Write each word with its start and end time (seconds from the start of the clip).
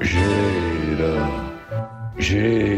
Gira, 0.00 1.12
gira. 2.18 2.73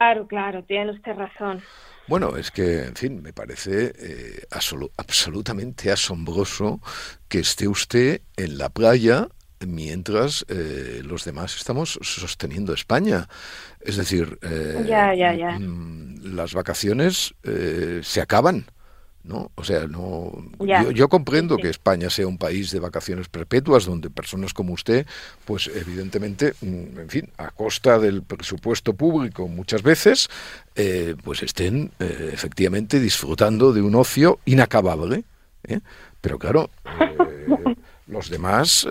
Claro, 0.00 0.26
claro, 0.26 0.64
tiene 0.64 0.92
usted 0.92 1.14
razón. 1.14 1.62
Bueno, 2.06 2.38
es 2.38 2.50
que, 2.50 2.84
en 2.84 2.96
fin, 2.96 3.20
me 3.20 3.34
parece 3.34 3.92
eh, 3.98 4.46
absolutamente 4.96 5.92
asombroso 5.92 6.80
que 7.28 7.40
esté 7.40 7.68
usted 7.68 8.22
en 8.38 8.56
la 8.56 8.70
playa 8.70 9.28
mientras 9.60 10.46
eh, 10.48 11.02
los 11.04 11.26
demás 11.26 11.54
estamos 11.54 11.98
sosteniendo 12.00 12.72
España. 12.72 13.28
Es 13.78 13.98
decir, 13.98 14.38
eh, 14.40 15.58
mm, 15.60 16.34
las 16.34 16.54
vacaciones 16.54 17.34
se 18.00 18.20
acaban. 18.22 18.64
¿No? 19.24 19.50
O 19.54 19.64
sea, 19.64 19.86
no 19.86 20.32
yo, 20.94 21.08
comprendo 21.08 21.56
que 21.56 21.68
España 21.68 22.10
sea 22.10 22.26
un 22.26 22.38
país 22.38 22.70
de 22.70 22.80
vacaciones 22.80 23.28
perpetuas 23.28 23.84
donde 23.84 24.10
personas 24.10 24.54
como 24.54 24.72
usted, 24.72 25.06
pues 25.44 25.70
evidentemente, 25.74 26.54
mm, 26.60 26.98
en 27.00 27.08
fin, 27.08 27.28
a 27.36 27.50
costa 27.50 27.98
del 27.98 28.22
presupuesto 28.22 28.94
público 28.94 29.46
muchas 29.48 29.82
veces, 29.82 30.28
eh, 30.74 31.14
pues 31.22 31.42
estén 31.42 31.92
eh, 31.98 32.30
efectivamente 32.32 32.98
disfrutando 32.98 33.72
de 33.72 33.82
un 33.82 33.94
ocio 33.94 34.38
inacabable. 34.46 35.24
¿eh? 35.64 35.80
Pero 36.20 36.38
claro, 36.38 36.70
los 38.06 38.30
demás 38.30 38.86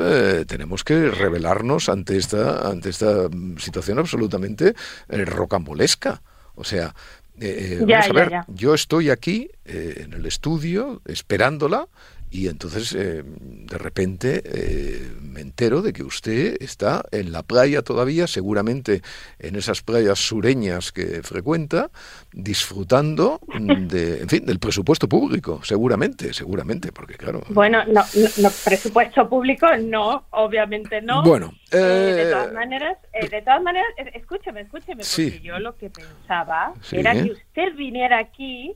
tenemos 0.47 0.83
que 0.83 1.09
revelarnos 1.09 1.89
ante 1.89 2.17
esta 2.17 2.69
ante 2.69 2.89
esta 2.89 3.27
situación 3.57 3.99
absolutamente 3.99 4.75
rocambolesca. 5.09 6.21
O 6.55 6.63
sea, 6.63 6.93
eh, 7.41 7.77
vamos 7.81 8.09
a 8.09 8.13
ver, 8.13 8.31
yo 8.47 8.73
estoy 8.73 9.09
aquí 9.09 9.49
eh, 9.65 10.03
en 10.03 10.13
el 10.13 10.25
estudio 10.25 11.01
esperándola 11.05 11.87
y 12.31 12.47
entonces 12.47 12.93
eh, 12.93 13.23
de 13.25 13.77
repente 13.77 14.41
eh, 14.45 15.11
me 15.21 15.41
entero 15.41 15.81
de 15.81 15.93
que 15.93 16.03
usted 16.03 16.57
está 16.59 17.03
en 17.11 17.31
la 17.31 17.43
playa 17.43 17.81
todavía, 17.81 18.27
seguramente 18.27 19.01
en 19.39 19.55
esas 19.55 19.81
playas 19.81 20.19
sureñas 20.19 20.91
que 20.91 21.23
frecuenta, 21.23 21.89
disfrutando 22.31 23.39
de, 23.57 24.21
en 24.21 24.29
fin, 24.29 24.45
del 24.45 24.59
presupuesto 24.59 25.09
público, 25.09 25.61
seguramente, 25.63 26.33
seguramente, 26.33 26.91
porque 26.91 27.15
claro. 27.15 27.41
Bueno, 27.49 27.83
no, 27.85 28.03
no, 28.37 28.49
presupuesto 28.63 29.27
público, 29.27 29.67
no, 29.77 30.25
obviamente 30.31 31.01
no. 31.01 31.23
Bueno, 31.23 31.53
de 31.71 32.29
todas 32.31 32.53
maneras, 32.53 32.97
de 33.13 33.41
todas 33.41 33.61
maneras, 33.61 33.89
escúcheme, 34.13 34.61
escúcheme, 34.61 35.03
porque 35.03 35.41
yo 35.41 35.59
lo 35.59 35.75
que 35.77 35.89
pensaba 35.89 36.73
era 36.91 37.13
que 37.13 37.31
usted 37.31 37.75
viniera 37.75 38.19
aquí 38.19 38.75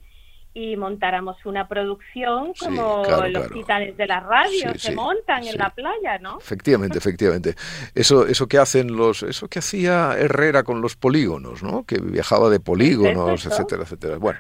y 0.54 0.76
montáramos 0.78 1.38
una 1.46 1.68
producción 1.68 2.54
como 2.60 3.04
los 3.30 3.52
titanes 3.52 3.98
de 3.98 4.06
la 4.06 4.20
radio 4.20 4.74
se 4.78 4.94
montan 4.94 5.44
en 5.46 5.58
la 5.58 5.72
playa, 5.72 6.20
¿no? 6.20 6.38
Efectivamente, 6.40 6.98
efectivamente. 6.98 7.56
Eso, 7.96 8.28
eso 8.28 8.48
que 8.48 8.60
hacen 8.60 8.96
los, 8.96 9.24
eso 9.24 9.48
que 9.48 9.60
hacía 9.60 10.16
Herrera 10.18 10.64
con 10.64 10.82
los 10.82 10.96
polígonos, 10.96 11.64
¿no? 11.64 11.84
Que 11.86 12.00
viajaba 12.00 12.50
de 12.50 12.60
polígonos, 12.60 13.46
etcétera, 13.46 13.84
etcétera. 13.84 14.18
Bueno, 14.18 14.40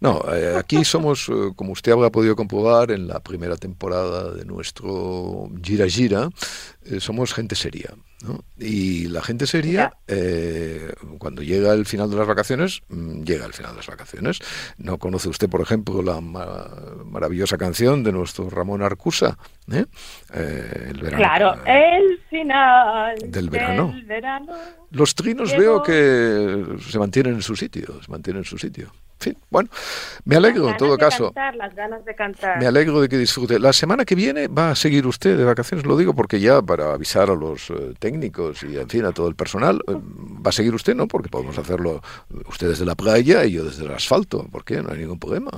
no, 0.00 0.22
eh, 0.32 0.56
aquí 0.56 0.84
somos, 0.84 1.28
eh, 1.28 1.52
como 1.54 1.72
usted 1.72 1.92
habrá 1.92 2.10
podido 2.10 2.34
comprobar 2.34 2.90
en 2.90 3.06
la 3.06 3.20
primera 3.20 3.56
temporada 3.56 4.32
de 4.32 4.44
nuestro 4.44 5.48
Gira 5.62 5.86
Gira, 5.86 6.28
eh, 6.84 6.98
somos 6.98 7.32
gente 7.32 7.54
seria. 7.54 7.94
Y 8.58 9.08
la 9.08 9.22
gente 9.22 9.46
seria, 9.46 9.94
eh, 10.06 10.92
cuando 11.18 11.42
llega 11.42 11.72
el 11.72 11.86
final 11.86 12.10
de 12.10 12.16
las 12.16 12.26
vacaciones, 12.26 12.82
mm, 12.88 13.22
llega 13.22 13.46
el 13.46 13.52
final 13.52 13.72
de 13.72 13.78
las 13.78 13.86
vacaciones. 13.86 14.38
¿No 14.76 14.98
conoce 14.98 15.28
usted, 15.28 15.48
por 15.48 15.60
ejemplo, 15.60 16.02
la 16.02 16.20
maravillosa 16.20 17.58
canción 17.58 18.02
de 18.04 18.12
nuestro 18.12 18.48
Ramón 18.50 18.82
Arcusa? 18.82 19.38
¿Eh? 19.70 19.84
Eh, 20.34 20.88
el 20.90 21.00
verano, 21.00 21.16
claro, 21.16 21.64
el 21.64 22.18
final 22.28 23.16
del 23.26 23.50
verano. 23.50 23.94
Los 24.90 25.14
trinos 25.14 25.56
veo 25.56 25.82
que 25.82 26.64
se 26.80 26.98
mantienen 26.98 27.34
en 27.34 27.42
su 27.42 27.56
sitio, 27.56 28.02
se 28.02 28.10
mantienen 28.10 28.40
en 28.40 28.44
su 28.44 28.58
sitio 28.58 28.92
fin, 29.22 29.36
bueno, 29.50 29.70
me 30.24 30.36
alegro 30.36 30.68
en 30.68 30.76
todo 30.76 30.98
caso. 30.98 31.32
las 31.34 31.74
ganas 31.74 32.04
de 32.04 32.14
cantar. 32.14 32.58
Me 32.58 32.66
alegro 32.66 33.00
de 33.00 33.08
que 33.08 33.16
disfrute. 33.16 33.58
La 33.58 33.72
semana 33.72 34.04
que 34.04 34.14
viene 34.14 34.48
va 34.48 34.72
a 34.72 34.74
seguir 34.74 35.06
usted 35.06 35.38
de 35.38 35.44
vacaciones, 35.44 35.86
lo 35.86 35.96
digo 35.96 36.14
porque 36.14 36.40
ya 36.40 36.60
para 36.60 36.92
avisar 36.92 37.30
a 37.30 37.34
los 37.34 37.70
eh, 37.70 37.94
técnicos 37.98 38.62
y 38.64 38.76
en 38.76 38.88
fin 38.88 39.04
a 39.04 39.12
todo 39.12 39.28
el 39.28 39.34
personal, 39.34 39.80
eh, 39.86 39.92
va 39.94 40.50
a 40.50 40.52
seguir 40.52 40.74
usted, 40.74 40.94
¿no? 40.94 41.06
Porque 41.06 41.28
podemos 41.28 41.56
hacerlo 41.56 42.02
usted 42.48 42.68
desde 42.68 42.84
la 42.84 42.94
playa 42.94 43.44
y 43.44 43.52
yo 43.52 43.64
desde 43.64 43.84
el 43.84 43.92
asfalto, 43.92 44.46
¿por 44.50 44.64
qué? 44.64 44.82
No 44.82 44.90
hay 44.90 44.98
ningún 44.98 45.18
problema. 45.18 45.50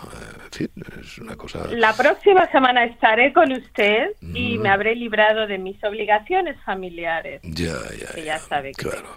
En 0.44 0.52
fin, 0.52 0.70
es 1.00 1.18
una 1.18 1.36
cosa. 1.36 1.66
La 1.70 1.94
próxima 1.94 2.46
semana 2.52 2.84
estaré 2.84 3.32
con 3.32 3.50
usted 3.50 3.93
y 4.20 4.58
me 4.58 4.68
habré 4.68 4.94
librado 4.94 5.46
de 5.46 5.58
mis 5.58 5.82
obligaciones 5.84 6.56
familiares. 6.64 7.40
Ya, 7.42 7.76
ya. 7.98 8.12
Que 8.14 8.24
ya, 8.24 8.38
sabe. 8.38 8.72
Claro. 8.72 9.08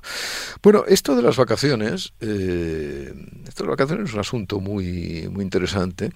Bueno, 0.61 0.83
esto 0.87 1.15
de 1.15 1.21
las 1.21 1.37
vacaciones, 1.37 2.13
eh, 2.19 3.13
esto 3.47 3.63
de 3.63 3.69
las 3.69 3.77
vacaciones 3.77 4.09
es 4.09 4.13
un 4.13 4.19
asunto 4.19 4.59
muy, 4.59 5.27
muy 5.31 5.43
interesante. 5.43 6.11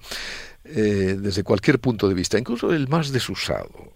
Eh, 0.74 1.16
desde 1.18 1.44
cualquier 1.44 1.78
punto 1.78 2.08
de 2.08 2.14
vista, 2.14 2.38
incluso 2.38 2.72
el 2.72 2.88
más 2.88 3.12
desusado. 3.12 3.92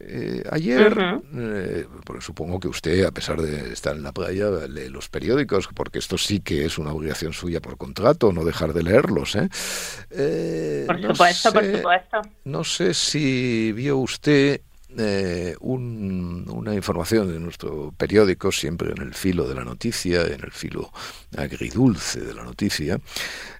Eh, 0.00 0.42
ayer, 0.50 1.20
eh, 1.34 1.86
porque 2.04 2.22
supongo 2.22 2.58
que 2.58 2.68
usted, 2.68 3.04
a 3.04 3.10
pesar 3.10 3.42
de 3.42 3.70
estar 3.72 3.94
en 3.94 4.02
la 4.02 4.12
playa, 4.12 4.48
lee 4.66 4.88
los 4.88 5.10
periódicos, 5.10 5.68
porque 5.74 5.98
esto 5.98 6.16
sí 6.16 6.40
que 6.40 6.64
es 6.64 6.78
una 6.78 6.94
obligación 6.94 7.34
suya 7.34 7.60
por 7.60 7.76
contrato, 7.76 8.32
no 8.32 8.46
dejar 8.46 8.72
de 8.72 8.82
leerlos. 8.82 9.32
por 9.32 11.02
supuesto, 11.02 11.52
por 11.52 11.76
supuesto. 11.76 12.22
No 12.44 12.64
sé 12.64 12.94
si 12.94 13.72
vio 13.72 13.98
usted 13.98 14.62
eh, 14.98 15.54
una 15.60 16.74
información 16.74 17.32
de 17.32 17.38
nuestro 17.38 17.92
periódico, 17.96 18.50
siempre 18.50 18.90
en 18.90 19.02
el 19.02 19.14
filo 19.14 19.48
de 19.48 19.54
la 19.54 19.64
noticia, 19.64 20.22
en 20.22 20.40
el 20.42 20.50
filo 20.50 20.92
agridulce 21.36 22.20
de 22.20 22.34
la 22.34 22.42
noticia, 22.42 23.00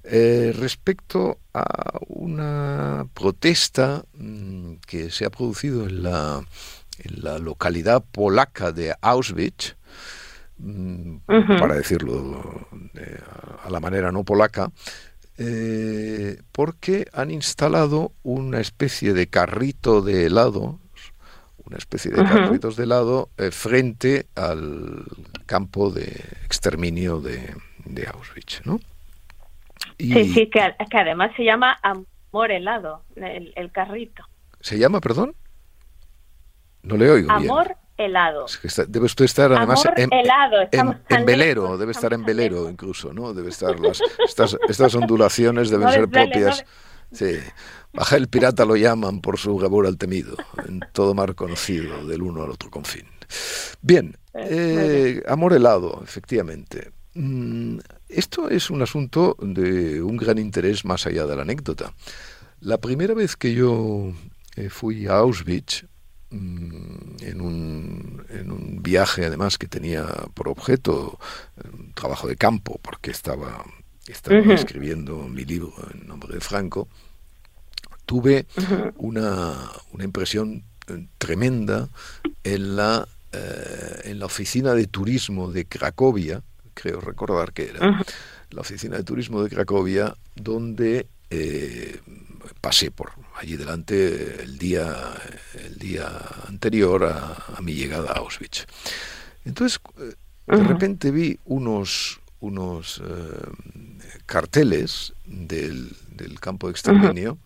eh, 0.02 0.52
respecto 0.56 1.38
a 1.54 1.98
una 2.08 3.06
protesta 3.14 4.04
mm, 4.14 4.74
que 4.86 5.10
se 5.10 5.24
ha 5.24 5.30
producido 5.30 5.86
en 5.86 6.02
la, 6.02 6.44
en 6.98 7.22
la 7.22 7.38
localidad 7.38 8.02
polaca 8.10 8.72
de 8.72 8.94
Auschwitz, 9.00 9.76
mm, 10.58 11.16
para 11.26 11.76
decirlo 11.76 12.66
a 13.62 13.70
la 13.70 13.80
manera 13.80 14.10
no 14.10 14.24
polaca, 14.24 14.72
eh, 15.42 16.42
porque 16.52 17.06
han 17.14 17.30
instalado 17.30 18.12
una 18.22 18.60
especie 18.60 19.14
de 19.14 19.28
carrito 19.28 20.02
de 20.02 20.26
helado 20.26 20.78
una 21.70 21.78
especie 21.78 22.10
de 22.10 22.25
carritos 22.25 22.75
de 22.75 22.82
helado 22.82 23.31
eh, 23.38 23.53
frente 23.53 24.26
al 24.34 25.04
campo 25.47 25.91
de 25.91 26.06
exterminio 26.44 27.20
de, 27.20 27.54
Auschwitz, 28.12 28.62
¿no? 28.66 28.81
Sí, 29.97 30.32
sí, 30.32 30.50
que, 30.50 30.75
además 30.92 31.30
se 31.36 31.44
llama 31.44 31.78
Amor 31.82 32.50
Helado, 32.50 33.04
el, 33.14 33.70
carrito. 33.70 34.25
¿Se 34.60 34.78
llama, 34.78 35.00
perdón? 35.00 35.34
No 36.82 36.97
le 36.97 37.09
oigo 37.09 37.30
Amor 37.30 37.76
helado. 37.97 38.47
debe 38.88 39.06
usted 39.06 39.26
estar 39.26 39.53
además 39.53 39.84
en, 39.97 40.12
helado. 40.12 40.56
en, 40.72 41.25
velero, 41.25 41.78
debe 41.78 41.92
estar 41.92 42.12
en 42.12 42.25
velero 42.25 42.69
incluso, 42.69 43.12
¿no? 43.12 43.32
Debe 43.32 43.50
estar 43.50 43.78
las, 43.78 44.00
estas, 44.27 44.56
estas 44.68 44.95
ondulaciones 44.97 45.71
deben 45.71 45.89
ser 45.91 46.09
propias. 46.09 46.65
Sí. 47.12 47.39
Baja 47.92 48.16
el 48.16 48.28
pirata 48.28 48.65
lo 48.65 48.77
llaman 48.77 49.21
por 49.21 49.39
su 49.39 49.57
gabor 49.57 49.87
al 49.87 49.98
temido, 49.98 50.37
en 50.66 50.81
todo 50.92 51.13
mar 51.15 51.34
conocido, 51.34 52.07
del 52.07 52.22
uno 52.22 52.45
al 52.45 52.51
otro 52.51 52.71
confín. 52.71 53.07
Bien, 53.83 54.16
eh, 54.34 55.22
amor 55.27 55.54
helado, 55.54 56.01
efectivamente. 56.04 56.92
Mm, 57.15 57.78
esto 58.09 58.48
es 58.48 58.71
un 58.71 58.83
asunto 58.83 59.37
de 59.41 60.01
un 60.03 60.16
gran 60.16 60.39
interés 60.39 60.84
más 60.84 61.07
allá 61.07 61.27
de 61.27 61.37
la 61.37 61.42
anécdota. 61.42 61.92
La 62.60 62.78
primera 62.78 63.15
vez 63.15 63.37
que 63.37 63.54
yo 63.54 64.13
eh, 64.57 64.69
fui 64.69 65.07
a 65.07 65.19
Auschwitz, 65.19 65.86
mm, 66.31 67.16
en, 67.22 67.41
un, 67.41 68.25
en 68.28 68.53
un 68.53 68.83
viaje 68.83 69.25
además 69.25 69.59
que 69.59 69.66
tenía 69.66 70.07
por 70.34 70.48
objeto 70.48 71.19
un 71.72 71.86
eh, 71.86 71.93
trabajo 71.95 72.28
de 72.28 72.36
campo, 72.36 72.78
porque 72.83 73.10
estaba, 73.10 73.65
estaba 74.07 74.54
escribiendo 74.54 75.28
mi 75.28 75.45
libro 75.45 75.72
en 75.93 76.07
nombre 76.07 76.34
de 76.34 76.41
Franco, 76.41 76.89
tuve 78.10 78.45
una, 78.97 79.54
una, 79.92 80.03
impresión 80.03 80.65
eh, 80.89 81.07
tremenda 81.16 81.89
en 82.42 82.74
la, 82.74 83.07
eh, 83.30 84.01
en 84.07 84.18
la 84.18 84.27
oficina 84.27 84.74
de 84.74 84.89
turismo 84.89 85.53
de 85.53 85.65
Cracovia, 85.65 86.42
creo 86.74 87.01
recordar 87.01 87.53
que 87.53 87.68
era, 87.68 88.03
la 88.51 88.60
oficina 88.62 88.97
de 88.97 89.04
turismo 89.04 89.45
de 89.45 89.51
Cracovia, 89.51 90.16
donde 90.34 91.07
eh, 91.30 92.01
pasé 92.60 92.91
por 92.91 93.12
allí 93.36 93.57
delante 93.57 94.42
el 94.42 94.59
día, 94.59 94.92
el 95.65 95.78
día 95.78 96.10
anterior 96.48 97.04
a, 97.04 97.60
mi 97.62 97.74
llegada 97.74 98.10
a 98.10 98.18
Auschwitz. 98.18 98.66
Entonces, 99.45 99.78
de 100.48 100.65
repente 100.65 101.12
vi 101.12 101.39
unos, 101.45 102.18
unos 102.41 103.01
eh, 103.04 104.21
carteles 104.27 105.12
del, 105.27 105.95
campo 106.41 106.66
de 106.66 106.72
exterminio 106.72 107.39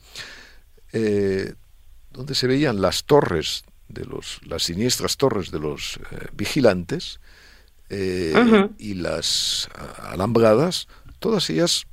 donde 2.12 2.34
se 2.34 2.46
veían 2.46 2.80
las 2.80 3.04
torres 3.04 3.64
de 3.88 4.04
los, 4.04 4.40
las 4.46 4.62
siniestras 4.62 5.16
torres 5.16 5.50
de 5.50 5.58
los 5.58 5.98
vigilantes 6.32 7.20
y 7.90 8.94
las 8.94 9.68
alambradas, 9.98 10.86
todas 11.18 11.50
ellas 11.50 11.86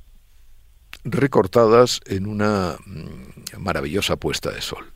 recortadas 1.04 2.00
en 2.06 2.26
una 2.26 2.76
mm, 2.86 3.58
maravillosa 3.58 4.16
puesta 4.16 4.50
de 4.50 4.60
sol 4.60 4.86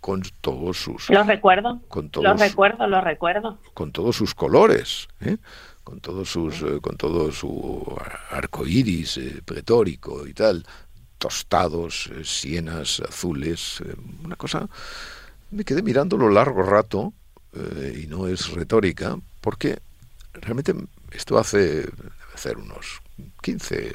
con 0.00 0.22
todos 0.40 0.78
sus 0.78 1.08
los 1.10 1.26
recuerdo 1.26 1.80
con 1.88 2.10
todos, 2.10 2.40
recuerdo 2.40 2.86
los 2.86 3.04
recuerdo. 3.04 3.58
con 3.74 3.92
todos 3.92 4.16
sus 4.16 4.34
colores 4.34 5.08
¿eh? 5.20 5.36
con 5.84 6.00
todos 6.00 6.28
sus 6.28 6.62
eh, 6.62 6.80
con 6.80 6.96
todo 6.96 7.30
su 7.32 7.96
arco 8.30 8.66
iris 8.66 9.16
eh, 9.16 9.42
pretórico 9.44 10.26
y 10.26 10.34
tal 10.34 10.64
tostados 11.22 12.10
sienas 12.24 13.00
azules 13.08 13.80
una 14.24 14.34
cosa 14.34 14.68
me 15.52 15.62
quedé 15.62 15.82
mirándolo 15.82 16.28
largo 16.28 16.64
rato 16.64 17.12
y 17.96 18.08
no 18.08 18.26
es 18.26 18.50
retórica 18.50 19.16
porque 19.40 19.78
realmente 20.34 20.74
esto 21.12 21.38
hace 21.38 21.82
debe 21.82 22.34
hacer 22.34 22.56
unos 22.56 23.00
15 23.40 23.92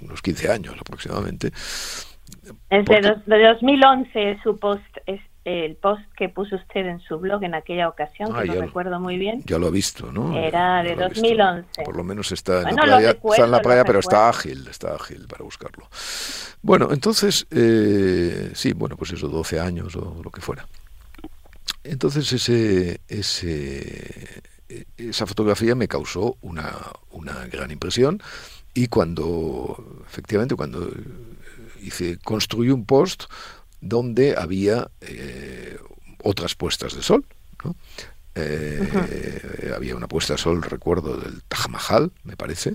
unos 0.00 0.22
15 0.22 0.50
años 0.50 0.74
aproximadamente. 0.80 1.48
Es 2.70 2.84
de, 2.86 3.00
2011 3.26 4.38
su 4.42 4.58
post, 4.58 4.96
el 5.50 5.76
post 5.76 6.02
que 6.16 6.28
puso 6.28 6.56
usted 6.56 6.86
en 6.86 7.00
su 7.00 7.18
blog 7.18 7.44
en 7.44 7.54
aquella 7.54 7.88
ocasión, 7.88 8.32
que 8.32 8.40
ah, 8.40 8.44
no 8.44 8.60
recuerdo 8.60 9.00
muy 9.00 9.16
bien. 9.16 9.42
Ya 9.46 9.58
lo 9.58 9.66
ha 9.66 9.70
visto, 9.70 10.12
¿no? 10.12 10.36
Era 10.36 10.82
de 10.82 10.96
2011. 10.96 11.82
Por 11.84 11.96
lo 11.96 12.04
menos 12.04 12.32
está 12.32 12.68
en 12.68 12.76
la 12.76 12.82
playa, 12.82 13.10
está 13.10 13.44
en 13.44 13.50
la 13.50 13.60
playa 13.60 13.84
pero 13.84 14.00
está 14.00 14.28
ágil, 14.28 14.66
está 14.68 14.94
ágil 14.94 15.26
para 15.26 15.44
buscarlo. 15.44 15.88
Bueno, 16.62 16.88
entonces, 16.92 17.46
eh, 17.50 18.50
sí, 18.54 18.72
bueno, 18.72 18.96
pues 18.96 19.12
eso, 19.12 19.28
12 19.28 19.60
años 19.60 19.96
o 19.96 20.20
lo 20.22 20.30
que 20.30 20.40
fuera. 20.40 20.66
Entonces 21.82 22.30
ese, 22.32 23.00
ese, 23.08 24.42
esa 24.96 25.26
fotografía 25.26 25.74
me 25.74 25.88
causó 25.88 26.36
una, 26.42 26.72
una 27.10 27.46
gran 27.46 27.70
impresión 27.70 28.20
y 28.74 28.88
cuando, 28.88 30.02
efectivamente, 30.06 30.54
cuando 30.54 30.90
hice, 31.80 32.18
construí 32.18 32.70
un 32.70 32.84
post 32.84 33.24
donde 33.80 34.36
había 34.36 34.90
eh, 35.00 35.78
otras 36.22 36.54
puestas 36.54 36.94
de 36.94 37.02
sol. 37.02 37.24
Eh, 38.34 39.72
había 39.74 39.96
una 39.96 40.08
puesta 40.08 40.34
de 40.34 40.38
sol, 40.38 40.62
recuerdo, 40.62 41.16
del 41.16 41.42
Taj 41.42 41.68
Mahal, 41.68 42.12
me 42.24 42.36
parece. 42.36 42.74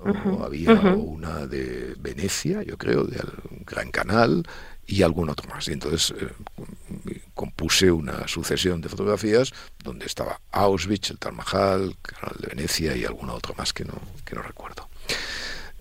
O 0.00 0.44
había 0.44 0.74
una 0.74 1.46
de 1.46 1.94
Venecia, 1.98 2.62
yo 2.62 2.78
creo, 2.78 3.02
de 3.04 3.20
Gran 3.66 3.90
Canal 3.90 4.46
y 4.86 5.02
algún 5.02 5.28
otro 5.28 5.48
más. 5.50 5.68
Y 5.68 5.72
entonces 5.72 6.14
eh, 6.18 7.20
compuse 7.34 7.90
una 7.90 8.26
sucesión 8.28 8.80
de 8.80 8.88
fotografías 8.88 9.52
donde 9.82 10.06
estaba 10.06 10.40
Auschwitz, 10.52 11.10
el 11.10 11.18
Taj 11.18 11.32
Mahal, 11.32 11.82
el 11.82 11.96
Canal 11.98 12.36
de 12.40 12.48
Venecia 12.48 12.96
y 12.96 13.04
alguna 13.04 13.34
otra 13.34 13.54
más 13.56 13.72
que 13.72 13.84
no, 13.84 14.00
que 14.24 14.34
no 14.34 14.42
recuerdo. 14.42 14.88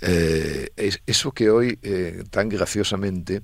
Eh, 0.01 0.69
es, 0.75 1.01
eso 1.07 1.31
que 1.31 1.49
hoy 1.49 1.79
eh, 1.81 2.23
tan 2.29 2.49
graciosamente 2.49 3.41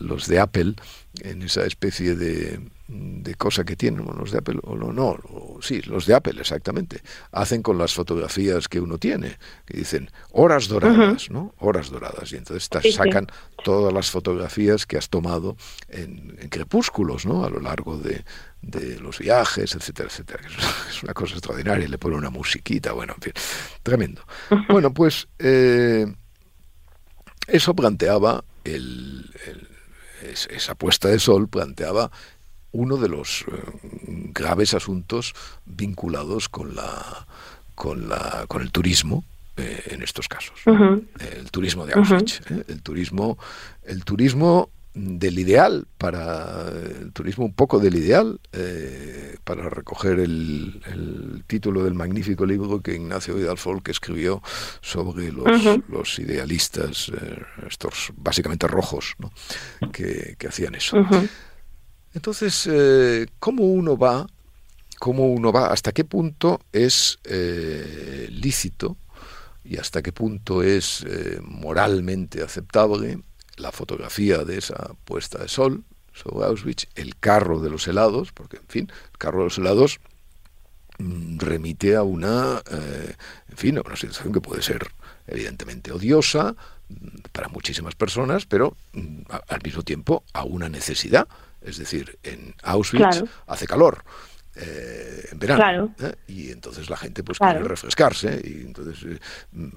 los 0.00 0.26
de 0.26 0.40
Apple, 0.40 0.74
en 1.20 1.42
esa 1.42 1.64
especie 1.66 2.16
de, 2.16 2.60
cosa 3.38 3.64
que 3.64 3.76
tienen, 3.76 4.04
los 4.18 4.30
de 4.30 4.38
Apple, 4.38 4.58
o 4.62 4.76
no, 4.76 5.18
sí, 5.60 5.80
los 5.82 6.06
de 6.06 6.14
Apple 6.14 6.40
exactamente, 6.40 7.02
hacen 7.32 7.62
con 7.62 7.78
las 7.78 7.94
fotografías 7.94 8.68
que 8.68 8.80
uno 8.80 8.98
tiene, 8.98 9.38
que 9.64 9.78
dicen 9.78 10.10
horas 10.32 10.68
doradas, 10.68 11.30
¿no? 11.30 11.54
Horas 11.58 11.90
doradas, 11.90 12.32
y 12.32 12.36
entonces 12.36 12.68
sacan 12.94 13.26
todas 13.64 13.92
las 13.92 14.10
fotografías 14.10 14.86
que 14.86 14.98
has 14.98 15.08
tomado 15.08 15.56
en, 15.88 16.36
en 16.38 16.48
crepúsculos, 16.48 17.24
¿no? 17.24 17.44
A 17.44 17.50
lo 17.50 17.60
largo 17.60 17.96
de, 17.96 18.24
de 18.60 18.98
los 19.00 19.18
viajes, 19.18 19.74
etcétera, 19.74 20.08
etcétera. 20.08 20.42
Es 20.88 21.02
una 21.02 21.14
cosa 21.14 21.34
extraordinaria, 21.34 21.88
le 21.88 21.98
pone 21.98 22.16
una 22.16 22.30
musiquita, 22.30 22.92
bueno, 22.92 23.14
en 23.16 23.22
fin, 23.22 23.32
tremendo. 23.82 24.22
Bueno, 24.68 24.92
pues 24.92 25.26
eh, 25.38 26.06
eso 27.46 27.74
planteaba, 27.74 28.44
el, 28.64 29.30
esa 30.50 30.74
puesta 30.74 31.08
de 31.08 31.18
sol 31.18 31.48
planteaba 31.48 32.10
uno 32.74 32.96
de 32.96 33.08
los 33.08 33.44
eh, 33.48 33.52
graves 34.32 34.74
asuntos 34.74 35.32
vinculados 35.64 36.48
con 36.48 36.74
la 36.74 37.26
con 37.74 38.08
la 38.08 38.44
con 38.48 38.62
el 38.62 38.70
turismo 38.70 39.24
eh, 39.56 39.82
en 39.86 40.02
estos 40.02 40.28
casos. 40.28 40.60
El 40.66 41.50
turismo 41.50 41.86
de 41.86 41.94
Auschwitz 41.94 42.40
el 42.68 42.82
turismo 42.82 43.38
el 43.84 44.04
turismo 44.04 44.68
del 44.94 45.40
ideal, 45.40 45.86
para 45.98 46.68
el 47.00 47.12
turismo 47.12 47.44
un 47.44 47.52
poco 47.52 47.80
del 47.80 47.96
ideal, 47.96 48.40
eh, 48.52 49.36
para 49.42 49.68
recoger 49.68 50.20
el, 50.20 51.42
título 51.48 51.84
del 51.84 51.94
magnífico 51.94 52.46
libro 52.46 52.80
que 52.80 52.94
Ignacio 52.94 53.34
Vidal 53.34 53.58
Folk 53.58 53.88
escribió 53.88 54.40
sobre 54.80 55.32
los, 55.32 56.18
idealistas, 56.18 57.10
eh, 57.10 57.42
estos 57.68 58.12
básicamente 58.16 58.68
rojos, 58.68 59.16
que, 59.92 60.36
hacían 60.48 60.76
eso. 60.76 60.96
Entonces, 62.14 62.68
eh, 62.70 63.26
¿cómo 63.38 63.64
uno 63.64 63.96
va? 63.96 64.26
¿Cómo 64.98 65.26
uno 65.26 65.52
va? 65.52 65.66
¿Hasta 65.66 65.92
qué 65.92 66.04
punto 66.04 66.60
es 66.72 67.18
lícito 68.30 68.96
y 69.64 69.76
hasta 69.76 70.02
qué 70.02 70.12
punto 70.12 70.62
es 70.62 71.04
moralmente 71.42 72.42
aceptable 72.42 73.18
la 73.56 73.72
fotografía 73.72 74.44
de 74.44 74.58
esa 74.58 74.94
puesta 75.04 75.38
de 75.38 75.48
sol 75.48 75.84
sobre 76.12 76.46
Auschwitz, 76.46 76.86
el 76.94 77.16
carro 77.16 77.60
de 77.60 77.70
los 77.70 77.86
helados, 77.88 78.32
porque, 78.32 78.58
en 78.58 78.68
fin, 78.68 78.92
el 79.12 79.18
carro 79.18 79.38
de 79.38 79.44
los 79.44 79.58
helados 79.58 80.00
mm, 80.98 81.38
remite 81.38 81.96
a 81.96 82.02
una, 82.02 82.62
eh, 82.70 83.14
en 83.48 83.56
fin, 83.56 83.78
a 83.78 83.82
una 83.82 83.96
situación 83.96 84.32
que 84.32 84.40
puede 84.40 84.62
ser 84.62 84.86
evidentemente 85.26 85.92
odiosa 85.92 86.54
mm, 86.88 87.30
para 87.32 87.48
muchísimas 87.48 87.94
personas, 87.94 88.46
pero 88.46 88.76
mm, 88.92 89.22
al 89.48 89.60
mismo 89.62 89.82
tiempo 89.82 90.24
a 90.32 90.44
una 90.44 90.68
necesidad. 90.68 91.28
Es 91.64 91.78
decir, 91.78 92.18
en 92.22 92.54
Auschwitz 92.62 93.24
hace 93.46 93.66
calor. 93.66 94.04
Eh, 94.56 95.30
en 95.32 95.38
verano 95.40 95.92
¿eh? 95.98 96.14
y 96.28 96.52
entonces 96.52 96.88
la 96.88 96.96
gente 96.96 97.24
pues 97.24 97.40
quiere 97.40 97.58
refrescarse 97.64 98.40
y 98.44 98.60
entonces 98.60 99.20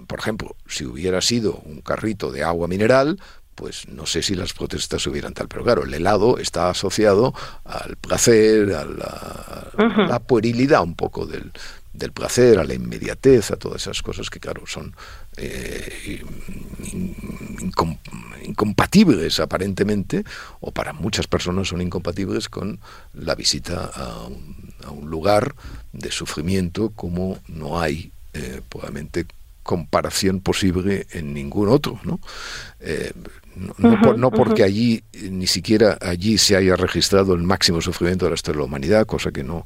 por 0.06 0.20
ejemplo 0.20 0.56
si 0.67 0.86
hubiera 0.86 1.20
sido 1.20 1.56
un 1.65 1.82
carrito 1.82 2.32
de 2.32 2.44
agua 2.44 2.67
mineral 2.67 3.17
pues 3.58 3.88
no 3.88 4.06
sé 4.06 4.22
si 4.22 4.36
las 4.36 4.53
protestas 4.53 5.08
hubieran 5.08 5.34
tal, 5.34 5.48
pero 5.48 5.63
claro, 5.63 5.84
el 5.84 5.91
helado 5.91 6.38
está 6.38 6.70
asociado 6.70 7.34
al 7.65 7.96
placer, 7.96 8.72
a 8.75 8.86
la, 8.86 10.20
puerilidad 10.20 10.84
un 10.84 10.94
poco 10.94 11.25
del, 11.25 11.51
del, 11.98 12.12
placer, 12.12 12.60
a 12.60 12.63
la 12.63 12.74
inmediatez, 12.74 13.51
a 13.51 13.58
todas 13.58 13.82
esas 13.82 14.01
cosas 14.01 14.30
que 14.30 14.39
claro 14.39 14.63
son 14.66 14.96
eh, 15.38 16.24
incompatibles 18.44 19.39
aparentemente, 19.39 20.24
o 20.60 20.72
para 20.72 20.94
muchas 20.94 21.27
personas 21.27 21.68
son 21.68 21.82
incompatibles 21.82 22.50
con 22.50 22.80
la 23.13 23.36
visita 23.36 23.92
a 23.94 24.27
un, 24.27 25.10
lugar 25.10 25.56
de 25.94 26.12
sufrimiento 26.12 26.89
como 26.89 27.39
no 27.48 27.80
hay 27.80 28.12
eh, 28.34 28.62
probablemente 28.70 29.25
comparación 29.63 30.39
posible 30.39 31.08
en 31.12 31.34
ningún 31.34 31.68
otro, 31.68 32.00
¿no? 32.04 32.20
Eh, 32.80 33.12
no, 33.77 34.32
porque 34.32 34.63
allí 34.63 35.04
ni 35.30 35.48
siquiera 35.48 35.98
allí 36.00 36.38
se 36.38 36.56
haya 36.56 36.75
registrado 36.75 37.34
el 37.34 37.42
máximo 37.42 37.82
sufrimiento 37.82 38.25
de 38.25 38.32
la 38.32 38.36
historia 38.36 38.58
de 38.58 38.62
la 38.62 38.66
humanidad, 38.66 39.06
cosa 39.06 39.32
que 39.32 39.44
no 39.44 39.66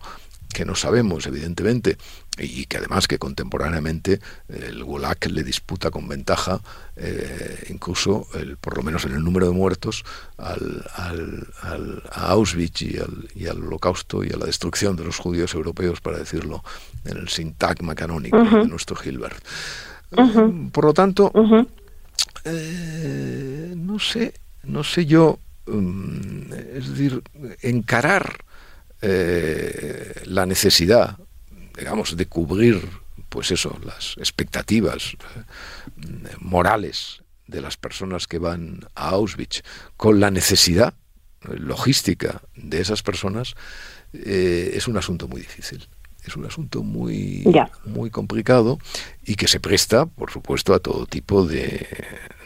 que 0.53 0.65
no 0.65 0.75
sabemos 0.75 1.25
evidentemente 1.27 1.97
y 2.37 2.65
que 2.65 2.77
además 2.77 3.07
que 3.07 3.19
contemporáneamente 3.19 4.19
el 4.47 4.83
Gulag 4.83 5.17
le 5.29 5.43
disputa 5.43 5.91
con 5.91 6.07
ventaja 6.07 6.61
eh, 6.95 7.65
incluso 7.69 8.27
el, 8.35 8.57
por 8.57 8.77
lo 8.77 8.83
menos 8.83 9.05
en 9.05 9.13
el 9.13 9.23
número 9.23 9.47
de 9.47 9.53
muertos 9.53 10.03
al, 10.37 10.85
al, 10.95 12.03
a 12.11 12.29
Auschwitz 12.31 12.81
y 12.81 12.97
al, 12.97 13.29
y 13.35 13.47
al, 13.47 13.63
holocausto 13.63 14.23
y 14.23 14.29
a 14.29 14.37
la 14.37 14.45
destrucción 14.45 14.95
de 14.95 15.03
los 15.03 15.17
judíos 15.17 15.53
europeos 15.53 16.01
para 16.01 16.17
decirlo 16.17 16.63
en 17.05 17.17
el 17.17 17.29
sintagma 17.29 17.95
canónico 17.95 18.37
de 18.37 18.67
nuestro 18.67 18.95
Gilbert. 18.95 19.43
Por 20.71 20.85
lo 20.85 20.93
tanto 20.93 21.31
eh, 22.45 23.73
no 23.75 23.99
sé, 23.99 24.33
no 24.63 24.83
sé 24.83 25.05
yo, 25.05 25.39
mm, 25.67 26.53
es 26.75 26.89
decir, 26.89 27.21
encarar 27.61 28.43
eh, 29.01 30.13
la 30.25 30.45
necesidad, 30.45 31.17
digamos, 31.77 32.15
de 32.15 32.25
cubrir 32.27 32.81
pues 33.29 33.51
eso, 33.51 33.79
las 33.85 34.15
expectativas 34.17 35.13
eh, 35.13 36.29
morales 36.39 37.23
de 37.47 37.61
las 37.61 37.77
personas 37.77 38.27
que 38.27 38.39
van 38.39 38.81
a 38.95 39.09
Auschwitz 39.09 39.63
con 39.95 40.19
la 40.19 40.31
necesidad 40.31 40.93
logística 41.41 42.41
de 42.55 42.81
esas 42.81 43.01
personas, 43.01 43.55
es 44.13 44.87
un 44.87 44.97
asunto 44.97 45.27
muy 45.27 45.41
difícil 45.41 45.87
es 46.25 46.35
un 46.35 46.45
asunto 46.45 46.83
muy, 46.83 47.43
muy 47.85 48.09
complicado 48.09 48.77
y 49.23 49.35
que 49.35 49.47
se 49.47 49.59
presta, 49.59 50.05
por 50.05 50.31
supuesto, 50.31 50.73
a 50.73 50.79
todo 50.79 51.05
tipo 51.05 51.45
de, 51.45 51.87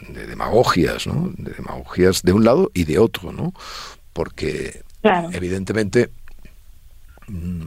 demagogias, 0.08 1.06
¿no? 1.06 1.32
De 1.36 1.52
demagogias 1.52 2.22
de 2.22 2.32
un 2.32 2.44
lado 2.44 2.70
y 2.72 2.84
de 2.84 2.98
otro, 2.98 3.32
¿no? 3.32 3.52
Porque, 4.12 4.82
evidentemente, 5.02 6.10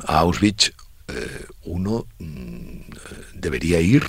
a 0.05 0.19
Auschwitz 0.19 0.71
eh, 1.07 1.45
uno 1.63 2.05
mm, 2.19 2.91
debería 3.33 3.81
ir, 3.81 4.03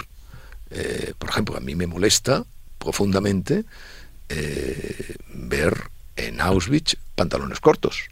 eh, 0.70 1.14
por 1.18 1.30
ejemplo, 1.30 1.56
a 1.56 1.60
mí 1.60 1.74
me 1.74 1.86
molesta 1.86 2.44
profundamente 2.78 3.64
eh, 4.28 5.14
ver 5.34 5.90
en 6.16 6.40
Auschwitz 6.40 6.96
pantalones 7.14 7.60
cortos. 7.60 8.08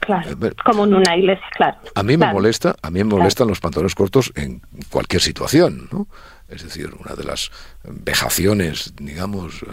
Claro, 0.00 0.38
como 0.64 0.84
en 0.84 0.94
una 0.94 1.16
iglesia, 1.16 1.44
claro. 1.56 1.78
A 1.94 2.02
mí 2.04 2.16
me 2.16 2.32
molesta, 2.32 2.76
a 2.80 2.90
mí 2.90 3.02
me 3.02 3.16
molestan 3.16 3.48
los 3.48 3.58
pantalones 3.58 3.96
cortos 3.96 4.32
en 4.36 4.62
cualquier 4.90 5.20
situación, 5.20 5.88
¿no? 5.90 6.06
Es 6.48 6.62
decir, 6.62 6.90
una 7.04 7.16
de 7.16 7.24
las 7.24 7.50
vejaciones, 7.82 8.94
digamos, 8.96 9.64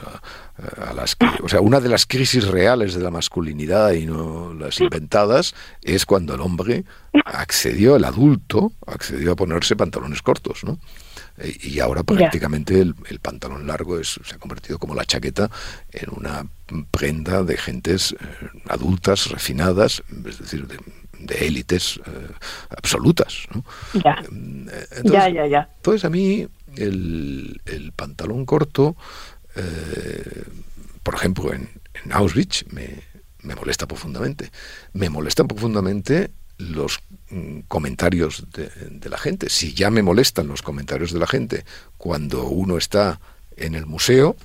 a, 0.82 0.94
las 0.94 1.16
que, 1.16 1.28
o 1.44 1.48
sea, 1.48 1.62
una 1.62 1.80
de 1.80 1.90
las 1.90 2.08
crisis 2.08 2.48
reales 2.48 2.96
de 2.96 3.04
la 3.04 3.12
masculinidad 3.12 3.92
y 3.92 4.08
no 4.08 4.56
las 4.56 4.80
inventadas 4.80 5.54
es 5.84 6.08
cuando 6.08 6.34
el 6.34 6.42
hombre 6.42 6.84
accedió, 7.26 7.96
el 7.96 8.06
adulto 8.06 8.72
accedió 8.88 9.34
a 9.34 9.36
ponerse 9.36 9.76
pantalones 9.76 10.24
cortos, 10.24 10.64
¿no? 10.64 10.80
Y 11.38 11.80
ahora 11.80 12.04
prácticamente 12.04 12.80
el, 12.80 12.94
pantalón 13.22 13.66
largo 13.66 14.00
es, 14.00 14.20
se 14.24 14.36
ha 14.36 14.38
convertido 14.38 14.78
como 14.78 14.94
la 14.94 15.06
chaqueta 15.06 15.50
en 15.92 16.10
una 16.12 16.46
prenda 16.92 17.44
de 17.44 17.58
gentes 17.58 18.14
eh, 18.14 18.48
adultas, 18.68 19.30
refinadas, 19.30 20.04
es 20.28 20.40
decir, 20.40 20.68
de, 20.68 21.36
élites 21.46 22.00
eh, 22.06 22.28
absolutas. 22.70 23.48
Ya. 23.94 24.22
Eh, 24.22 24.88
entonces, 24.98 25.12
ya, 25.12 25.30
ya, 25.30 25.48
ya. 25.48 25.70
Entonces 25.78 26.06
a 26.06 26.10
mí 26.10 26.48
el, 26.76 27.94
pantalón 27.96 28.46
corto, 28.46 28.96
por 31.02 31.16
ejemplo, 31.16 31.54
en, 31.54 31.70
en 32.04 32.12
Auschwitz, 32.12 32.66
me, 32.72 33.04
me 33.44 33.56
molesta 33.56 33.88
profundamente. 33.88 34.52
Me 34.94 35.10
molestan 35.10 35.48
profundamente 35.48 36.32
los 36.58 37.00
mm, 37.30 37.60
comentarios 37.68 38.46
de, 38.52 39.10
la 39.10 39.18
gente. 39.18 39.50
Si 39.50 39.74
ya 39.74 39.90
me 39.90 40.02
molestan 40.02 40.48
los 40.48 40.62
comentarios 40.62 41.12
de 41.12 41.20
la 41.20 41.28
gente 41.28 41.66
cuando 41.98 42.46
uno 42.46 42.78
está 42.78 43.20
en 43.58 43.76
el 43.76 43.86
museo, 43.86 44.36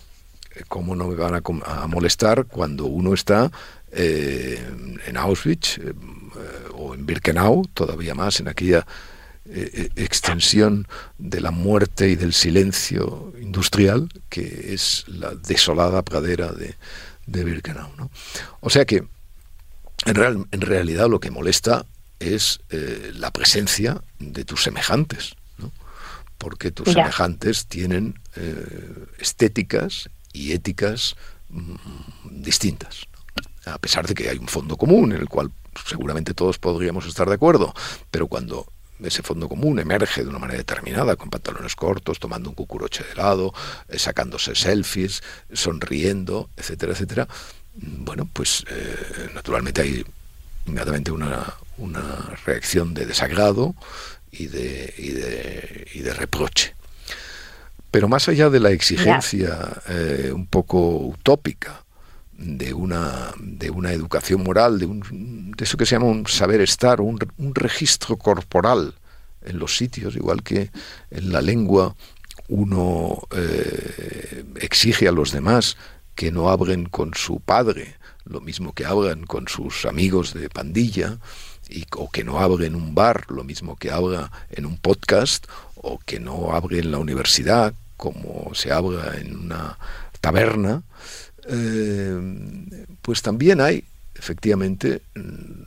eh, 0.54 0.64
¿cómo 0.68 0.96
no 0.96 1.08
me 1.08 1.14
van 1.14 1.34
a, 1.34 1.86
molestar 1.86 2.46
cuando 2.46 2.86
uno 2.86 3.14
está 3.14 3.50
eh, 3.92 4.62
en 5.06 5.16
Auschwitz 5.16 5.78
eh, 5.78 5.92
o 6.74 6.94
en 6.94 7.06
Birkenau, 7.06 7.66
todavía 7.72 8.14
más 8.14 8.40
en 8.40 8.48
aquella 8.48 8.86
extensión 9.96 10.86
de 11.16 11.40
la 11.40 11.50
muerte 11.50 12.10
y 12.10 12.16
del 12.16 12.34
silencio 12.34 13.32
industrial 13.40 14.10
que 14.28 14.74
es 14.74 15.06
la 15.08 15.34
desolada 15.34 16.02
pradera 16.02 16.52
de, 16.52 16.74
de 17.26 17.44
Birkenau? 17.44 17.90
¿no? 17.96 18.10
O 18.60 18.68
sea 18.68 18.84
que 18.84 19.04
en, 20.04 20.14
real, 20.14 20.46
en 20.52 20.60
realidad 20.60 21.08
lo 21.08 21.18
que 21.18 21.30
molesta 21.30 21.86
es 22.20 22.60
eh, 22.70 23.12
la 23.14 23.30
presencia 23.30 24.02
de 24.18 24.44
tus 24.44 24.62
semejantes, 24.62 25.34
¿no? 25.58 25.72
porque 26.38 26.70
tus 26.70 26.92
semejantes 26.92 27.66
tienen 27.66 28.20
eh, 28.36 29.06
estéticas 29.18 30.08
y 30.32 30.52
éticas 30.52 31.16
mm, 31.50 31.74
distintas, 32.30 33.06
a 33.66 33.78
pesar 33.78 34.06
de 34.06 34.14
que 34.14 34.28
hay 34.28 34.38
un 34.38 34.48
fondo 34.48 34.76
común 34.76 35.12
en 35.12 35.20
el 35.20 35.28
cual 35.28 35.50
seguramente 35.86 36.34
todos 36.34 36.58
podríamos 36.58 37.06
estar 37.06 37.28
de 37.28 37.34
acuerdo, 37.34 37.74
pero 38.10 38.26
cuando 38.26 38.66
ese 39.00 39.22
fondo 39.22 39.48
común 39.48 39.78
emerge 39.78 40.24
de 40.24 40.28
una 40.28 40.40
manera 40.40 40.58
determinada, 40.58 41.14
con 41.14 41.30
pantalones 41.30 41.76
cortos, 41.76 42.18
tomando 42.18 42.48
un 42.48 42.56
cucuroche 42.56 43.04
de 43.04 43.12
helado, 43.12 43.54
eh, 43.88 43.96
sacándose 43.96 44.56
selfies, 44.56 45.22
sonriendo, 45.52 46.50
etcétera, 46.56 46.92
etcétera, 46.92 47.28
mm, 47.76 48.04
bueno, 48.04 48.28
pues 48.32 48.64
naturalmente 49.34 49.82
hay 49.82 50.04
inmediatamente 50.66 51.12
una, 51.12 51.54
una 51.78 52.36
reacción 52.44 52.94
de 52.94 53.06
desagrado 53.06 53.74
y 54.30 54.46
de, 54.46 54.94
y 54.98 55.10
de, 55.10 55.86
y 55.94 56.00
de 56.00 56.14
reproche. 56.14 56.74
Pero 57.90 58.08
más 58.08 58.28
allá 58.28 58.50
de 58.50 58.60
la 58.60 58.70
exigencia 58.70 59.82
eh, 59.88 60.30
un 60.34 60.46
poco 60.46 60.98
utópica 60.98 61.84
de 62.36 62.72
una, 62.74 63.32
de 63.38 63.70
una 63.70 63.92
educación 63.92 64.42
moral, 64.42 64.78
de, 64.78 64.86
un, 64.86 65.52
de 65.56 65.64
eso 65.64 65.76
que 65.76 65.86
se 65.86 65.96
llama 65.96 66.06
un 66.06 66.26
saber 66.26 66.60
estar, 66.60 67.00
un, 67.00 67.18
un 67.38 67.54
registro 67.54 68.16
corporal 68.16 68.94
en 69.44 69.58
los 69.58 69.76
sitios, 69.76 70.16
igual 70.16 70.42
que 70.42 70.70
en 71.10 71.32
la 71.32 71.40
lengua 71.40 71.96
uno 72.48 73.22
eh, 73.32 74.44
exige 74.60 75.08
a 75.08 75.12
los 75.12 75.32
demás 75.32 75.76
que 76.14 76.30
no 76.30 76.50
hablen 76.50 76.86
con 76.86 77.14
su 77.14 77.40
padre, 77.40 77.94
lo 78.24 78.40
mismo 78.40 78.72
que 78.72 78.84
hablan 78.84 79.24
con 79.24 79.48
sus 79.48 79.86
amigos 79.86 80.34
de 80.34 80.50
pandilla, 80.50 81.18
y, 81.68 81.84
o 81.96 82.10
que 82.10 82.24
no 82.24 82.38
abre 82.38 82.66
en 82.66 82.74
un 82.74 82.94
bar, 82.94 83.26
lo 83.30 83.44
mismo 83.44 83.76
que 83.76 83.90
habla 83.90 84.30
en 84.50 84.66
un 84.66 84.78
podcast, 84.78 85.46
o 85.76 85.98
que 85.98 86.20
no 86.20 86.52
abre 86.52 86.78
en 86.78 86.90
la 86.90 86.98
universidad, 86.98 87.74
como 87.96 88.54
se 88.54 88.72
habla 88.72 89.16
en 89.16 89.36
una 89.36 89.78
taberna, 90.20 90.82
eh, 91.48 92.18
pues 93.02 93.22
también 93.22 93.60
hay 93.60 93.84
efectivamente 94.14 95.02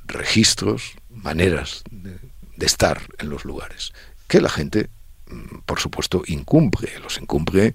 registros, 0.06 0.94
maneras 1.10 1.84
de, 1.92 2.18
estar 2.66 3.02
en 3.18 3.30
los 3.30 3.44
lugares, 3.44 3.92
que 4.28 4.40
la 4.40 4.50
gente, 4.50 4.90
mm, 5.28 5.60
por 5.66 5.80
supuesto, 5.80 6.22
incumple, 6.28 7.00
los 7.00 7.18
incumple 7.20 7.74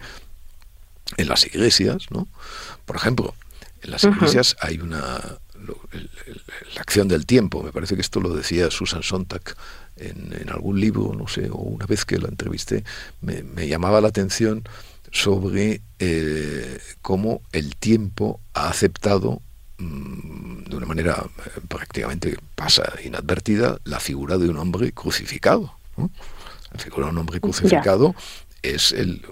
en 1.17 1.29
las 1.29 1.45
iglesias, 1.45 2.07
¿no? 2.11 2.29
Por 2.85 2.97
ejemplo, 2.97 3.35
en 3.83 3.91
las 3.91 4.05
iglesias 4.05 4.57
hay 4.61 4.79
una 4.79 5.21
la 6.75 6.81
acción 6.81 7.09
del 7.09 7.27
tiempo. 7.27 7.63
Me 7.63 7.73
parece 7.73 7.95
que 7.95 8.01
esto 8.01 8.21
lo 8.21 8.35
decía 8.35 8.71
Susan 8.71 9.03
Sontag 9.03 9.43
en, 9.97 10.51
algún 10.51 10.81
libro, 10.81 11.15
no 11.15 11.27
sé, 11.29 11.49
o 11.51 11.57
una 11.57 11.87
vez 11.87 12.05
que 12.05 12.19
la 12.19 12.29
entrevisté, 12.29 12.85
me, 13.21 13.67
llamaba 13.67 14.01
la 14.01 14.09
atención 14.09 14.65
sobre 15.11 15.81
eh, 15.99 16.79
cómo 17.01 17.41
el 17.53 17.77
tiempo 17.77 18.41
ha 18.55 18.69
aceptado 18.69 19.41
mm, 19.79 20.65
de 20.65 20.77
una 20.77 20.87
manera 20.87 21.25
eh, 21.25 21.61
prácticamente 21.69 22.37
pasa 22.55 22.93
inadvertida 23.05 23.79
la 23.85 24.01
figura 24.01 24.37
de 24.37 24.49
un 24.49 24.59
hombre 24.59 24.93
crucificado. 24.93 25.73
La 25.97 26.79
figura 26.79 27.07
de 27.07 27.13
un 27.13 27.19
hombre 27.19 27.41
crucificado 27.41 28.15
es 28.63 28.93
el, 28.93 29.23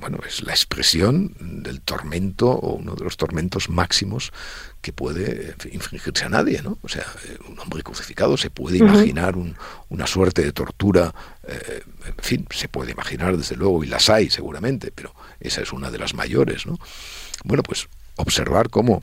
bueno, 0.00 0.18
es 0.26 0.42
la 0.42 0.52
expresión 0.52 1.34
del 1.40 1.80
tormento 1.80 2.48
o 2.50 2.74
uno 2.74 2.94
de 2.94 3.04
los 3.04 3.16
tormentos 3.16 3.68
máximos 3.68 4.32
que 4.80 4.92
puede 4.92 5.56
infringirse 5.72 6.24
a 6.24 6.28
nadie, 6.28 6.62
¿no? 6.62 6.78
O 6.82 6.88
sea, 6.88 7.04
un 7.48 7.58
hombre 7.58 7.82
crucificado 7.82 8.36
se 8.36 8.50
puede 8.50 8.78
imaginar 8.78 9.34
una 9.88 10.06
suerte 10.06 10.42
de 10.42 10.52
tortura, 10.52 11.14
eh, 11.46 11.82
en 12.06 12.24
fin, 12.24 12.46
se 12.50 12.68
puede 12.68 12.92
imaginar 12.92 13.36
desde 13.36 13.56
luego, 13.56 13.82
y 13.82 13.88
las 13.88 14.08
hay 14.08 14.30
seguramente, 14.30 14.92
pero 14.94 15.14
esa 15.40 15.62
es 15.62 15.72
una 15.72 15.90
de 15.90 15.98
las 15.98 16.14
mayores, 16.14 16.66
¿no? 16.66 16.78
Bueno, 17.44 17.62
pues 17.62 17.88
observar 18.16 18.70
cómo 18.70 19.02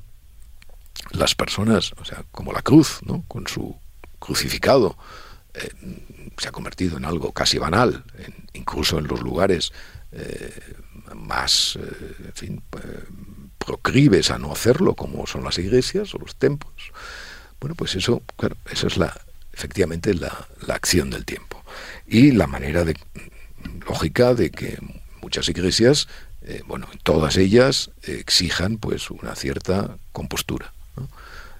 las 1.11 1.35
personas, 1.35 1.93
o 1.97 2.05
sea, 2.05 2.23
como 2.31 2.53
la 2.53 2.61
cruz, 2.61 2.99
¿no? 3.05 3.23
Con 3.27 3.47
su 3.47 3.75
crucificado, 4.19 4.97
eh, 5.53 5.69
se 6.37 6.47
ha 6.47 6.51
convertido 6.51 6.97
en 6.97 7.05
algo 7.05 7.31
casi 7.31 7.57
banal, 7.57 8.03
incluso 8.53 8.99
en 8.99 9.07
los 9.07 9.21
lugares 9.21 9.71
eh, 10.17 10.53
más, 11.13 11.77
en 11.77 12.33
fin, 12.33 12.63
proclives 13.57 14.31
a 14.31 14.37
no 14.37 14.51
hacerlo, 14.51 14.95
como 14.95 15.27
son 15.27 15.43
las 15.43 15.57
iglesias 15.57 16.13
o 16.15 16.19
los 16.19 16.35
templos. 16.35 16.91
Bueno, 17.59 17.75
pues 17.75 17.95
eso, 17.95 18.21
claro, 18.37 18.57
es 18.71 18.97
la, 18.97 19.19
efectivamente 19.53 20.13
la, 20.13 20.47
la 20.65 20.75
acción 20.75 21.09
del 21.09 21.25
tiempo. 21.25 21.63
Y 22.07 22.31
la 22.31 22.47
manera 22.47 22.83
de, 22.85 22.95
lógica 23.87 24.33
de 24.33 24.51
que 24.51 24.77
muchas 25.21 25.49
iglesias, 25.49 26.07
eh, 26.43 26.61
bueno, 26.67 26.87
todas 27.03 27.37
ellas 27.37 27.91
exijan 28.03 28.77
pues 28.77 29.09
una 29.09 29.35
cierta 29.35 29.97
compostura. 30.11 30.73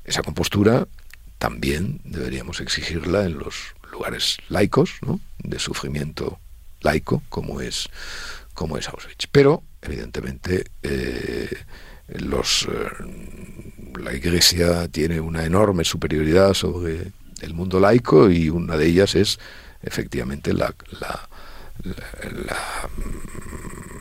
Esa 0.03 0.21
compostura 0.21 0.87
también 1.39 1.99
deberíamos 2.03 2.59
exigirla 2.59 3.25
en 3.25 3.39
los 3.39 3.55
lugares 3.91 4.37
laicos, 4.49 4.91
de 5.39 5.59
sufrimiento 5.59 6.39
laico, 6.81 7.23
como 7.29 7.61
es, 7.61 7.89
como 8.55 8.77
es 8.77 8.87
Auschwitz. 8.89 9.27
Pero, 9.31 9.63
evidentemente, 9.81 10.65
eh, 10.81 11.55
eh, 12.07 12.43
la 13.99 14.13
Iglesia 14.13 14.87
tiene 14.87 15.19
una 15.19 15.45
enorme 15.45 15.83
superioridad 15.83 16.55
sobre 16.55 17.11
el 17.41 17.53
mundo 17.53 17.79
laico 17.79 18.31
y 18.31 18.49
una 18.49 18.77
de 18.77 18.87
ellas 18.87 19.13
es 19.13 19.39
efectivamente 19.83 20.53
la, 20.53 20.73
mm, 21.83 21.89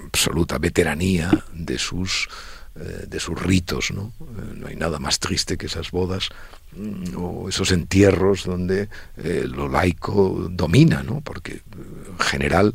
absoluta 0.07 0.59
veteranía 0.59 1.45
de 1.53 1.79
sus 1.79 2.29
eh, 2.77 3.07
de 3.07 3.21
sus 3.21 3.41
ritos, 3.41 3.93
¿no? 3.93 4.13
No 4.57 4.67
hay 4.67 4.75
nada 4.75 4.99
más 4.99 5.21
triste 5.21 5.57
que 5.57 5.67
esas 5.67 5.93
bodas 5.93 6.31
mm, 6.73 7.17
o 7.17 7.49
esos 7.49 7.71
entierros 7.71 8.45
donde 8.45 8.89
lo 9.17 9.69
laico 9.69 10.49
domina, 10.51 11.05
¿no? 11.05 11.21
Porque 11.21 11.63
en 11.73 12.19
general, 12.19 12.73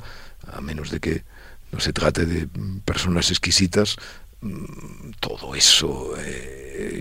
a 0.48 0.62
menos 0.62 0.90
de 0.90 1.02
que 1.02 1.24
no 1.72 1.80
se 1.80 1.94
trate 1.94 2.26
de 2.26 2.48
personas 2.86 3.30
exquisitas, 3.30 3.98
todo 5.20 5.54
eso 5.56 6.14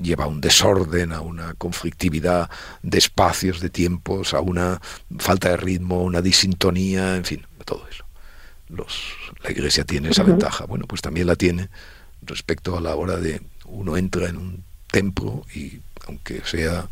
lleva 0.03 0.25
a 0.25 0.27
un 0.27 0.41
desorden, 0.41 1.13
a 1.13 1.21
una 1.21 1.55
conflictividad 1.55 2.51
de 2.83 2.99
espacios, 2.99 3.61
de 3.61 3.71
tiempos, 3.71 4.35
a 4.35 4.41
una 4.41 4.81
falta 5.19 5.51
de 5.51 5.57
ritmo, 5.57 6.03
una 6.03 6.21
disintonía, 6.21 7.17
en 7.17 7.25
fin, 7.25 7.47
todo 7.65 7.87
eso. 7.89 8.05
Los, 8.69 9.15
la 9.43 9.51
Iglesia 9.51 9.85
tiene 9.85 10.11
esa 10.11 10.23
ventaja. 10.25 10.65
Bueno, 10.67 10.87
pues 10.87 11.01
también 11.01 11.27
la 11.27 11.37
tiene 11.37 11.71
respecto 12.23 12.77
a 12.77 12.81
la 12.81 12.95
hora 12.97 13.17
de 13.17 13.41
uno 13.67 13.97
entra 13.97 14.29
en 14.29 14.37
un 14.37 14.65
templo 14.91 15.45
y 15.55 15.81
aunque 16.07 16.43
sea 16.45 16.89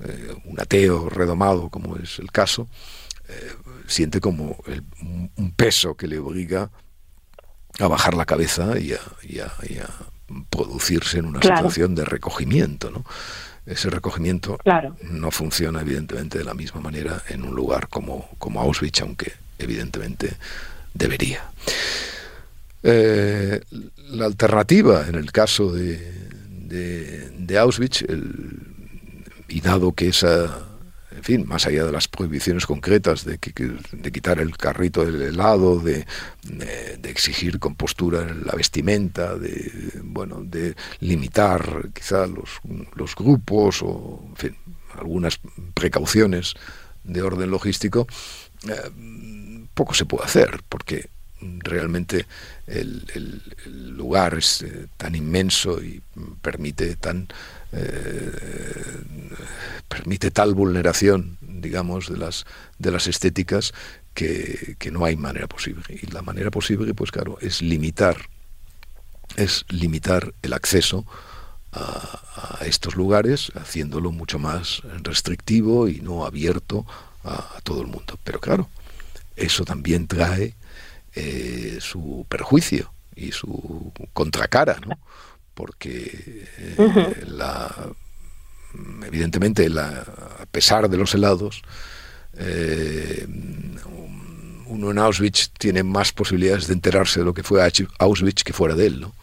eh, 0.00 0.34
un 0.44 0.60
ateo 0.60 1.08
redomado, 1.08 1.68
como 1.68 1.96
es 1.96 2.18
el 2.18 2.30
caso, 2.30 2.68
eh, 3.28 3.52
siente 3.86 4.20
como 4.20 4.56
un 5.36 5.52
peso 5.56 5.96
que 5.96 6.06
le 6.06 6.18
obliga 6.18 6.70
a 7.78 7.88
bajar 7.88 8.14
la 8.14 8.24
cabeza 8.24 8.78
y 8.78 8.92
a, 8.92 9.52
producirse 10.50 11.18
en 11.18 11.26
una 11.26 11.40
situación 11.40 11.94
de 11.94 12.04
recogimiento, 12.04 12.90
¿no? 12.90 13.04
Ese 13.64 13.90
recogimiento 13.90 14.58
no 15.02 15.30
funciona 15.32 15.80
evidentemente 15.80 16.38
de 16.38 16.44
la 16.44 16.54
misma 16.54 16.80
manera 16.80 17.22
en 17.28 17.42
un 17.42 17.54
lugar 17.54 17.88
como, 17.88 18.28
como 18.38 18.60
Auschwitz, 18.60 19.00
aunque 19.00 19.32
evidentemente 19.58 20.36
debería. 20.94 21.50
Eh, 22.82 23.60
la 24.10 24.26
alternativa 24.26 25.06
en 25.08 25.16
el 25.16 25.32
caso 25.32 25.72
de, 25.72 25.98
de, 26.68 27.58
Auschwitz, 27.58 28.04
y 29.48 29.60
dado 29.60 29.92
que 29.92 30.08
esa, 30.08 30.58
en 31.16 31.24
fin, 31.24 31.46
más 31.48 31.66
allá 31.66 31.84
de 31.84 31.92
las 31.92 32.08
prohibiciones 32.08 32.66
concretas 32.66 33.24
de, 33.24 33.38
de 33.92 34.12
quitar 34.12 34.38
el 34.38 34.56
carrito 34.56 35.04
del 35.04 35.22
helado, 35.22 35.80
de, 35.80 36.06
exigir 37.04 37.58
compostura 37.58 38.22
en 38.22 38.46
la 38.46 38.52
vestimenta, 38.54 39.36
de, 39.36 39.92
bueno, 40.02 40.42
de 40.44 40.76
limitar 41.00 41.88
quizá 41.94 42.26
los, 42.26 42.60
los 42.94 43.14
grupos 43.14 43.80
o, 43.82 44.22
en 44.28 44.36
fin, 44.36 44.56
algunas 44.98 45.40
precauciones 45.72 46.54
de 47.02 47.22
orden 47.22 47.50
logístico, 47.50 48.06
eh, 48.68 49.66
poco 49.72 49.94
se 49.94 50.04
puede 50.04 50.24
hacer, 50.24 50.60
porque 50.68 51.08
realmente 51.40 52.26
el, 52.66 53.42
lugar 53.96 54.34
es 54.34 54.62
eh, 54.62 54.86
tan 54.96 55.14
inmenso 55.14 55.82
y 55.82 56.02
permite 56.42 56.96
tan 56.96 57.28
eh, 57.76 58.32
permite 59.88 60.30
tal 60.30 60.54
vulneración 60.54 61.38
digamos 61.40 62.08
de 62.08 62.16
las 62.16 62.44
de 62.78 62.90
las 62.90 63.06
estéticas 63.06 63.72
que, 64.14 64.76
no 64.90 65.04
hay 65.04 65.16
manera 65.16 65.46
posible 65.46 65.84
y 65.90 66.06
la 66.06 66.22
manera 66.22 66.50
posible 66.50 66.94
pues 66.94 67.10
claro 67.10 67.38
es 67.40 67.60
limitar 67.60 68.16
es 69.36 69.64
limitar 69.68 70.32
el 70.42 70.52
acceso 70.52 71.04
a, 71.72 72.22
estos 72.64 72.96
lugares 72.96 73.52
haciéndolo 73.54 74.10
mucho 74.10 74.38
más 74.38 74.82
restrictivo 75.02 75.88
y 75.88 76.00
no 76.00 76.24
abierto 76.24 76.86
a 77.24 77.60
todo 77.62 77.82
el 77.82 77.86
mundo 77.86 78.18
pero 78.24 78.40
claro 78.40 78.68
eso 79.36 79.64
también 79.64 80.06
trae 80.06 80.54
eh, 81.14 81.78
su 81.80 82.26
perjuicio 82.28 82.92
y 83.14 83.32
su 83.32 83.92
contracara, 84.12 84.78
¿no? 84.86 84.98
Porque 85.56 86.44
eh, 86.58 87.24
la, 87.28 87.74
evidentemente, 89.06 89.70
la, 89.70 90.04
a 90.38 90.44
pesar 90.44 90.90
de 90.90 90.98
los 90.98 91.14
helados, 91.14 91.62
eh, 92.36 93.26
uno 94.66 94.90
en 94.90 94.98
Auschwitz 94.98 95.50
tiene 95.58 95.82
más 95.82 96.12
posibilidades 96.12 96.66
de 96.66 96.74
enterarse 96.74 97.20
de 97.20 97.24
lo 97.24 97.32
que 97.32 97.42
fue 97.42 97.66
Auschwitz 97.98 98.44
que 98.44 98.52
fuera 98.52 98.74
de 98.74 98.86
él, 98.86 99.00
¿no? 99.00 99.14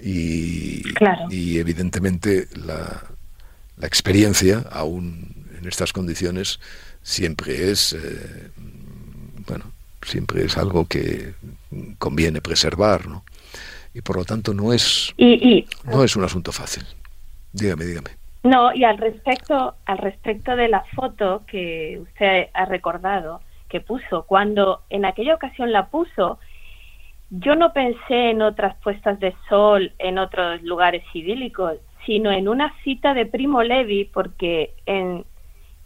Y, 0.00 0.84
y 1.30 1.58
evidentemente 1.58 2.46
la, 2.54 3.02
la, 3.76 3.86
experiencia, 3.88 4.64
aún 4.70 5.48
en 5.58 5.66
estas 5.66 5.92
condiciones, 5.92 6.60
siempre 7.02 7.72
es, 7.72 7.96
bueno, 9.48 9.72
siempre 10.02 10.44
es 10.44 10.56
algo 10.56 10.86
que 10.86 11.34
conviene 11.98 12.40
preservar, 12.40 13.08
¿no? 13.08 13.24
Y 13.96 14.02
por 14.02 14.16
lo 14.16 14.26
tanto 14.26 14.52
no 14.52 14.74
es, 14.74 15.14
no 15.16 16.04
es 16.04 16.16
un 16.16 16.24
asunto 16.24 16.52
fácil. 16.52 16.84
Dígame, 17.54 17.86
dígame. 17.86 18.10
No, 18.42 18.74
y 18.74 18.84
al 18.84 18.98
respecto, 18.98 19.74
al 19.86 19.96
respecto 19.96 20.54
de 20.54 20.68
la 20.68 20.84
foto 20.94 21.44
que 21.46 21.98
usted 22.02 22.48
ha 22.52 22.66
recordado, 22.66 23.40
que 23.70 23.80
puso, 23.80 24.24
cuando 24.24 24.82
en 24.90 25.06
aquella 25.06 25.34
ocasión 25.34 25.72
la 25.72 25.86
puso, 25.86 26.38
yo 27.30 27.56
no 27.56 27.72
pensé 27.72 28.32
en 28.32 28.42
otras 28.42 28.76
puestas 28.82 29.18
de 29.18 29.34
sol 29.48 29.94
en 29.98 30.18
otros 30.18 30.62
lugares 30.62 31.02
idílicos, 31.14 31.78
sino 32.04 32.30
en 32.30 32.48
una 32.48 32.74
cita 32.84 33.14
de 33.14 33.24
Primo 33.24 33.62
Levi, 33.62 34.04
porque 34.04 34.74
en, 34.84 35.24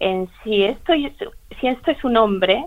en 0.01 0.29
si 0.42 0.64
esto 0.64 0.94
si 1.61 1.66
esto 1.68 1.92
es 1.92 2.03
un 2.03 2.16
hombre, 2.16 2.64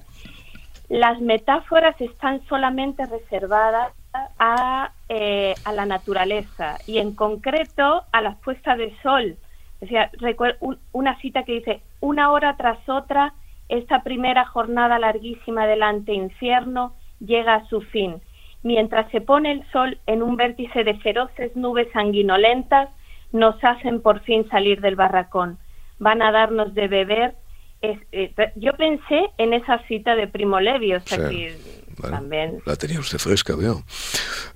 las 0.88 1.19
metáforas 1.19 1.99
están 1.99 2.41
solamente 2.47 3.06
reservadas 3.08 3.91
a, 4.39 4.91
eh, 5.10 5.54
a, 5.65 5.73
la 5.73 5.86
naturaleza 5.86 6.78
y 6.88 6.99
en 6.99 7.15
concreto 7.15 8.04
a 8.12 8.21
las 8.21 8.38
puestas 8.38 8.78
de 8.78 8.95
sol. 9.02 9.38
O 9.82 9.88
sea, 9.88 10.10
recuerdo 10.13 10.78
una 10.91 11.19
cita 11.19 11.43
que 11.43 11.54
dice, 11.54 11.82
una 11.99 12.32
hora 12.32 12.56
tras 12.58 12.78
otra, 12.88 13.34
esta 13.69 14.04
primera 14.04 14.45
jornada 14.45 14.99
larguísima 14.99 15.65
del 15.65 15.84
infierno 16.08 16.93
llega 17.19 17.56
a 17.56 17.65
su 17.67 17.82
fin. 17.82 18.21
Mientras 18.62 19.10
se 19.12 19.19
pone 19.19 19.52
el 19.52 19.71
sol 19.71 19.97
en 20.06 20.23
un 20.23 20.38
vértice 20.38 20.84
de 20.84 20.95
feroces 20.99 21.56
nubes 21.56 21.91
sanguinolentas, 21.91 22.89
nos 23.32 23.62
hacen 23.63 24.02
por 24.02 24.21
fin 24.21 24.47
salir 24.49 24.80
del 24.80 24.95
barracón. 24.95 25.58
Van 25.99 26.21
a 26.21 26.32
darnos 26.32 26.73
de 26.73 26.88
beber 26.88 27.36
eh, 27.84 28.34
yo 28.56 28.71
pensé 28.78 29.30
en 29.38 29.52
esa 29.52 29.78
cita 29.88 30.15
de 30.15 30.28
Primo 30.28 30.62
Levi, 30.62 30.93
o 30.93 31.02
sea 31.02 31.30
que 31.30 31.54
también... 32.01 32.62
La 32.65 32.75
tenía 32.75 32.99
usted 32.99 33.17
fresca, 33.17 33.56
veo. 33.56 33.84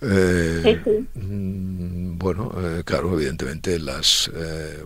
Eh, 0.02 0.80
mm, 1.16 2.18
bueno, 2.18 2.52
eh, 2.58 2.84
claro, 2.86 3.14
evidentemente 3.14 3.80
las... 3.80 4.32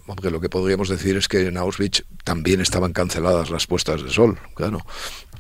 aunque 0.08 0.32
lo 0.32 0.40
que 0.40 0.50
podríamos 0.50 0.90
decir 0.90 1.18
es 1.18 1.28
que 1.28 1.48
en 1.48 1.58
Auschwitz 1.58 2.04
también 2.24 2.62
estaban 2.62 2.94
canceladas 2.94 3.50
las 3.50 3.68
puestas 3.68 4.04
de 4.04 4.10
sol, 4.10 4.38
claro 4.56 4.80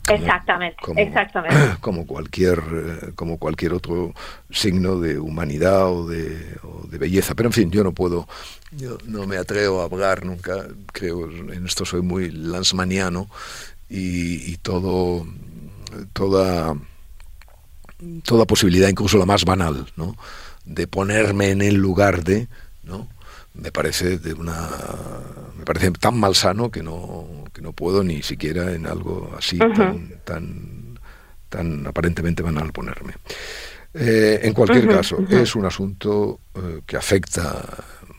exactamente, 0.09 0.77
como, 0.81 0.99
exactamente. 0.99 1.57
Como 1.81 2.05
cualquier, 2.07 2.59
eh, 2.59 3.11
como 3.15 3.37
cualquier 3.37 3.73
otro 3.73 4.13
signo 4.49 4.99
de 4.99 5.19
humanidad 5.19 5.91
o 5.91 6.07
de, 6.07 6.57
belleza. 6.91 7.35
Pero 7.35 7.49
en 7.49 7.53
fin, 7.53 7.71
yo 7.71 7.83
no 7.83 7.91
puedo, 7.93 8.27
yo 8.71 8.97
no 9.05 9.25
me 9.25 9.37
atrevo 9.37 9.81
a 9.81 9.85
hablar 9.85 10.25
nunca, 10.25 10.67
creo, 10.91 11.29
en 11.29 11.65
esto 11.65 11.85
soy 11.85 12.01
muy 12.01 12.31
lansmaniano 12.31 13.27
y, 13.89 14.55
todo, 14.57 15.25
toda, 16.13 16.75
toda 18.23 18.45
posibilidad, 18.45 18.89
incluso 18.89 19.17
la 19.17 19.25
más 19.25 19.45
banal, 19.45 19.87
¿no? 19.95 20.15
de 20.65 20.87
ponerme 20.87 21.49
en 21.49 21.61
el 21.61 21.75
lugar 21.75 22.23
de, 22.23 22.47
¿no? 22.83 23.07
me 23.53 23.71
parece 23.71 24.17
de 24.17 24.33
una 24.33 24.69
me 25.57 25.65
parece 25.65 25.91
tan 25.91 26.17
malsano 26.17 26.71
que 26.71 26.81
no 26.81 27.43
que 27.53 27.61
no 27.61 27.73
puedo 27.73 28.03
ni 28.03 28.23
siquiera 28.23 28.73
en 28.73 28.85
algo 28.85 29.29
así 29.37 29.57
tan, 29.57 30.09
tan 30.23 30.99
tan 31.49 31.85
aparentemente 31.85 32.41
banal 32.43 32.71
ponerme 32.71 33.13
eh, 33.93 34.39
en 34.43 34.53
cualquier 34.53 34.87
caso 34.87 35.17
es 35.29 35.53
un 35.55 35.65
asunto 35.65 36.39
eh, 36.55 36.81
que 36.85 36.95
afecta 36.95 37.65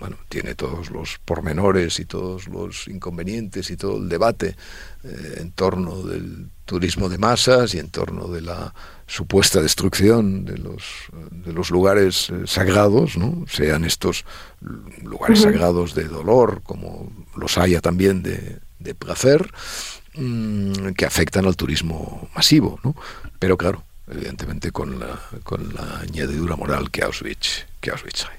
bueno 0.03 0.17
tiene 0.29 0.57
todos 0.57 0.91
los 0.91 1.21
pormenores 1.25 2.01
y 2.01 2.05
todos 2.07 2.49
los 2.49 2.89
inconvenientes 2.89 3.71
y 3.71 3.77
todo 3.77 3.99
el 3.99 4.09
debate 4.09 4.57
eh, 5.05 5.37
en 5.39 5.53
torno 5.53 6.03
del 6.03 6.49
turismo 6.65 7.09
de 7.09 7.19
masas 7.19 7.73
y 7.75 7.79
en 7.79 7.89
torno 7.89 8.27
de 8.27 8.41
la 8.41 8.75
supuesta 9.07 9.63
destrucción 9.63 10.45
de 10.45 10.59
los, 10.59 10.83
de 11.31 11.53
los 11.53 11.71
lugares 11.71 12.31
eh, 12.31 12.47
sagrados, 12.47 13.17
¿no? 13.17 13.45
sean 13.47 13.85
estos 13.85 14.25
lugares 15.05 15.43
sagrados 15.43 15.95
de 15.95 16.05
dolor, 16.09 16.63
como 16.65 17.13
los 17.37 17.57
haya 17.57 17.81
también 17.81 18.25
de, 18.25 18.59
de 18.81 18.95
placer, 18.97 19.53
mm, 20.15 20.95
que 20.97 21.07
afectan 21.07 21.47
al 21.47 21.55
turismo 21.55 22.29
masivo. 22.35 22.81
¿no? 22.83 22.97
Pero 23.39 23.57
claro, 23.57 23.85
evidentemente 24.11 24.73
con 24.73 24.99
la, 24.99 25.21
con 25.45 25.73
la 25.75 26.01
añadidura 26.01 26.57
moral 26.57 26.91
que 26.91 27.05
Auschwitz, 27.05 27.67
que 27.81 27.91
Auschwitz 27.91 28.25
hay. 28.25 28.39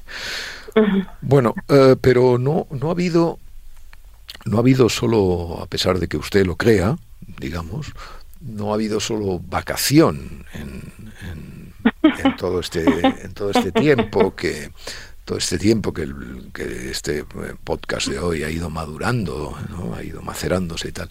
Bueno, 1.21 1.53
eh, 1.69 1.95
pero 1.99 2.37
no, 2.37 2.67
no 2.71 2.89
ha 2.89 2.91
habido 2.91 3.39
no 4.45 4.57
ha 4.57 4.59
habido 4.59 4.89
solo, 4.89 5.61
a 5.61 5.67
pesar 5.67 5.99
de 5.99 6.07
que 6.07 6.17
usted 6.17 6.45
lo 6.45 6.55
crea, 6.55 6.97
digamos, 7.39 7.93
no 8.41 8.71
ha 8.71 8.73
habido 8.75 8.99
solo 8.99 9.39
vacación 9.39 10.45
en, 10.53 11.73
todo 12.37 12.59
este 12.59 12.83
en 13.23 13.33
todo 13.33 13.51
este 13.51 13.71
tiempo 13.71 14.35
que 14.35 14.71
todo 15.25 15.37
este 15.37 15.57
tiempo 15.57 15.93
que, 15.93 16.05
este 16.91 17.23
podcast 17.63 18.07
de 18.07 18.19
hoy 18.19 18.43
ha 18.43 18.49
ido 18.49 18.69
madurando, 18.69 19.57
¿no? 19.69 19.95
ha 19.95 20.03
ido 20.03 20.21
macerándose 20.21 20.89
y 20.89 20.91
tal. 20.91 21.07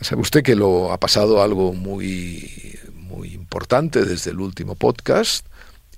Sabe 0.00 0.20
usted 0.20 0.42
que 0.42 0.54
lo 0.54 0.92
ha 0.92 1.00
pasado 1.00 1.42
algo 1.42 1.72
muy 1.72 2.78
muy 2.94 3.32
importante 3.32 4.04
desde 4.04 4.30
el 4.30 4.40
último 4.40 4.74
podcast 4.74 5.46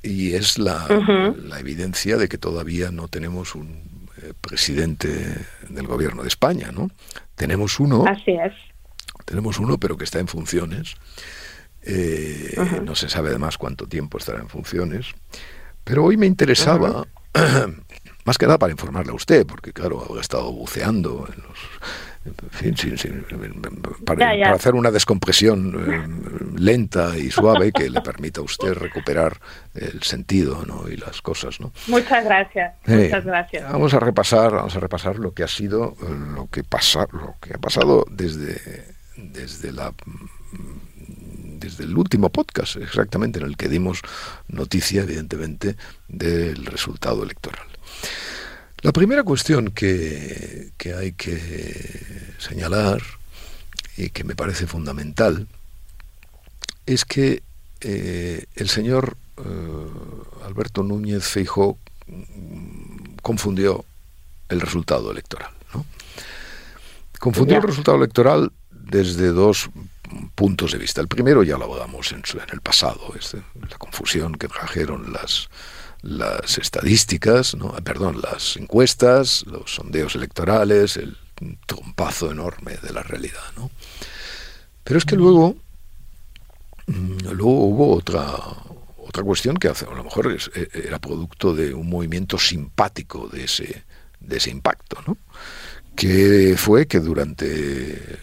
y 0.03 0.35
es 0.35 0.59
la, 0.59 0.87
la 0.89 1.61
evidencia 1.61 2.17
de 2.17 2.29
que 2.29 2.39
todavía 2.39 2.91
no 2.91 3.09
tenemos 3.09 3.55
un 3.55 4.09
eh, 4.23 4.33
presidente 4.41 5.09
del 5.69 5.87
gobierno 5.87 6.23
de 6.23 6.29
España, 6.29 6.71
¿no? 6.73 6.91
Tenemos 7.35 7.81
uno. 7.81 8.05
Así 8.07 8.33
es. 8.33 8.53
Tenemos 9.25 9.59
uno, 9.59 9.79
pero 9.79 9.97
que 9.97 10.05
está 10.05 10.19
en 10.19 10.29
funciones. 10.29 10.97
Eh, 11.83 12.55
no 12.85 12.95
se 12.95 13.09
sabe 13.09 13.31
además 13.31 13.57
cuánto 13.57 13.87
tiempo 13.87 14.19
estará 14.19 14.41
en 14.41 14.49
funciones. 14.49 15.07
Pero 15.85 16.05
hoy 16.05 16.17
me 16.17 16.27
interesaba, 16.27 17.07
más 18.25 18.39
que 18.39 18.47
nada 18.47 18.59
para 18.59 18.73
informarle 18.73 19.13
a 19.13 19.15
usted, 19.15 19.47
porque 19.47 19.73
claro, 19.73 20.07
ha 20.17 20.21
estado 20.21 20.53
buceando 20.53 21.29
en 21.35 21.43
los 21.43 21.59
para, 24.05 24.53
hacer 24.53 24.75
una 24.75 24.91
descompresión 24.91 25.75
eh, 25.75 26.59
lenta 26.59 27.17
y 27.17 27.31
suave 27.31 27.73
que 27.73 27.89
le 27.89 28.03
permita 28.03 28.41
a 28.41 28.45
usted 28.45 28.75
recuperar 28.75 29.41
el 29.75 30.03
sentido 30.03 30.65
¿no? 30.67 30.89
y 30.89 30.97
las 30.97 31.23
cosas. 31.23 31.61
¿no? 31.61 31.73
Muchas 31.87 32.25
gracias. 32.25 32.75
Muchas 32.87 33.25
gracias. 33.25 33.73
Vamos 33.73 33.95
a 33.95 34.01
repasar, 34.01 34.53
vamos 34.53 34.77
a 34.77 34.81
repasar 34.81 35.19
lo 35.19 35.33
que 35.33 35.45
ha 35.45 35.49
sido, 35.49 35.97
eh, 36.03 36.15
lo 36.35 36.49
que 36.49 36.63
pasa, 36.63 37.07
lo 37.11 37.37
que 37.41 37.55
ha 37.55 37.59
pasado 37.59 38.05
desde, 38.11 38.85
desde 39.17 39.73
la 39.73 39.93
desde 41.61 41.85
el 41.85 41.97
último 41.97 42.31
podcast, 42.31 42.77
exactamente, 42.77 43.39
en 43.39 43.45
el 43.45 43.57
que 43.57 43.69
dimos 43.69 44.01
noticia, 44.49 45.03
evidentemente, 45.03 45.77
del 46.09 46.65
resultado 46.65 47.23
electoral. 47.23 47.67
La 48.83 48.93
primera 48.93 49.23
cuestión 49.23 49.73
que, 49.73 50.73
hay 50.97 51.13
que 51.13 52.35
señalar 52.39 53.03
y 53.97 54.09
que 54.09 54.25
me 54.25 54.35
parece 54.35 54.67
fundamental 54.67 55.47
es 56.87 57.05
que 57.05 57.43
eh, 57.83 58.47
el 58.55 58.69
señor 58.71 59.19
eh, 59.37 59.43
Alberto 60.47 60.83
Núñez 60.83 61.25
Feijóo 61.25 61.77
mm, 62.07 63.17
confundió 63.23 63.85
el 64.49 64.61
resultado 64.61 65.11
electoral. 65.11 65.51
Confundió 67.19 67.59
el 67.59 67.63
resultado 67.63 67.99
electoral 67.99 68.51
desde 68.71 69.29
dos 69.29 69.69
puntos 70.35 70.73
de 70.73 70.79
vista. 70.79 71.03
El 71.03 71.09
primero 71.09 71.43
ya 71.43 71.59
lo 71.59 71.71
hablamos 71.71 72.13
en, 72.13 72.23
en 72.33 72.51
el 72.51 72.63
pasado, 72.63 73.15
es 73.19 73.35
la 73.35 73.77
confusión 73.77 74.37
que 74.37 74.49
trajeron 74.49 75.13
las 75.13 75.51
las 76.03 76.59
estadísticas, 76.59 77.55
¿no? 77.55 77.75
Ah, 77.77 77.81
perdón, 77.83 78.21
las 78.23 78.57
encuestas, 78.57 79.45
los 79.47 79.75
sondeos 79.75 80.15
electorales, 80.15 80.97
el 80.97 81.17
trompazo 81.67 82.31
enorme 82.31 82.77
de 82.83 82.93
la 82.93 83.03
realidad. 83.03 83.43
¿no? 83.57 83.71
Pero 84.85 84.99
es 84.99 85.05
que 85.05 85.17
luego, 85.17 85.57
mm, 86.87 87.29
luego 87.33 87.65
hubo 87.65 87.95
otra, 87.95 88.25
otra 88.99 89.23
cuestión 89.23 89.57
que 89.57 89.69
a 89.69 89.75
lo 89.95 90.05
mejor 90.05 90.37
e, 90.55 90.69
era 90.73 90.99
producto 90.99 91.55
de 91.55 91.75
un 91.75 91.89
movimiento 91.89 92.39
simpático 92.39 93.29
de 93.29 93.45
ese, 93.45 93.85
de 94.21 94.37
ese 94.37 94.51
impacto, 94.51 94.99
¿no? 95.07 95.17
que 95.97 96.55
fue 96.57 96.87
que 96.87 97.01
durante 97.01 98.19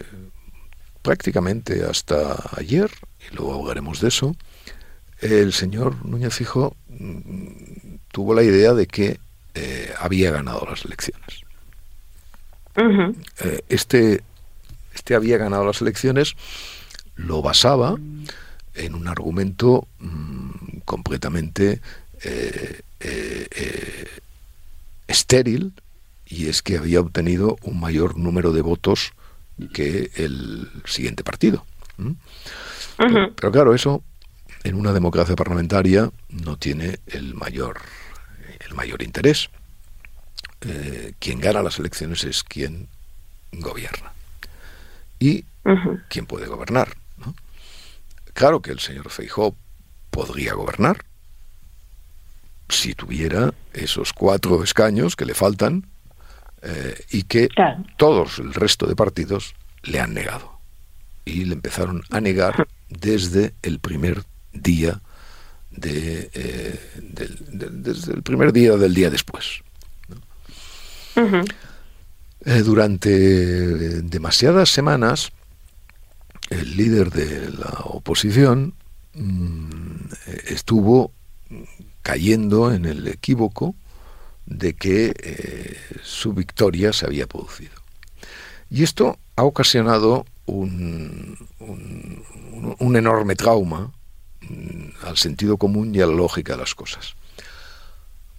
prácticamente 1.01 1.83
hasta 1.85 2.35
ayer, 2.57 2.91
y 3.29 3.35
luego 3.35 3.55
hablaremos 3.55 4.01
de 4.01 4.09
eso, 4.09 4.35
el 5.19 5.53
señor 5.53 6.05
Núñez 6.05 6.33
Fijo 6.33 6.75
mm, 6.86 6.86
tuvo 8.11 8.33
la 8.33 8.43
idea 8.43 8.73
de 8.73 8.87
que 8.87 9.19
eh, 9.53 9.93
había 9.99 10.31
ganado 10.31 10.65
las 10.69 10.85
elecciones. 10.85 11.41
Eh, 12.75 13.61
este, 13.69 14.21
este 14.93 15.15
había 15.15 15.37
ganado 15.37 15.65
las 15.65 15.81
elecciones 15.81 16.35
lo 17.15 17.41
basaba 17.41 17.95
en 18.75 18.93
un 18.93 19.07
argumento 19.07 19.87
mm, 19.99 20.79
completamente 20.85 21.81
eh, 22.23 22.81
estéril 25.07 25.73
y 26.27 26.49
es 26.49 26.61
que 26.61 26.77
había 26.77 26.99
obtenido 26.99 27.57
un 27.63 27.79
mayor 27.79 28.17
número 28.17 28.51
de 28.51 28.61
votos 28.61 29.13
que 29.73 30.11
el 30.15 30.69
siguiente 30.85 31.23
partido. 31.23 31.65
pero, 32.97 33.51
claro, 33.51 33.73
eso 33.73 34.03
en 34.63 34.75
una 34.75 34.93
democracia 34.93 35.35
parlamentaria 35.35 36.11
no 36.29 36.57
tiene 36.57 36.99
el 37.07 37.33
mayor, 37.33 37.81
el 38.67 38.75
mayor 38.75 39.03
interés. 39.03 39.49
Eh, 40.61 41.13
quien 41.19 41.39
gana 41.39 41.61
las 41.61 41.79
elecciones 41.79 42.23
es 42.23 42.43
quien 42.43 42.87
gobierna. 43.51 44.11
Y 45.19 45.45
quien 46.07 46.25
puede 46.25 46.47
gobernar. 46.47 46.95
Claro 48.33 48.61
que 48.61 48.71
el 48.71 48.79
señor 48.79 49.09
Feijó 49.09 49.55
podría 50.11 50.53
gobernar 50.53 51.03
si 52.69 52.93
tuviera 52.93 53.53
esos 53.73 54.13
cuatro 54.13 54.63
escaños 54.63 55.15
que 55.15 55.25
le 55.25 55.33
faltan 55.33 55.87
eh, 56.61 56.95
y 57.11 57.23
que 57.23 57.49
todos 57.97 58.39
el 58.39 58.53
resto 58.53 58.85
de 58.87 58.95
partidos 58.95 59.55
le 59.83 59.99
han 59.99 60.13
negado. 60.13 60.59
Y 61.25 61.45
le 61.45 61.53
empezaron 61.53 62.03
a 62.09 62.21
negar 62.21 62.67
desde 62.89 63.53
el 63.61 63.79
primer 63.79 64.23
día 64.61 65.01
de, 65.77 66.29
eh, 66.33 66.79
desde 67.01 68.13
el 68.13 68.23
primer 68.23 68.51
día 68.51 68.75
del 68.75 68.93
día 68.93 69.09
después. 69.09 69.61
Eh, 72.45 72.61
durante 72.61 73.09
demasiadas 74.03 74.69
semanas, 74.69 75.31
el 76.49 76.77
líder 76.77 77.11
de 77.11 77.49
la 77.51 77.73
oposición 77.85 78.73
mm, 79.13 80.05
estuvo 80.47 81.11
cayendo 82.03 82.73
en 82.73 82.85
el 82.85 83.07
equívoco 83.07 83.75
de 84.45 84.73
que 84.75 85.13
eh, 85.21 85.77
su 86.03 86.33
victoria 86.33 86.93
se 86.93 87.05
había 87.05 87.27
producido. 87.27 87.73
Y 88.69 88.83
esto 88.83 89.17
ha 89.35 89.43
ocasionado 89.43 90.25
un, 90.45 91.37
un 92.79 92.95
enorme 92.95 93.35
trauma 93.35 93.91
al 95.03 95.17
sentido 95.17 95.57
común 95.57 95.93
y 95.93 96.01
a 96.01 96.07
la 96.07 96.13
lógica 96.13 96.53
de 96.53 96.59
las 96.59 96.75
cosas. 96.75 97.15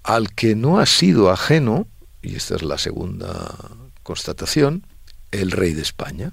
Al 0.03 0.33
que 0.35 0.55
no 0.55 0.79
ha 0.79 0.87
sido 0.87 1.31
ajeno, 1.31 1.87
y 2.23 2.37
esta 2.37 2.57
es 2.57 2.63
la 2.63 2.79
segunda 2.79 3.55
constatación, 4.03 4.85
el 5.31 5.51
rey 5.51 5.75
de 5.75 5.83
España. 5.83 6.33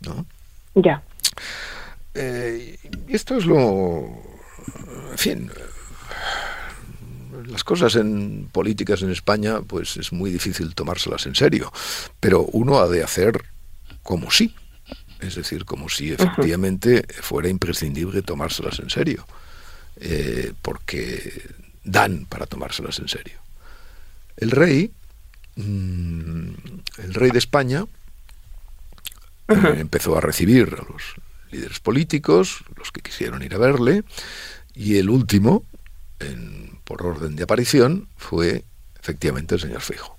¿no? 0.00 0.26
Ya. 0.74 1.02
Eh, 2.14 2.78
esto 3.08 3.36
es 3.36 3.46
lo... 3.46 4.08
En 5.12 5.18
fin, 5.18 5.50
las 7.46 7.64
cosas 7.64 7.96
en 7.96 8.48
políticas 8.50 9.02
en 9.02 9.10
España, 9.10 9.60
pues 9.62 9.96
es 9.96 10.12
muy 10.12 10.30
difícil 10.30 10.74
tomárselas 10.74 11.26
en 11.26 11.34
serio, 11.34 11.72
pero 12.20 12.42
uno 12.42 12.78
ha 12.78 12.88
de 12.88 13.02
hacer 13.02 13.44
como 14.02 14.30
sí 14.30 14.54
es 15.20 15.34
decir, 15.34 15.64
como 15.64 15.88
si 15.88 16.12
efectivamente 16.12 17.06
fuera 17.20 17.48
imprescindible 17.48 18.22
tomárselas 18.22 18.78
en 18.78 18.90
serio, 18.90 19.26
eh, 19.96 20.52
porque 20.62 21.50
dan 21.84 22.26
para 22.26 22.46
tomárselas 22.46 22.98
en 22.98 23.08
serio. 23.08 23.38
El 24.36 24.50
rey, 24.50 24.92
mm, 25.56 26.48
el 26.98 27.14
rey 27.14 27.30
de 27.30 27.38
España, 27.38 27.84
eh, 29.48 29.74
empezó 29.78 30.16
a 30.18 30.20
recibir 30.20 30.76
a 30.78 30.92
los 30.92 31.14
líderes 31.50 31.80
políticos, 31.80 32.64
los 32.76 32.92
que 32.92 33.00
quisieron 33.00 33.42
ir 33.42 33.54
a 33.54 33.58
verle, 33.58 34.04
y 34.74 34.98
el 34.98 35.08
último, 35.08 35.64
por 36.84 37.06
orden 37.06 37.36
de 37.36 37.44
aparición, 37.44 38.08
fue 38.16 38.64
efectivamente 39.00 39.54
el 39.54 39.60
señor 39.60 39.80
Fijo. 39.80 40.18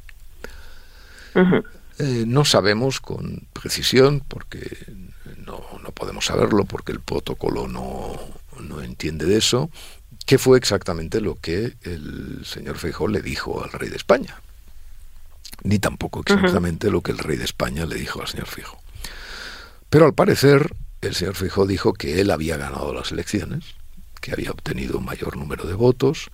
Eh, 1.99 2.25
no 2.27 2.45
sabemos 2.45 2.99
con 2.99 3.47
precisión, 3.53 4.23
porque 4.27 4.85
no, 5.45 5.63
no, 5.81 5.91
podemos 5.91 6.25
saberlo, 6.25 6.65
porque 6.65 6.91
el 6.91 6.99
protocolo 6.99 7.67
no, 7.67 8.15
no 8.59 8.81
entiende 8.81 9.25
de 9.25 9.37
eso, 9.37 9.71
qué 10.25 10.37
fue 10.37 10.57
exactamente 10.57 11.21
lo 11.21 11.35
que 11.35 11.75
el 11.81 12.43
señor 12.45 12.77
Feijó 12.77 13.07
le 13.07 13.21
dijo 13.21 13.63
al 13.63 13.71
rey 13.71 13.89
de 13.89 13.95
España. 13.95 14.41
Ni 15.63 15.79
tampoco 15.79 16.21
exactamente 16.21 16.91
lo 16.91 17.01
que 17.01 17.11
el 17.11 17.17
rey 17.17 17.37
de 17.37 17.45
España 17.45 17.85
le 17.85 17.95
dijo 17.95 18.21
al 18.21 18.27
señor 18.27 18.47
Fijo. 18.47 18.77
Pero 19.89 20.05
al 20.05 20.13
parecer, 20.13 20.75
el 21.01 21.15
señor 21.15 21.35
Fijo 21.35 21.65
dijo 21.65 21.93
que 21.93 22.21
él 22.21 22.29
había 22.29 22.57
ganado 22.57 22.93
las 22.93 23.11
elecciones, 23.11 23.63
que 24.21 24.33
había 24.33 24.51
obtenido 24.51 24.99
un 24.99 25.05
mayor 25.05 25.35
número 25.35 25.65
de 25.65 25.73
votos, 25.73 26.29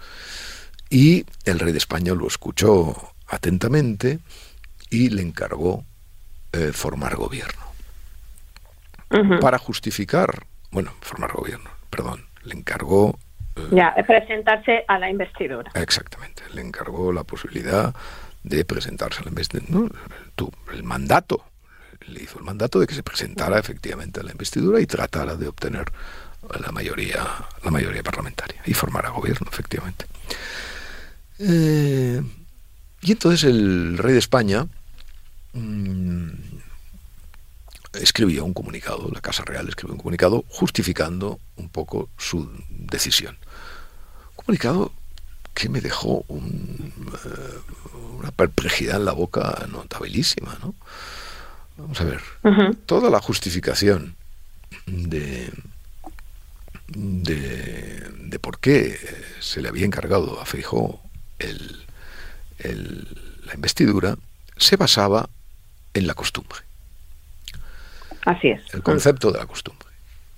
y 0.89 1.25
el 1.45 1.59
rey 1.59 1.71
de 1.71 1.77
España 1.77 2.13
lo 2.13 2.27
escuchó 2.27 3.13
atentamente 3.27 4.19
y 4.93 5.09
le 5.09 5.23
encargó 5.23 5.83
eh, 6.51 6.71
formar 6.71 7.15
gobierno. 7.15 7.63
para 9.41 9.57
justificar, 9.57 10.45
bueno, 10.71 10.91
formar 11.01 11.31
gobierno, 11.33 11.69
perdón, 11.89 12.25
le 12.43 12.55
encargó... 12.55 13.17
Eh, 13.55 13.69
ya, 13.71 13.93
presentarse 14.07 14.85
a 14.87 14.97
la 14.99 15.09
investidura. 15.09 15.71
Exactamente, 15.75 16.43
le 16.53 16.61
encargó 16.61 17.11
la 17.11 17.23
posibilidad 17.23 17.93
de 18.43 18.65
presentarse 18.65 19.21
a 19.21 19.23
la 19.23 19.29
investidura, 19.29 19.99
el 20.73 20.83
mandato, 20.83 21.43
le 22.07 22.23
hizo 22.23 22.37
el 22.37 22.45
mandato 22.45 22.79
de 22.79 22.87
que 22.87 22.95
se 22.95 23.03
presentara 23.03 23.57
efectivamente 23.57 24.19
a 24.19 24.23
la 24.23 24.31
investidura 24.31 24.79
y 24.79 24.85
tratara 24.85 25.35
de 25.35 25.47
obtener 25.47 25.85
la 26.59 26.71
mayoría, 26.71 27.25
la 27.63 27.71
mayoría 27.71 28.03
parlamentaria 28.03 28.61
y 28.65 28.73
formara 28.73 29.09
gobierno, 29.09 29.47
efectivamente. 29.51 30.05
Eh, 31.39 32.21
y 33.01 33.11
entonces 33.11 33.43
el 33.43 33.97
rey 33.97 34.13
de 34.13 34.19
España 34.19 34.67
mm, 35.53 36.29
escribió 37.93 38.45
un 38.45 38.53
comunicado, 38.53 39.09
la 39.13 39.21
Casa 39.21 39.43
Real 39.43 39.67
escribió 39.67 39.93
un 39.93 39.99
comunicado 39.99 40.43
justificando 40.49 41.39
un 41.57 41.69
poco 41.69 42.09
su 42.17 42.51
decisión. 42.69 43.37
Un 44.31 44.35
comunicado 44.45 44.91
que 45.53 45.69
me 45.69 45.81
dejó 45.81 46.25
eh, 46.29 47.59
una 48.17 48.31
perplejidad 48.31 48.97
en 48.97 49.05
la 49.05 49.11
boca 49.11 49.67
notabilísima, 49.71 50.57
¿no? 50.61 50.73
Vamos 51.77 51.99
a 52.01 52.03
ver, 52.03 52.21
toda 52.85 53.09
la 53.09 53.19
justificación 53.19 54.15
de, 54.85 55.51
de, 56.87 58.39
por 58.39 58.59
qué 58.59 58.99
se 59.39 59.59
le 59.59 59.69
había 59.69 59.85
encargado 59.85 60.39
a 60.39 60.45
Feijó 60.45 61.01
el, 61.39 61.83
la 63.45 63.55
investidura 63.55 64.17
se 64.57 64.75
basaba 64.75 65.29
en 65.93 66.07
la 66.07 66.13
costumbre. 66.13 66.59
Así 68.25 68.49
es. 68.49 68.61
El 68.73 68.81
concepto 68.83 69.31
de 69.31 69.39
la 69.39 69.45
costumbre. 69.45 69.87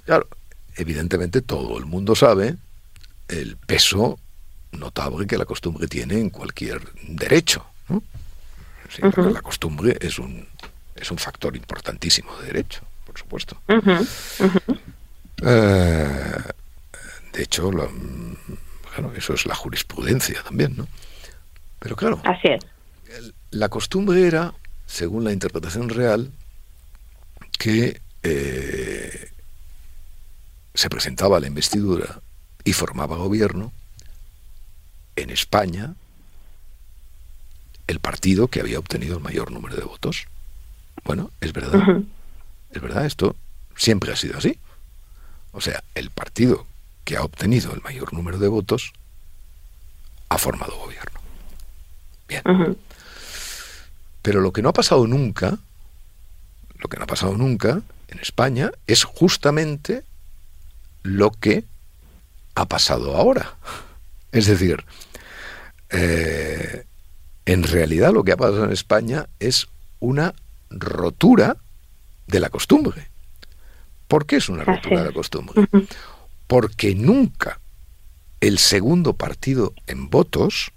Claro, 0.05 0.27
evidentemente 0.75 1.41
todo 1.41 1.77
el 1.77 1.85
mundo 1.85 2.15
sabe 2.15 2.55
el 3.27 3.57
peso 3.57 4.19
notable 4.71 5.25
que 5.27 5.37
la 5.37 5.45
costumbre 5.45 5.87
tiene 5.87 6.19
en 6.19 6.29
cualquier 6.29 6.81
derecho. 7.07 7.65
La 8.99 9.41
costumbre 9.41 9.97
es 9.99 10.19
un, 10.19 10.47
es 10.95 11.11
un 11.11 11.17
factor 11.17 11.55
importantísimo 11.55 12.35
de 12.37 12.47
derecho, 12.47 12.81
por 13.05 13.17
supuesto. 13.17 13.57
Eh, 15.41 16.35
de 17.33 17.43
hecho, 17.43 17.71
eso 19.17 19.33
es 19.33 19.45
la 19.45 19.55
jurisprudencia 19.55 20.41
también, 20.43 20.75
¿no? 20.77 20.87
Pero 21.79 21.95
claro, 21.95 22.21
Así 22.23 22.47
es. 22.47 22.63
la 23.51 23.69
costumbre 23.69 24.25
era, 24.25 24.53
según 24.85 25.23
la 25.23 25.31
interpretación 25.31 25.89
real, 25.89 26.31
que 27.57 28.01
eh, 28.23 29.31
se 30.73 30.89
presentaba 30.89 31.37
a 31.37 31.39
la 31.39 31.47
investidura 31.47 32.21
y 32.63 32.73
formaba 32.73 33.17
gobierno 33.17 33.71
en 35.15 35.29
España 35.29 35.95
el 37.87 37.99
partido 37.99 38.47
que 38.47 38.59
había 38.59 38.79
obtenido 38.79 39.17
el 39.17 39.23
mayor 39.23 39.51
número 39.51 39.75
de 39.75 39.83
votos. 39.83 40.25
Bueno, 41.03 41.31
es 41.39 41.53
verdad. 41.53 42.03
Es 42.71 42.81
verdad, 42.81 43.05
esto 43.05 43.35
siempre 43.75 44.11
ha 44.11 44.15
sido 44.15 44.37
así. 44.37 44.59
O 45.51 45.61
sea, 45.61 45.83
el 45.93 46.09
partido 46.09 46.65
que 47.03 47.15
ha 47.15 47.23
obtenido 47.23 47.73
el 47.73 47.81
mayor 47.81 48.13
número 48.13 48.39
de 48.39 48.47
votos 48.47 48.91
ha 50.29 50.37
formado 50.37 50.75
gobierno. 50.77 51.19
Bien. 52.27 52.41
Pero 54.25 54.41
lo 54.41 54.51
que 54.51 54.63
no 54.63 54.69
ha 54.69 54.73
pasado 54.73 55.05
nunca, 55.05 55.59
lo 56.79 56.89
que 56.89 56.97
no 56.97 57.03
ha 57.03 57.07
pasado 57.07 57.37
nunca 57.37 57.83
en 58.07 58.19
España 58.19 58.71
es 58.87 59.03
justamente 59.03 60.03
lo 61.03 61.29
que 61.29 61.63
ha 62.55 62.65
pasado 62.65 63.15
ahora. 63.15 63.55
Es 64.31 64.47
decir, 64.47 64.83
eh, 65.91 66.85
en 67.45 67.63
realidad 67.65 68.13
lo 68.13 68.23
que 68.23 68.31
ha 68.31 68.37
pasado 68.37 68.65
en 68.65 68.71
España 68.71 69.29
es 69.39 69.67
una 69.99 70.33
rotura 70.71 71.57
de 72.25 72.39
la 72.39 72.49
costumbre. 72.49 73.11
¿Por 74.07 74.25
qué 74.25 74.37
es 74.37 74.49
una 74.49 74.63
rotura 74.63 75.01
de 75.01 75.05
la 75.05 75.13
costumbre? 75.13 75.67
Porque 76.47 76.95
nunca 76.95 77.59
el 78.41 78.57
segundo 78.57 79.13
partido 79.13 79.75
en 79.85 80.09
votos 80.09 80.71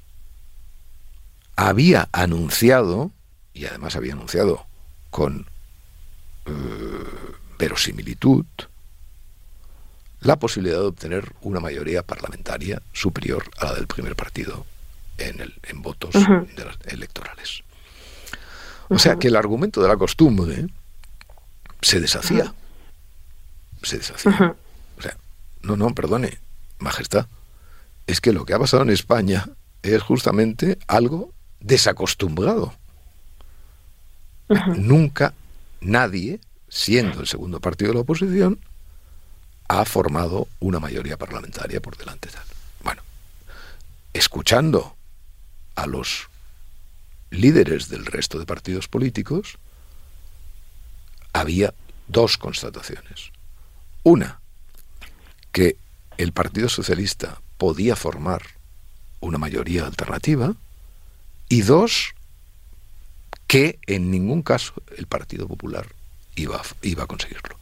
había 1.56 2.11
anunciado, 2.12 3.11
y 3.59 3.66
además 3.66 3.97
había 3.97 4.12
anunciado 4.12 4.66
con 5.11 5.47
eh, 6.47 6.53
verosimilitud, 7.59 8.47
la 10.21 10.38
posibilidad 10.38 10.79
de 10.79 10.87
obtener 10.87 11.33
una 11.42 11.59
mayoría 11.59 12.05
parlamentaria 12.05 12.81
superior 12.92 13.44
a 13.59 13.66
la 13.66 13.75
del 13.75 13.88
primer 13.88 14.14
partido 14.14 14.64
en, 15.18 15.40
el, 15.40 15.55
en 15.64 15.83
votos 15.83 16.14
electorales. 16.85 17.64
O 18.88 18.99
sea 18.99 19.16
que 19.16 19.29
el 19.29 19.37
argumento 19.37 19.83
de 19.83 19.88
la 19.88 19.97
costumbre 19.97 20.66
se 21.83 22.01
deshacía. 22.01 22.55
Se 23.83 23.99
deshacía. 23.99 24.57
O 24.97 25.03
sea, 25.03 25.16
no, 25.62 25.77
no, 25.77 25.94
perdone, 25.94 26.38
Majestad. 26.79 27.27
Es 28.07 28.21
que 28.21 28.33
lo 28.33 28.44
que 28.44 28.55
ha 28.55 28.59
pasado 28.59 28.85
en 28.85 28.90
España 28.90 29.49
es 29.83 30.01
justamente 30.03 30.79
algo 30.87 31.33
desacostumbrado. 31.61 32.73
Nunca 34.76 35.34
nadie, 35.80 36.40
siendo 36.68 37.20
el 37.20 37.26
segundo 37.26 37.61
partido 37.61 37.90
de 37.90 37.94
la 37.94 38.00
oposición, 38.00 38.58
ha 39.68 39.84
formado 39.84 40.48
una 40.61 40.80
mayoría 40.80 41.18
parlamentaria 41.18 41.80
por 41.80 41.96
delante 41.96 42.30
tal. 42.30 42.44
Bueno, 42.82 43.02
escuchando 44.14 44.96
a 45.74 45.87
los 45.87 46.28
líderes 47.30 47.88
del 47.88 48.06
resto 48.06 48.38
de 48.38 48.46
partidos 48.46 48.88
políticos, 48.88 49.58
había 51.32 51.74
dos 52.06 52.38
constataciones. 52.38 53.30
Una, 54.02 54.40
que 55.52 55.76
el 56.16 56.32
Partido 56.32 56.68
Socialista 56.68 57.40
podía 57.58 57.96
formar 57.96 58.42
una 59.20 59.38
mayoría 59.38 59.84
alternativa, 59.84 60.54
y 61.48 61.62
dos, 61.62 62.14
que 63.48 63.80
en 63.87 64.11
ningún 64.12 64.42
caso 64.42 64.74
el 64.96 65.06
Partido 65.06 65.48
Popular 65.48 65.87
iba, 66.37 66.62
iba 66.82 67.04
a 67.04 67.06
conseguirlo. 67.06 67.56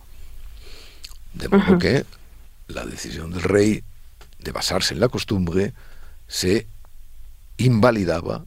De 1.33 1.49
modo 1.49 1.79
que 1.79 2.05
la 2.69 2.85
decisión 2.85 3.31
del 3.31 3.43
rey 3.43 3.85
de 4.41 4.53
basarse 4.53 4.95
en 4.95 5.01
la 5.01 5.09
costumbre 5.09 5.73
se 6.27 6.67
invalidaba 7.57 8.45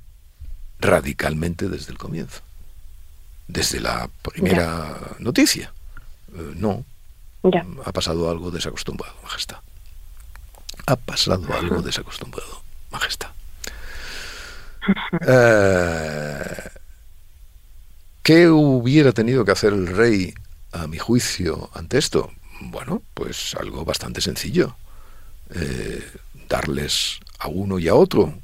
radicalmente 0.79 1.69
desde 1.69 1.93
el 1.93 1.97
comienzo, 1.97 2.41
desde 3.47 3.79
la 3.79 4.09
primera 4.21 4.97
noticia. 5.19 5.73
Eh, 6.35 6.53
no, 6.55 6.83
ha 7.85 7.93
pasado 7.93 8.29
algo 8.29 8.51
desacostumbrado, 8.51 9.15
Majestad. 9.23 9.59
Ha 10.87 10.95
pasado 10.97 11.53
algo 11.53 11.81
desacostumbrado, 11.81 12.63
Majestad. 12.91 13.29
Eh, 15.21 16.69
¿Qué 18.29 18.47
hubiera 18.47 19.11
tenido 19.11 19.43
que 19.43 19.53
hacer 19.53 19.73
el 19.73 19.87
rey, 19.87 20.35
a 20.71 20.85
mi 20.85 20.99
juicio, 20.99 21.71
ante 21.73 21.97
esto? 21.97 22.31
Bueno, 22.61 23.01
pues 23.15 23.55
algo 23.59 23.83
bastante 23.83 24.21
sencillo. 24.21 24.75
Eh, 25.49 26.07
darles 26.47 27.21
a 27.39 27.47
uno 27.47 27.79
y 27.79 27.87
a 27.87 27.95
otro, 27.95 28.35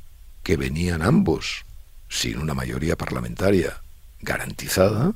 que 0.41 0.57
venían 0.57 1.03
ambos 1.03 1.65
sin 2.09 2.39
una 2.39 2.55
mayoría 2.55 2.95
parlamentaria 2.95 3.79
garantizada, 4.21 5.13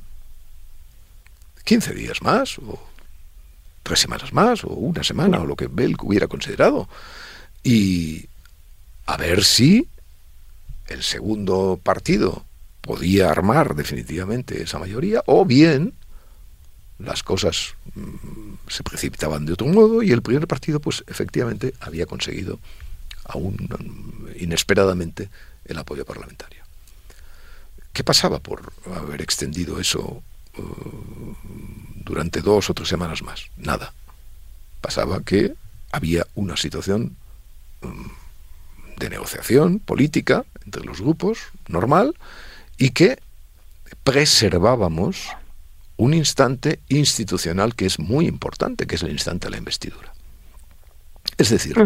15 1.64 1.92
días 1.92 2.22
más, 2.22 2.56
o 2.60 2.78
tres 3.82 3.98
semanas 3.98 4.32
más, 4.32 4.62
o 4.62 4.68
una 4.68 5.02
semana, 5.02 5.40
o 5.40 5.46
lo 5.46 5.56
que 5.56 5.66
Belk 5.66 6.04
hubiera 6.04 6.28
considerado, 6.28 6.88
y 7.64 8.26
a 9.06 9.16
ver 9.16 9.44
si 9.44 9.88
el 10.86 11.02
segundo 11.02 11.80
partido 11.82 12.44
podía 12.80 13.30
armar 13.30 13.74
definitivamente 13.74 14.62
esa 14.62 14.78
mayoría, 14.78 15.22
o 15.26 15.44
bien 15.44 15.94
las 16.98 17.22
cosas 17.22 17.74
mm, 17.94 18.68
se 18.68 18.82
precipitaban 18.82 19.46
de 19.46 19.54
otro 19.54 19.66
modo 19.66 20.02
y 20.02 20.12
el 20.12 20.22
primer 20.22 20.46
partido 20.46 20.80
pues 20.80 21.02
efectivamente 21.06 21.74
había 21.80 22.06
conseguido 22.06 22.58
aún 23.24 23.54
mm, 23.54 24.42
inesperadamente 24.42 25.28
el 25.64 25.78
apoyo 25.78 26.04
parlamentario. 26.04 26.62
¿Qué 27.92 28.04
pasaba 28.04 28.38
por 28.38 28.72
haber 28.94 29.20
extendido 29.20 29.80
eso 29.80 30.22
uh, 30.56 31.34
durante 32.04 32.40
dos 32.40 32.70
o 32.70 32.74
tres 32.74 32.88
semanas 32.88 33.22
más? 33.22 33.46
Nada. 33.56 33.92
Pasaba 34.80 35.22
que 35.22 35.54
había 35.90 36.26
una 36.34 36.56
situación 36.56 37.16
de 38.96 39.10
negociación 39.10 39.80
política 39.80 40.44
entre 40.64 40.84
los 40.84 41.00
grupos, 41.00 41.38
normal, 41.68 42.14
y 42.80 42.90
que 42.90 43.18
preservábamos 44.04 45.28
un 45.98 46.14
instante 46.14 46.80
institucional 46.88 47.74
que 47.74 47.84
es 47.84 47.98
muy 47.98 48.26
importante, 48.26 48.86
que 48.86 48.94
es 48.94 49.02
el 49.02 49.10
instante 49.10 49.46
de 49.46 49.50
la 49.50 49.58
investidura. 49.58 50.14
Es 51.36 51.50
decir, 51.50 51.76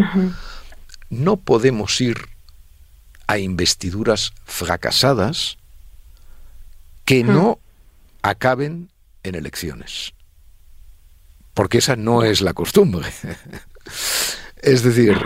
no 1.10 1.36
podemos 1.36 2.00
ir 2.00 2.16
a 3.26 3.38
investiduras 3.38 4.32
fracasadas 4.44 5.58
que 7.04 7.24
no 7.24 7.58
acaben 8.22 8.88
en 9.24 9.34
elecciones. 9.34 10.14
Porque 11.54 11.78
esa 11.78 11.96
no 11.96 12.22
es 12.22 12.40
la 12.40 12.52
costumbre. 12.52 13.08
es 14.62 14.84
decir, 14.84 15.20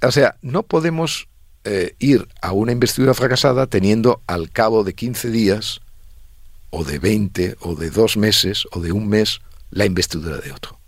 o 0.00 0.12
sea, 0.12 0.36
no 0.42 0.62
podemos 0.62 1.27
eh, 1.64 1.94
ir 1.98 2.28
a 2.40 2.52
una 2.52 2.72
investidura 2.72 3.14
fracasada 3.14 3.66
teniendo 3.66 4.22
al 4.26 4.50
cabo 4.50 4.84
de 4.84 4.94
15 4.94 5.30
días 5.30 5.80
o 6.70 6.84
de 6.84 6.98
20 6.98 7.56
o 7.60 7.74
de 7.74 7.90
dos 7.90 8.16
meses 8.16 8.66
o 8.72 8.80
de 8.80 8.92
un 8.92 9.08
mes 9.08 9.40
la 9.70 9.84
investidura 9.84 10.38
de 10.38 10.52
otro. 10.52 10.78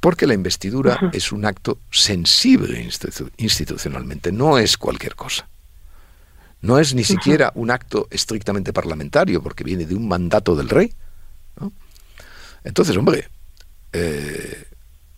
Porque 0.00 0.26
la 0.26 0.34
investidura 0.34 1.10
es 1.12 1.32
un 1.32 1.44
acto 1.44 1.78
sensible 1.90 2.88
institucionalmente, 3.36 4.30
no 4.30 4.58
es 4.58 4.76
cualquier 4.78 5.16
cosa. 5.16 5.48
No 6.60 6.78
es 6.78 6.94
ni 6.94 7.04
siquiera 7.04 7.52
un 7.54 7.70
acto 7.70 8.08
estrictamente 8.10 8.72
parlamentario, 8.72 9.42
porque 9.42 9.64
viene 9.64 9.86
de 9.86 9.94
un 9.94 10.08
mandato 10.08 10.56
del 10.56 10.68
rey. 10.68 10.92
Entonces, 12.64 12.96
hombre, 12.96 13.28
eh, 13.92 14.66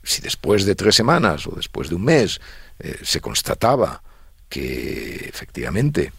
si 0.03 0.22
después 0.22 0.64
de 0.64 0.74
tres 0.74 0.94
semanas 0.94 1.46
o 1.46 1.53
después 1.57 1.88
de 1.88 1.94
un 1.94 2.05
mes 2.05 2.40
eh, 2.79 2.98
se 3.03 3.20
constataba 3.20 4.03
que 4.50 5.14
efectivamente 5.26 6.12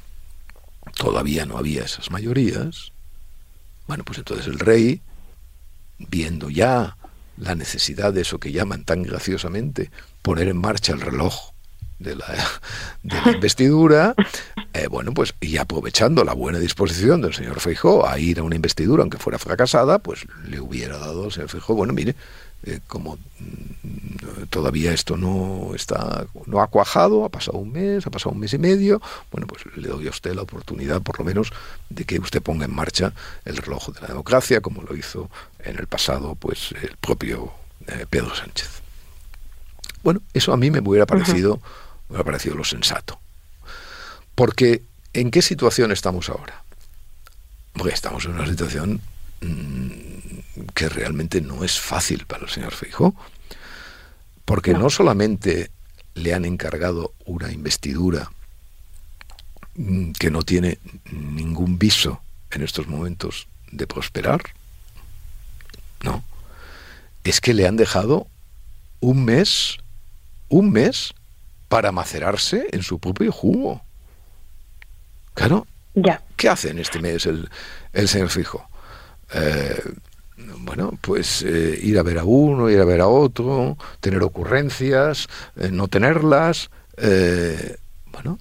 todavía 0.98 1.46
no 1.46 1.58
había 1.58 1.84
esas 1.84 2.10
mayorías, 2.10 2.92
bueno, 3.88 4.04
pues 4.04 4.18
entonces 4.18 4.48
el 4.48 4.58
rey, 4.58 5.02
viendo 6.00 6.50
ya 6.50 6.98
la 7.38 7.56
necesidad 7.56 8.14
de 8.14 8.22
eso 8.22 8.40
que 8.40 8.52
llaman 8.52 8.84
tan 8.86 9.04
graciosamente 9.04 9.92
poner 10.22 10.48
en 10.48 10.58
marcha 10.58 10.94
el 10.94 11.02
reloj 11.02 11.52
de 12.02 12.16
la, 12.16 13.32
investidura, 13.32 14.16
eh, 14.74 14.88
bueno, 14.88 15.14
pues 15.14 15.36
y 15.40 15.58
aprovechando 15.58 16.24
la 16.24 16.34
buena 16.34 16.58
disposición 16.58 17.22
del 17.22 17.36
señor 17.36 17.60
Feijó 17.60 18.08
a 18.08 18.18
ir 18.18 18.40
a 18.40 18.44
una 18.44 18.56
investidura, 18.56 19.04
aunque 19.04 19.20
fuera 19.20 19.38
fracasada, 19.38 20.00
pues 20.00 20.26
le 20.48 20.60
hubiera 20.60 20.98
dado 20.98 21.26
al 21.26 21.32
señor 21.32 21.50
Feijó, 21.50 21.76
bueno, 21.76 21.94
mire, 21.94 22.16
eh, 22.64 22.80
como 22.88 23.18
mm, 23.40 24.46
todavía 24.50 24.94
esto 24.94 25.18
no 25.18 25.72
está 25.74 26.28
no 26.46 26.62
ha 26.62 26.68
cuajado, 26.68 27.26
ha 27.26 27.30
pasado 27.30 27.58
un 27.58 27.72
mes, 27.72 28.06
ha 28.06 28.12
pasado 28.12 28.32
un 28.34 28.40
mes 28.40 28.54
y 28.54 28.58
medio, 28.58 29.02
bueno, 29.32 29.48
pues 29.48 29.66
le 29.76 29.88
doy 29.88 30.08
a 30.08 30.12
usted 30.12 30.34
la 30.34 30.44
oportunidad, 30.44 31.02
por 31.02 31.20
lo 31.20 31.26
menos, 31.26 31.52
de 31.90 32.06
que 32.06 32.20
usted 32.20 32.42
ponga 32.42 32.66
en 32.66 32.76
marcha 32.76 33.14
el 33.46 33.58
reloj 33.58 33.90
de 33.94 34.02
la 34.02 34.08
democracia, 34.08 34.62
como 34.62 34.84
lo 34.84 34.96
hizo 34.96 35.30
en 35.60 35.78
el 35.80 35.88
pasado, 35.88 36.36
pues 36.36 36.74
el 36.82 36.96
propio 36.98 37.52
eh, 37.88 38.06
Pedro 38.10 38.36
Sánchez. 38.36 38.70
Bueno, 40.04 40.22
eso 40.34 40.54
a 40.54 40.58
mí 40.58 40.72
me 40.72 40.80
hubiera 40.80 41.06
parecido, 41.06 41.58
me 42.10 42.16
hubiera 42.16 42.24
parecido 42.24 42.56
lo 42.56 42.64
sensato. 42.64 43.20
Porque, 44.36 44.84
¿en 45.14 45.32
qué 45.32 45.42
situación 45.42 45.92
estamos 45.92 46.30
ahora? 46.30 46.64
Porque 47.74 47.94
estamos 47.94 48.26
en 48.26 48.32
una 48.32 48.48
situación 48.48 49.02
mm, 49.42 50.51
que 50.74 50.90
realmente 50.90 51.42
no 51.42 51.64
es 51.64 51.80
fácil 51.80 52.26
para 52.26 52.44
el 52.44 52.50
señor 52.50 52.74
Feijóo, 52.74 53.16
porque 54.46 54.74
no. 54.74 54.90
solamente 54.90 55.72
le 56.14 56.34
han 56.34 56.46
encargado 56.46 57.14
una 57.26 57.52
investidura 57.52 58.32
mm, 59.76 60.12
que 60.12 60.30
no 60.30 60.44
tiene 60.44 60.80
ningún 61.12 61.80
viso 61.80 62.22
en 62.52 62.64
estos 62.64 62.88
momentos 62.88 63.48
de 63.72 63.88
prosperar, 63.88 64.42
no, 66.04 66.24
es 67.24 67.40
que 67.40 67.54
le 67.54 67.68
han 67.68 67.78
dejado 67.78 68.28
un 69.00 69.24
mes, 69.24 69.78
un 70.50 70.72
mes 70.72 71.14
para 71.70 71.92
macerarse 71.92 72.68
en 72.72 72.84
su 72.84 73.00
propio 73.00 73.32
jugo. 73.32 73.82
Claro. 75.34 75.68
Ya. 75.94 76.22
¿Qué 76.36 76.50
hace 76.50 76.70
en 76.70 76.80
este 76.80 77.00
mes 77.00 77.26
el, 77.26 77.50
el 77.94 78.08
señor 78.08 78.30
Fijo? 78.30 78.68
Eh, 79.34 79.82
bueno, 80.60 80.98
pues 81.02 81.44
eh, 81.44 81.80
ir 81.82 81.98
a 82.00 82.04
ver 82.04 82.20
a 82.20 82.24
uno, 82.24 82.70
ir 82.70 82.80
a 82.80 82.86
ver 82.86 83.02
a 83.02 83.08
otro, 83.08 83.78
tener 84.00 84.22
ocurrencias, 84.24 85.28
eh, 85.56 85.70
no 85.72 85.88
tenerlas. 85.88 86.70
Eh, 86.98 87.78
bueno, 88.12 88.40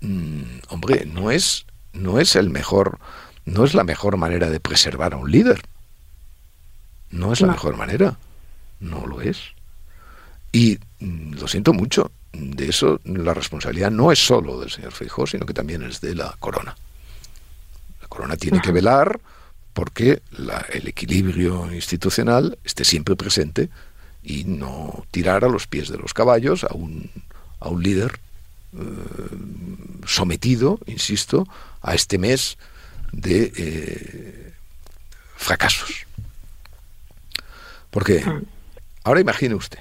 mm, 0.00 0.42
hombre, 0.68 1.06
no 1.06 1.30
es, 1.30 1.66
no 1.92 2.18
es 2.18 2.36
el 2.36 2.50
mejor, 2.50 2.98
no 3.44 3.64
es 3.64 3.74
la 3.74 3.84
mejor 3.84 4.16
manera 4.16 4.50
de 4.50 4.60
preservar 4.60 5.14
a 5.14 5.16
un 5.16 5.30
líder. 5.30 5.62
No 7.10 7.32
es 7.32 7.40
la 7.40 7.48
mejor 7.48 7.76
manera. 7.76 8.16
No 8.80 9.06
lo 9.06 9.20
es. 9.20 9.38
Y 10.50 10.78
mm, 11.00 11.34
lo 11.34 11.48
siento 11.48 11.72
mucho, 11.72 12.10
de 12.32 12.68
eso 12.68 13.00
la 13.04 13.34
responsabilidad 13.34 13.90
no 13.90 14.10
es 14.10 14.18
solo 14.18 14.60
del 14.60 14.70
señor 14.70 14.92
Feijóo, 14.92 15.26
sino 15.26 15.46
que 15.46 15.54
también 15.54 15.82
es 15.82 16.00
de 16.00 16.14
la 16.14 16.34
corona. 16.38 16.76
La 18.00 18.08
corona 18.08 18.36
tiene 18.36 18.60
que 18.60 18.72
velar 18.72 19.20
porque 19.74 20.22
el 20.72 20.88
equilibrio 20.88 21.72
institucional 21.72 22.58
esté 22.64 22.84
siempre 22.84 23.16
presente 23.16 23.68
y 24.22 24.44
no 24.44 25.04
tirar 25.10 25.44
a 25.44 25.48
los 25.48 25.66
pies 25.66 25.88
de 25.88 25.98
los 25.98 26.14
caballos 26.14 26.64
a 26.64 26.72
un, 26.72 27.10
a 27.60 27.68
un 27.68 27.82
líder 27.82 28.18
eh, 28.72 28.78
sometido, 30.06 30.78
insisto, 30.86 31.46
a 31.82 31.94
este 31.94 32.18
mes 32.18 32.56
de 33.12 33.52
eh, 33.56 34.52
fracasos. 35.36 36.06
Porque 37.90 38.22
ah. 38.24 38.40
ahora 39.02 39.20
imagine 39.20 39.56
usted, 39.56 39.80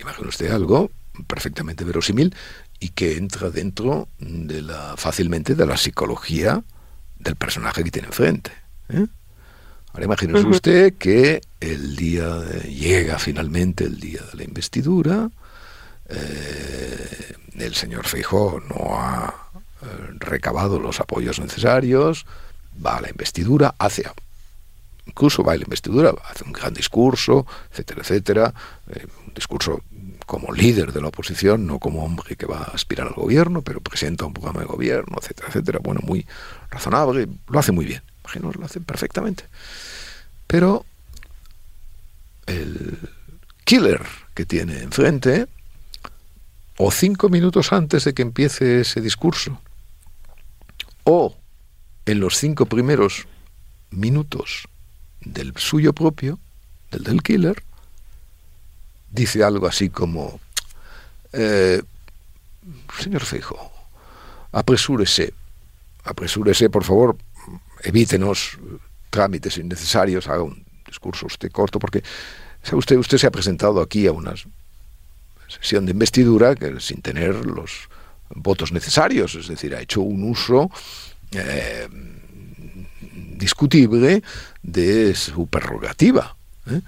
imagine 0.00 0.28
usted 0.28 0.50
algo 0.50 0.90
perfectamente 1.26 1.84
verosímil 1.84 2.34
y 2.80 2.88
que 2.88 3.16
entra 3.16 3.50
dentro 3.50 4.08
de 4.18 4.62
la 4.62 4.96
fácilmente 4.96 5.54
de 5.54 5.66
la 5.66 5.76
psicología 5.76 6.64
del 7.18 7.36
personaje 7.36 7.84
que 7.84 7.90
tiene 7.90 8.08
enfrente. 8.08 8.63
¿Eh? 8.88 9.06
Ahora 9.92 10.04
imagínese 10.06 10.46
usted 10.46 10.94
que 10.94 11.40
el 11.60 11.94
día 11.94 12.42
llega 12.62 13.18
finalmente 13.18 13.84
el 13.84 14.00
día 14.00 14.20
de 14.32 14.38
la 14.38 14.44
investidura, 14.44 15.30
eh, 16.08 17.34
el 17.54 17.74
señor 17.74 18.06
Feijó 18.06 18.60
no 18.68 18.98
ha 18.98 19.52
eh, 19.82 19.86
recabado 20.18 20.80
los 20.80 21.00
apoyos 21.00 21.38
necesarios, 21.38 22.26
va 22.84 22.96
a 22.96 23.02
la 23.02 23.10
investidura, 23.10 23.74
hace 23.78 24.04
incluso 25.06 25.44
va 25.44 25.52
a 25.52 25.56
la 25.56 25.62
investidura, 25.62 26.12
hace 26.28 26.44
un 26.44 26.52
gran 26.52 26.74
discurso, 26.74 27.46
etcétera, 27.70 28.00
etcétera, 28.00 28.54
un 29.28 29.34
discurso 29.34 29.82
como 30.26 30.52
líder 30.52 30.92
de 30.92 31.02
la 31.02 31.08
oposición, 31.08 31.66
no 31.66 31.78
como 31.78 32.04
hombre 32.04 32.34
que 32.36 32.46
va 32.46 32.58
a 32.58 32.74
aspirar 32.74 33.06
al 33.06 33.14
gobierno, 33.14 33.62
pero 33.62 33.80
presenta 33.80 34.24
un 34.24 34.32
programa 34.32 34.60
de 34.60 34.66
gobierno, 34.66 35.18
etcétera, 35.20 35.48
etcétera, 35.48 35.78
bueno, 35.82 36.00
muy 36.02 36.26
razonable, 36.70 37.28
lo 37.46 37.58
hace 37.58 37.70
muy 37.70 37.84
bien 37.84 38.02
imagino 38.24 38.52
lo 38.52 38.64
hacen 38.64 38.84
perfectamente. 38.84 39.44
Pero 40.46 40.84
el 42.46 42.98
killer 43.64 44.02
que 44.34 44.46
tiene 44.46 44.80
enfrente, 44.80 45.46
o 46.76 46.90
cinco 46.90 47.28
minutos 47.28 47.72
antes 47.72 48.04
de 48.04 48.14
que 48.14 48.22
empiece 48.22 48.80
ese 48.80 49.00
discurso, 49.00 49.60
o 51.04 51.36
en 52.06 52.20
los 52.20 52.36
cinco 52.36 52.66
primeros 52.66 53.26
minutos 53.90 54.68
del 55.20 55.56
suyo 55.56 55.92
propio, 55.92 56.38
del 56.90 57.04
del 57.04 57.22
killer, 57.22 57.62
dice 59.10 59.44
algo 59.44 59.66
así 59.66 59.90
como, 59.90 60.40
eh, 61.32 61.82
señor 62.98 63.22
Feijo, 63.22 63.72
apresúrese, 64.52 65.32
apresúrese 66.04 66.68
por 66.68 66.84
favor, 66.84 67.16
evítenos 67.84 68.58
trámites 69.10 69.58
innecesarios, 69.58 70.26
haga 70.26 70.42
un 70.42 70.64
discurso 70.86 71.26
usted 71.26 71.52
corto, 71.52 71.78
porque 71.78 72.02
usted, 72.72 72.96
usted 72.96 73.18
se 73.18 73.26
ha 73.26 73.30
presentado 73.30 73.80
aquí 73.80 74.06
a 74.06 74.12
una 74.12 74.34
sesión 75.46 75.86
de 75.86 75.92
investidura 75.92 76.54
sin 76.80 77.00
tener 77.02 77.46
los 77.46 77.88
votos 78.30 78.72
necesarios, 78.72 79.34
es 79.34 79.48
decir, 79.48 79.74
ha 79.74 79.80
hecho 79.80 80.00
un 80.00 80.24
uso 80.24 80.70
eh, 81.32 81.88
discutible 83.36 84.22
de 84.62 85.14
su 85.14 85.46
prerrogativa. 85.46 86.34
¿eh? 86.70 86.80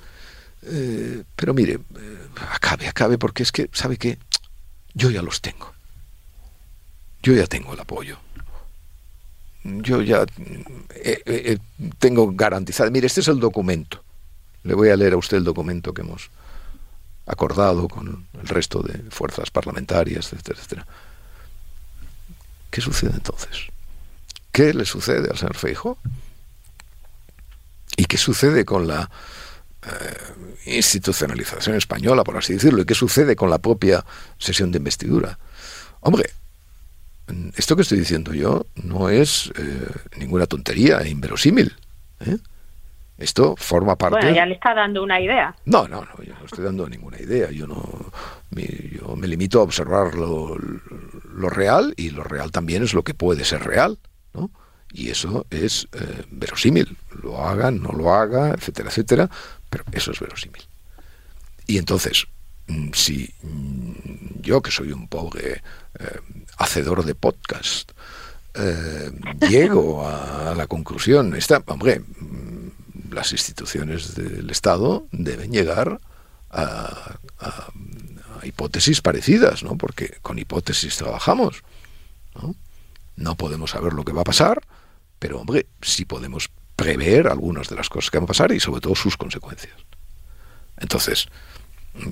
Eh, 0.62 1.22
pero 1.36 1.54
mire, 1.54 1.78
acabe, 2.50 2.88
acabe, 2.88 3.18
porque 3.18 3.42
es 3.42 3.52
que, 3.52 3.68
¿sabe 3.72 3.98
qué? 3.98 4.18
Yo 4.94 5.10
ya 5.10 5.22
los 5.22 5.40
tengo. 5.40 5.72
Yo 7.22 7.34
ya 7.34 7.46
tengo 7.46 7.74
el 7.74 7.80
apoyo 7.80 8.25
yo 9.82 10.02
ya 10.02 10.22
eh, 10.22 10.26
eh, 10.94 11.22
eh, 11.26 11.58
tengo 11.98 12.32
garantizado. 12.32 12.90
Mire, 12.90 13.06
este 13.06 13.20
es 13.20 13.28
el 13.28 13.40
documento. 13.40 14.02
Le 14.64 14.74
voy 14.74 14.90
a 14.90 14.96
leer 14.96 15.14
a 15.14 15.16
usted 15.16 15.36
el 15.36 15.44
documento 15.44 15.92
que 15.94 16.02
hemos 16.02 16.30
acordado 17.26 17.88
con 17.88 18.26
el 18.34 18.48
resto 18.48 18.80
de 18.82 19.10
fuerzas 19.10 19.50
parlamentarias, 19.50 20.32
etcétera, 20.32 20.58
etcétera. 20.58 20.86
¿Qué 22.70 22.80
sucede 22.80 23.14
entonces? 23.14 23.68
¿Qué 24.52 24.72
le 24.74 24.84
sucede 24.84 25.28
al 25.30 25.36
señor 25.36 25.56
Feijo? 25.56 25.98
¿Y 27.96 28.06
¿Y 28.06 28.08
qué 28.08 28.18
sucede 28.18 28.64
con 28.64 28.86
la 28.86 29.10
institucionalización 30.64 31.76
española, 31.76 32.22
por 32.22 32.36
así 32.36 32.52
decirlo? 32.52 32.82
¿Y 32.82 32.84
qué 32.84 32.94
sucede 32.94 33.34
con 33.34 33.50
la 33.50 33.58
propia 33.58 34.04
sesión 34.38 34.70
de 34.70 34.78
investidura? 34.78 35.38
Hombre, 36.00 36.30
esto 37.56 37.76
que 37.76 37.82
estoy 37.82 37.98
diciendo 37.98 38.32
yo 38.32 38.66
no 38.82 39.08
es 39.08 39.52
eh, 39.56 39.88
ninguna 40.18 40.46
tontería 40.46 41.00
e 41.00 41.08
inverosímil. 41.08 41.74
¿eh? 42.20 42.38
Esto 43.18 43.56
forma 43.56 43.96
parte. 43.96 44.18
Bueno, 44.18 44.34
ya 44.34 44.44
le 44.44 44.54
está 44.54 44.74
dando 44.74 45.02
una 45.02 45.18
idea. 45.20 45.54
No, 45.64 45.88
no, 45.88 46.02
no, 46.02 46.22
yo 46.22 46.34
no 46.38 46.44
estoy 46.44 46.64
dando 46.64 46.86
ninguna 46.88 47.18
idea. 47.18 47.50
Yo 47.50 47.66
no, 47.66 48.12
me, 48.50 48.64
yo 48.64 49.16
me 49.16 49.26
limito 49.26 49.60
a 49.60 49.62
observar 49.62 50.14
lo, 50.14 50.56
lo, 50.56 51.48
real 51.48 51.94
y 51.96 52.10
lo 52.10 52.24
real 52.24 52.52
también 52.52 52.82
es 52.82 52.92
lo 52.92 53.02
que 53.04 53.14
puede 53.14 53.44
ser 53.44 53.64
real, 53.64 53.98
¿no? 54.34 54.50
Y 54.92 55.08
eso 55.08 55.46
es 55.50 55.88
eh, 55.92 56.24
verosímil. 56.30 56.96
Lo 57.22 57.42
hagan, 57.42 57.82
no 57.82 57.92
lo 57.92 58.12
haga, 58.12 58.50
etcétera, 58.50 58.90
etcétera, 58.90 59.30
pero 59.70 59.84
eso 59.92 60.12
es 60.12 60.20
verosímil. 60.20 60.62
Y 61.66 61.78
entonces, 61.78 62.26
mm, 62.66 62.90
si 62.92 63.32
mm, 63.42 64.40
yo 64.42 64.60
que 64.60 64.70
soy 64.70 64.92
un 64.92 65.08
pobre 65.08 65.62
eh, 65.98 66.20
hacedor 66.56 67.04
de 67.04 67.14
podcast 67.14 67.92
eh, 68.58 69.10
llego 69.48 70.06
a, 70.08 70.54
la 70.54 70.66
conclusión, 70.66 71.34
está, 71.36 71.62
hombre, 71.66 72.02
las 73.10 73.32
instituciones 73.32 74.14
del 74.14 74.48
Estado 74.50 75.06
deben 75.12 75.52
llegar 75.52 76.00
a, 76.50 77.18
hipótesis 78.42 79.00
parecidas, 79.00 79.64
¿no? 79.64 79.76
Porque 79.76 80.18
con 80.22 80.38
hipótesis 80.38 80.96
trabajamos, 80.96 81.64
¿no? 82.36 82.54
No 83.16 83.34
podemos 83.34 83.72
saber 83.72 83.92
lo 83.92 84.04
que 84.04 84.12
va 84.12 84.20
a 84.20 84.24
pasar, 84.24 84.62
pero 85.18 85.40
hombre, 85.40 85.66
sí 85.82 86.04
podemos 86.04 86.50
prever 86.76 87.26
algunas 87.26 87.68
de 87.68 87.74
las 87.74 87.88
cosas 87.88 88.10
que 88.10 88.18
van 88.18 88.24
a 88.24 88.28
pasar 88.28 88.52
y 88.52 88.60
sobre 88.60 88.80
todo 88.80 88.94
sus 88.94 89.16
consecuencias. 89.16 89.74
Entonces, 90.76 91.26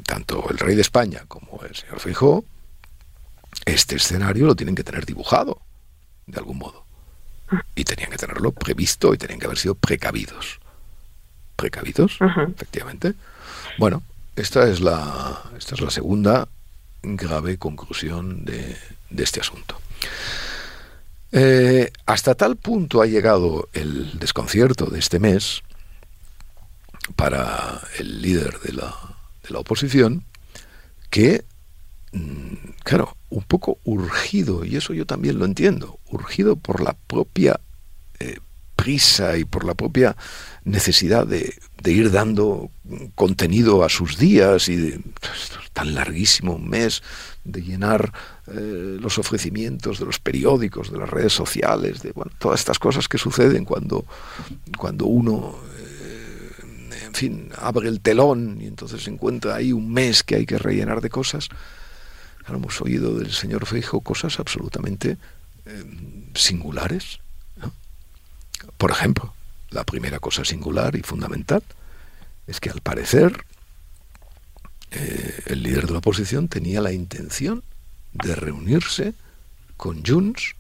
tanto 0.07 0.51
el 0.51 0.59
rey 0.59 0.75
de 0.75 0.81
España 0.81 1.25
como 1.29 1.63
el 1.63 1.77
señor 1.77 2.01
Feijóo, 2.01 2.45
este 3.65 3.97
escenario 3.97 4.47
lo 4.47 4.57
tienen 4.57 4.75
que 4.75 4.85
tener 4.85 5.07
dibujado, 5.07 5.61
de 6.27 6.39
algún 6.39 6.59
modo. 6.59 6.85
Y 7.75 7.85
tenían 7.85 8.11
que 8.11 8.17
tenerlo 8.17 8.53
previsto 8.53 9.15
y 9.15 9.19
tenían 9.19 9.39
que 9.39 9.47
haber 9.47 9.59
sido 9.59 9.75
precavidos 9.75 10.61
precavidos, 11.57 12.19
efectivamente. 12.53 13.15
Bueno, 13.79 14.03
esta 14.37 14.69
es 14.69 14.81
la, 14.81 15.43
esta 15.57 15.75
es 15.75 15.81
la 15.81 15.91
segunda 15.91 16.49
grave 17.03 17.59
conclusión 17.59 18.45
de, 18.45 18.77
este 19.17 19.41
asunto. 19.41 19.81
Eh, 21.33 21.91
hasta 22.07 22.35
tal 22.35 22.57
punto 22.57 23.03
ha 23.03 23.07
llegado 23.07 23.69
el 23.73 24.19
desconcierto 24.19 24.87
de 24.87 24.99
este 24.99 25.19
mes 25.19 25.63
para 27.17 27.81
el 27.99 28.23
líder 28.23 28.61
de 28.61 28.73
la, 28.73 28.95
de 29.43 29.51
la 29.51 29.59
oposición 29.59 30.25
que, 31.11 31.45
claro, 32.83 33.17
un 33.31 33.43
poco 33.43 33.79
urgido, 33.85 34.65
y 34.65 34.77
eso 34.77 34.93
yo 34.95 35.07
también 35.07 35.39
lo 35.39 35.45
entiendo, 35.45 35.99
urgido 36.11 36.57
por 36.57 36.83
la 36.83 36.95
propia 37.07 37.61
eh, 38.21 38.39
prisa 38.77 39.39
y 39.39 39.45
por 39.45 39.65
la 39.65 39.75
propia 39.75 40.17
necesidad 40.65 41.27
de, 41.27 41.55
ir 41.87 42.11
dando 42.11 42.71
contenido 43.15 43.85
a 43.85 43.89
sus 43.89 44.19
días 44.19 44.69
y 44.69 44.77
de, 44.77 45.01
tan 45.73 45.95
larguísimo 45.95 46.55
un 46.55 46.69
mes 46.69 47.03
de 47.45 47.63
llenar 47.63 48.13
eh, 48.47 48.97
los 49.01 49.19
ofrecimientos 49.19 49.99
de 49.99 50.07
los 50.07 50.19
periódicos, 50.19 50.91
de 50.91 50.99
las 50.99 51.11
redes 51.11 51.33
sociales, 51.33 52.03
de 52.03 52.13
bueno, 52.13 52.33
todas 52.39 52.61
estas 52.61 52.79
cosas 52.79 53.09
que 53.09 53.19
suceden 53.19 53.65
cuando, 53.65 54.05
cuando 54.79 55.07
uno 55.07 55.57
eh, 55.79 57.05
en 57.07 57.15
fin, 57.15 57.49
abre 57.59 57.89
el 57.89 58.01
telón 58.01 58.59
y 58.61 58.67
entonces 58.67 59.07
encuentra 59.09 59.57
ahí 59.57 59.73
un 59.73 59.93
mes 59.93 60.23
que 60.23 60.37
hay 60.37 60.47
que 60.47 60.59
rellenar 60.59 61.01
de 61.01 61.11
cosas. 61.11 61.49
Hemos 62.49 62.81
oído 62.81 63.19
del 63.19 63.33
señor 63.33 63.67
Feijo 63.67 64.01
cosas 64.01 64.39
absolutamente 64.39 65.17
eh, 65.67 65.85
singulares. 66.35 67.21
Por 68.77 68.91
ejemplo, 68.91 69.35
la 69.71 69.85
primera 69.85 70.19
cosa 70.19 70.45
singular 70.45 70.95
y 70.97 71.03
fundamental 71.03 71.63
es 72.47 72.61
que 72.61 72.71
al 72.71 72.81
parecer 72.81 73.45
eh, 74.91 75.43
el 75.47 75.63
líder 75.63 75.87
de 75.87 75.93
la 75.93 75.99
oposición 75.99 76.49
tenía 76.49 76.81
la 76.81 76.93
intención 76.93 77.63
de 78.13 78.35
reunirse 78.35 79.15
con 79.77 80.05
Junts, 80.05 80.55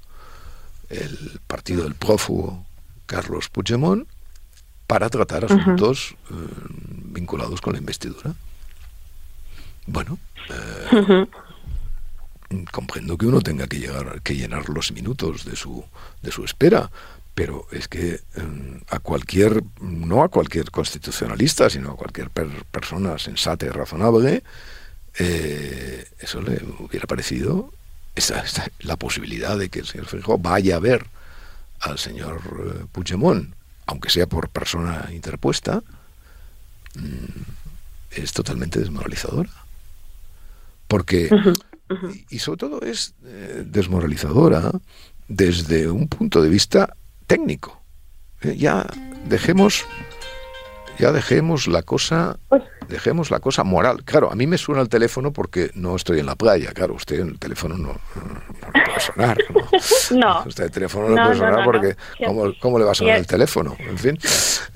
el 0.91 1.41
partido 1.47 1.85
del 1.85 1.95
prófugo 1.95 2.64
Carlos 3.07 3.49
Puigdemont, 3.49 4.09
para 4.87 5.09
tratar 5.09 5.45
asuntos 5.45 6.14
eh, 6.30 6.35
vinculados 7.12 7.61
con 7.61 7.74
la 7.74 7.78
investidura. 7.78 8.35
Bueno, 9.87 10.18
eh, 10.51 11.26
comprendo 12.70 13.18
que 13.18 13.26
uno 13.26 13.40
tenga 13.40 13.66
que 13.66 13.78
llegar 13.78 14.20
que 14.22 14.36
llenar 14.36 14.68
los 14.68 14.92
minutos 14.92 15.44
de 15.44 15.57
su 15.57 15.84
de 16.22 16.30
su 16.30 16.44
espera, 16.44 16.90
pero 17.34 17.66
es 17.72 17.88
que 17.88 18.20
em, 18.36 18.80
a 18.88 18.98
cualquier, 19.00 19.62
no 19.80 20.22
a 20.22 20.28
cualquier 20.28 20.70
constitucionalista, 20.70 21.68
sino 21.68 21.92
a 21.92 21.96
cualquier 21.96 22.30
persona 22.30 23.18
sensata 23.18 23.66
y 23.66 23.70
razonable, 23.70 24.42
eh, 25.18 26.07
eso 26.20 26.40
le 26.40 26.62
hubiera 26.78 27.07
parecido 27.07 27.72
la 28.80 28.96
posibilidad 28.96 29.59
de 29.59 29.68
que 29.68 29.80
el 29.80 29.86
señor 29.86 30.07
Feijóo 30.07 30.38
vaya 30.38 30.76
a 30.76 30.80
ver 30.80 31.07
al 31.80 31.98
señor 31.98 32.40
eh, 32.42 32.86
Puigdemont, 32.92 33.52
aunque 33.86 34.11
sea 34.11 34.26
por 34.26 34.48
persona 34.48 35.09
interpuesta, 35.12 35.82
mm, 36.94 38.12
es 38.12 38.32
totalmente 38.32 38.78
desmoralizadora. 38.78 39.50
Porque, 40.86 41.28
y, 42.30 42.39
sobre 42.39 42.59
todo 42.59 42.80
es 42.82 43.14
eh, 43.24 43.62
desmoralizadora 43.66 44.72
desde 45.28 45.91
un 45.91 46.09
punto 46.09 46.43
de 46.43 46.49
vista 46.49 46.97
técnico. 47.26 47.82
Eh, 48.43 48.57
ya 48.57 48.87
dejemos 49.28 49.85
ya 50.99 51.12
dejemos 51.12 51.66
la 51.66 51.82
cosa 51.82 52.38
pues 52.49 52.62
dejemos 52.88 53.30
la 53.30 53.40
cosa 53.40 53.64
moral. 53.64 54.05
Claro, 54.05 54.30
a 54.30 54.34
mí 54.34 54.47
me 54.47 54.59
suena 54.59 54.82
el 54.82 54.88
teléfono 54.88 55.32
porque 55.32 55.70
no 55.74 55.97
estoy 55.97 56.20
en 56.20 56.26
la 56.26 56.36
playa. 56.36 56.72
Claro, 56.72 56.95
usted 56.95 57.20
en 57.20 57.28
el 57.28 57.38
teléfono 57.38 57.76
no, 57.76 57.97
puede 58.72 59.01
sonar. 59.01 59.38
No. 60.11 60.45
Usted 60.47 60.64
el 60.64 60.70
teléfono 60.70 61.09
no, 61.09 61.22
puede 61.22 61.36
sonar 61.36 61.64
porque 61.64 61.97
¿cómo, 62.61 62.78
le 62.78 62.84
va 62.84 62.92
a 62.92 62.95
sonar 62.95 63.18
el 63.18 63.26
teléfono? 63.26 63.76
En 63.78 63.99
fin, 63.99 64.18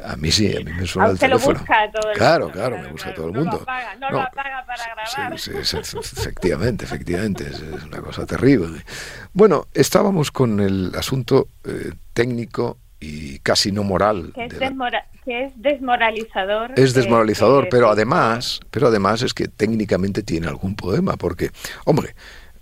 a 0.05 0.17
mí 0.17 0.31
sí, 0.31 0.57
a 0.57 0.61
mí 0.61 0.73
me 0.73 0.87
suena 0.87 1.11
el 1.11 1.19
teléfono. 1.19 1.55
Lo 1.55 1.59
busca 1.61 1.91
todo 1.91 2.11
el 2.11 2.17
claro, 2.17 2.45
mundo, 2.47 2.59
claro, 2.59 2.79
me 2.79 2.93
busca 2.93 3.15
todo 3.15 3.27
el 3.27 3.33
mundo. 3.33 3.67
No 4.01 4.11
lo 4.11 4.21
apaga, 4.21 4.65
para 4.67 4.85
grabar. 4.85 5.39
Sí, 5.39 5.53
sí, 5.63 5.77
efectivamente, 5.77 6.85
efectivamente, 6.85 7.49
es, 7.49 7.63
una 7.85 8.01
cosa 8.01 8.27
terrible. 8.27 8.85
Bueno, 9.33 9.67
estábamos 9.75 10.31
con 10.31 10.61
el 10.61 10.93
asunto 10.97 11.49
eh, 11.65 11.93
técnico 12.13 12.79
y 13.01 13.39
casi 13.41 13.73
no 13.73 13.85
moral. 13.85 14.33
Que 14.35 14.47
es, 14.47 15.53
desmoralizador. 15.57 16.73
Es 16.77 16.95
desmoralizador, 16.95 17.69
pero 17.71 17.91
además, 17.91 18.61
pero 18.71 18.89
además 18.89 19.23
es 19.23 19.35
que 19.35 19.49
técnicamente 19.49 20.23
tiene 20.23 20.49
algún 20.49 20.75
problema, 20.75 21.17
porque, 21.17 21.51
hombre, 21.85 22.15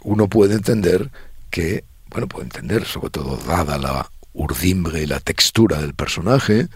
uno 0.03 0.28
puede 0.28 0.55
entender 0.55 1.11
que, 1.51 1.84
bueno, 2.11 2.26
puede 2.26 2.45
entender, 2.45 2.84
sobre 2.84 3.11
todo 3.11 3.37
dada 3.37 3.78
la 3.78 4.11
urdimbre 4.32 5.03
y 5.03 5.07
la 5.07 5.20
textura 5.20 5.80
del 5.80 5.95
personaje, 5.95 6.68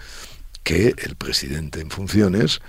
que 0.62 0.94
el 0.96 1.16
presidente 1.16 1.80
en 1.80 1.90
funciones 1.90 2.60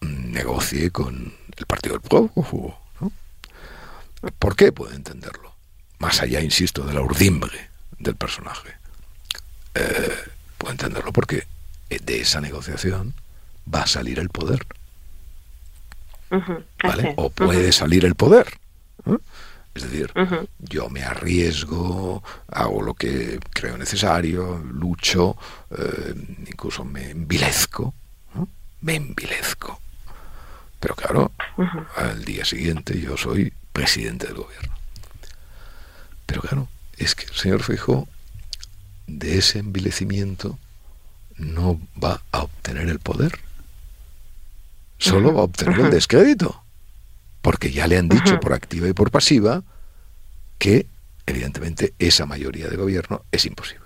negocie 0.00 0.90
con 0.90 1.32
el 1.56 1.66
Partido 1.66 1.98
del 1.98 2.02
Pueblo. 2.08 2.32
¿no? 3.00 3.12
¿Por 4.38 4.56
qué 4.56 4.72
puede 4.72 4.96
entenderlo? 4.96 5.54
Más 5.98 6.20
allá, 6.22 6.40
insisto, 6.40 6.84
de 6.84 6.94
la 6.94 7.00
urdimbre 7.00 7.70
del 7.98 8.16
personaje. 8.16 8.73
Eh, 9.74 10.14
puedo 10.58 10.72
entenderlo 10.72 11.12
porque 11.12 11.46
de 11.88 12.20
esa 12.20 12.40
negociación 12.40 13.14
va 13.72 13.82
a 13.82 13.86
salir 13.86 14.18
el 14.18 14.28
poder. 14.28 14.66
¿Vale? 16.82 17.14
O 17.16 17.30
puede 17.30 17.72
salir 17.72 18.04
el 18.04 18.14
poder. 18.14 18.46
Es 19.74 19.82
decir, 19.82 20.12
yo 20.60 20.88
me 20.88 21.02
arriesgo, 21.02 22.22
hago 22.48 22.82
lo 22.82 22.94
que 22.94 23.40
creo 23.50 23.76
necesario, 23.76 24.58
lucho, 24.58 25.36
eh, 25.70 26.14
incluso 26.46 26.84
me 26.84 27.10
envilezco, 27.10 27.92
me 28.82 28.94
envilezco. 28.94 29.80
Pero 30.78 30.94
claro, 30.94 31.32
al 31.96 32.24
día 32.24 32.44
siguiente 32.44 33.00
yo 33.00 33.16
soy 33.16 33.52
presidente 33.72 34.28
del 34.28 34.36
gobierno. 34.36 34.74
Pero 36.26 36.42
claro, 36.42 36.68
es 36.96 37.14
que 37.14 37.24
el 37.24 37.34
señor 37.34 37.62
Fijo 37.62 38.08
de 39.06 39.38
ese 39.38 39.58
envilecimiento 39.58 40.58
no 41.36 41.80
va 42.02 42.22
a 42.32 42.42
obtener 42.42 42.88
el 42.88 42.98
poder. 42.98 43.38
Solo 44.98 45.34
va 45.34 45.40
a 45.40 45.44
obtener 45.44 45.78
el 45.80 45.90
descrédito. 45.90 46.62
Porque 47.42 47.70
ya 47.70 47.86
le 47.86 47.98
han 47.98 48.08
dicho 48.08 48.40
por 48.40 48.52
activa 48.52 48.88
y 48.88 48.92
por 48.92 49.10
pasiva 49.10 49.62
que, 50.58 50.86
evidentemente, 51.26 51.92
esa 51.98 52.24
mayoría 52.24 52.68
de 52.68 52.76
gobierno 52.76 53.22
es 53.30 53.44
imposible. 53.44 53.84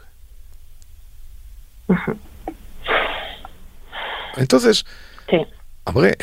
Entonces, 4.37 4.85
hombre, 5.85 6.17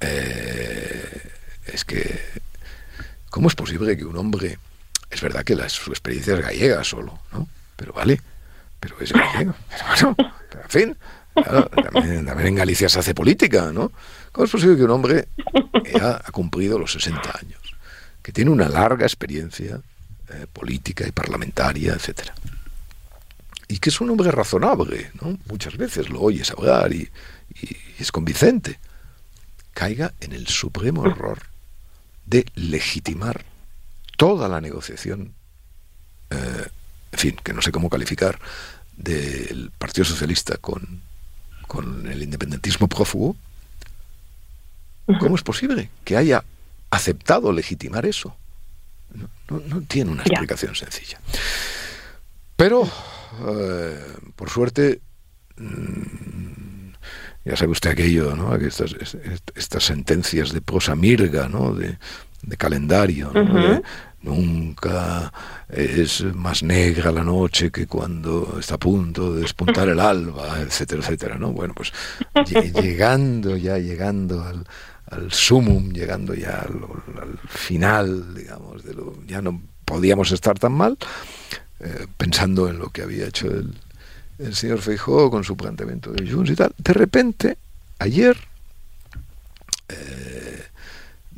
eh, 0.00 1.32
es 1.66 1.84
que, 1.84 2.20
¿cómo 3.28 3.48
es 3.48 3.54
posible 3.54 3.96
que 3.96 4.04
un 4.04 4.16
hombre, 4.16 4.58
es 5.10 5.20
verdad 5.20 5.44
que 5.44 5.56
la, 5.56 5.68
su 5.68 5.90
experiencia 5.90 6.34
es 6.34 6.40
gallega 6.40 6.84
solo, 6.84 7.18
¿no? 7.32 7.48
Pero 7.76 7.92
vale, 7.92 8.20
pero 8.88 9.04
es 9.04 9.12
gallego. 9.12 9.54
Pero 9.68 9.84
bueno, 9.88 10.16
en 10.64 10.70
fin, 10.70 10.96
también, 11.44 12.48
en 12.48 12.54
Galicia 12.54 12.88
se 12.88 12.98
hace 12.98 13.14
política, 13.14 13.72
¿no? 13.72 13.92
¿Cómo 14.32 14.44
es 14.44 14.50
posible 14.50 14.76
que 14.76 14.84
un 14.84 14.90
hombre 14.90 15.28
ya 15.92 16.20
ha 16.24 16.30
cumplido 16.32 16.78
los 16.78 16.92
60 16.92 17.38
años, 17.40 17.60
que 18.22 18.32
tiene 18.32 18.50
una 18.50 18.68
larga 18.68 19.06
experiencia 19.06 19.80
eh, 20.30 20.46
política 20.52 21.06
y 21.06 21.12
parlamentaria, 21.12 21.94
etcétera? 21.94 22.34
Y 23.68 23.78
que 23.78 23.90
es 23.90 24.00
un 24.00 24.10
hombre 24.10 24.30
razonable, 24.30 25.10
¿no? 25.20 25.38
Muchas 25.46 25.76
veces 25.76 26.08
lo 26.08 26.20
oyes 26.20 26.50
hablar 26.50 26.92
y, 26.92 27.08
es 27.98 28.12
convincente. 28.12 28.78
Caiga 29.74 30.12
en 30.20 30.32
el 30.32 30.46
supremo 30.46 31.06
error 31.06 31.38
de 32.26 32.46
legitimar 32.54 33.44
toda 34.16 34.48
la 34.48 34.60
negociación, 34.60 35.34
eh, 36.30 36.66
en 37.12 37.18
fin, 37.18 37.36
que 37.42 37.52
no 37.52 37.62
sé 37.62 37.72
cómo 37.72 37.90
calificar, 37.90 38.38
del 38.98 39.70
Partido 39.78 40.04
Socialista 40.04 40.56
con, 40.56 41.00
con 41.66 42.06
el 42.10 42.22
independentismo 42.22 42.88
prófugo, 42.88 43.36
¿cómo 45.20 45.36
es 45.36 45.42
posible 45.42 45.88
que 46.04 46.16
haya 46.16 46.44
aceptado 46.90 47.52
legitimar 47.52 48.04
eso? 48.04 48.36
No, 49.48 49.80
tiene 49.82 50.10
una 50.10 50.22
explicación 50.22 50.74
sencilla. 50.74 51.18
Pero, 52.56 52.90
eh, 53.48 53.98
por 54.36 54.50
suerte, 54.50 55.00
mm, 55.56 56.90
ya 57.44 57.56
sabe 57.56 57.72
usted 57.72 57.90
aquello, 57.90 58.36
¿no? 58.36 58.54
Estas, 58.56 58.94
estas 59.54 59.84
sentencias 59.84 60.52
de 60.52 60.60
prosa 60.60 60.94
mirga, 60.94 61.48
¿no? 61.48 61.72
De, 61.72 61.96
calendario, 62.56 63.32
Nunca 64.20 65.32
es 65.68 66.24
más 66.34 66.64
negra 66.64 67.12
la 67.12 67.22
noche 67.22 67.70
que 67.70 67.86
cuando 67.86 68.56
está 68.58 68.74
a 68.74 68.78
punto 68.78 69.32
de 69.32 69.42
despuntar 69.42 69.88
el 69.88 70.00
alba, 70.00 70.58
etcétera, 70.60 71.02
etcétera, 71.02 71.38
¿no? 71.38 71.52
Bueno, 71.52 71.72
pues 71.74 71.92
llegando 72.82 73.56
ya, 73.56 73.78
llegando 73.78 74.42
al, 74.42 74.66
al 75.10 75.32
sumum, 75.32 75.92
llegando 75.92 76.34
ya 76.34 76.60
al, 76.62 77.38
final, 77.48 78.34
digamos, 78.34 78.82
de 78.82 78.94
lo, 78.94 79.14
ya 79.24 79.40
no 79.40 79.60
podíamos 79.84 80.32
estar 80.32 80.58
tan 80.58 80.72
mal, 80.72 80.98
eh, 81.80 82.06
pensando 82.16 82.68
en 82.68 82.78
lo 82.78 82.90
que 82.90 83.02
había 83.02 83.26
hecho 83.26 83.46
el, 83.46 83.72
el 84.38 84.54
señor 84.54 84.80
Feijóo 84.80 85.30
con 85.30 85.44
su 85.44 85.56
planteamiento 85.56 86.12
de 86.12 86.28
Junts 86.28 86.50
y 86.50 86.56
tal, 86.56 86.74
de 86.76 86.92
repente, 86.92 87.56
ayer, 88.00 88.36
eh, 89.88 90.27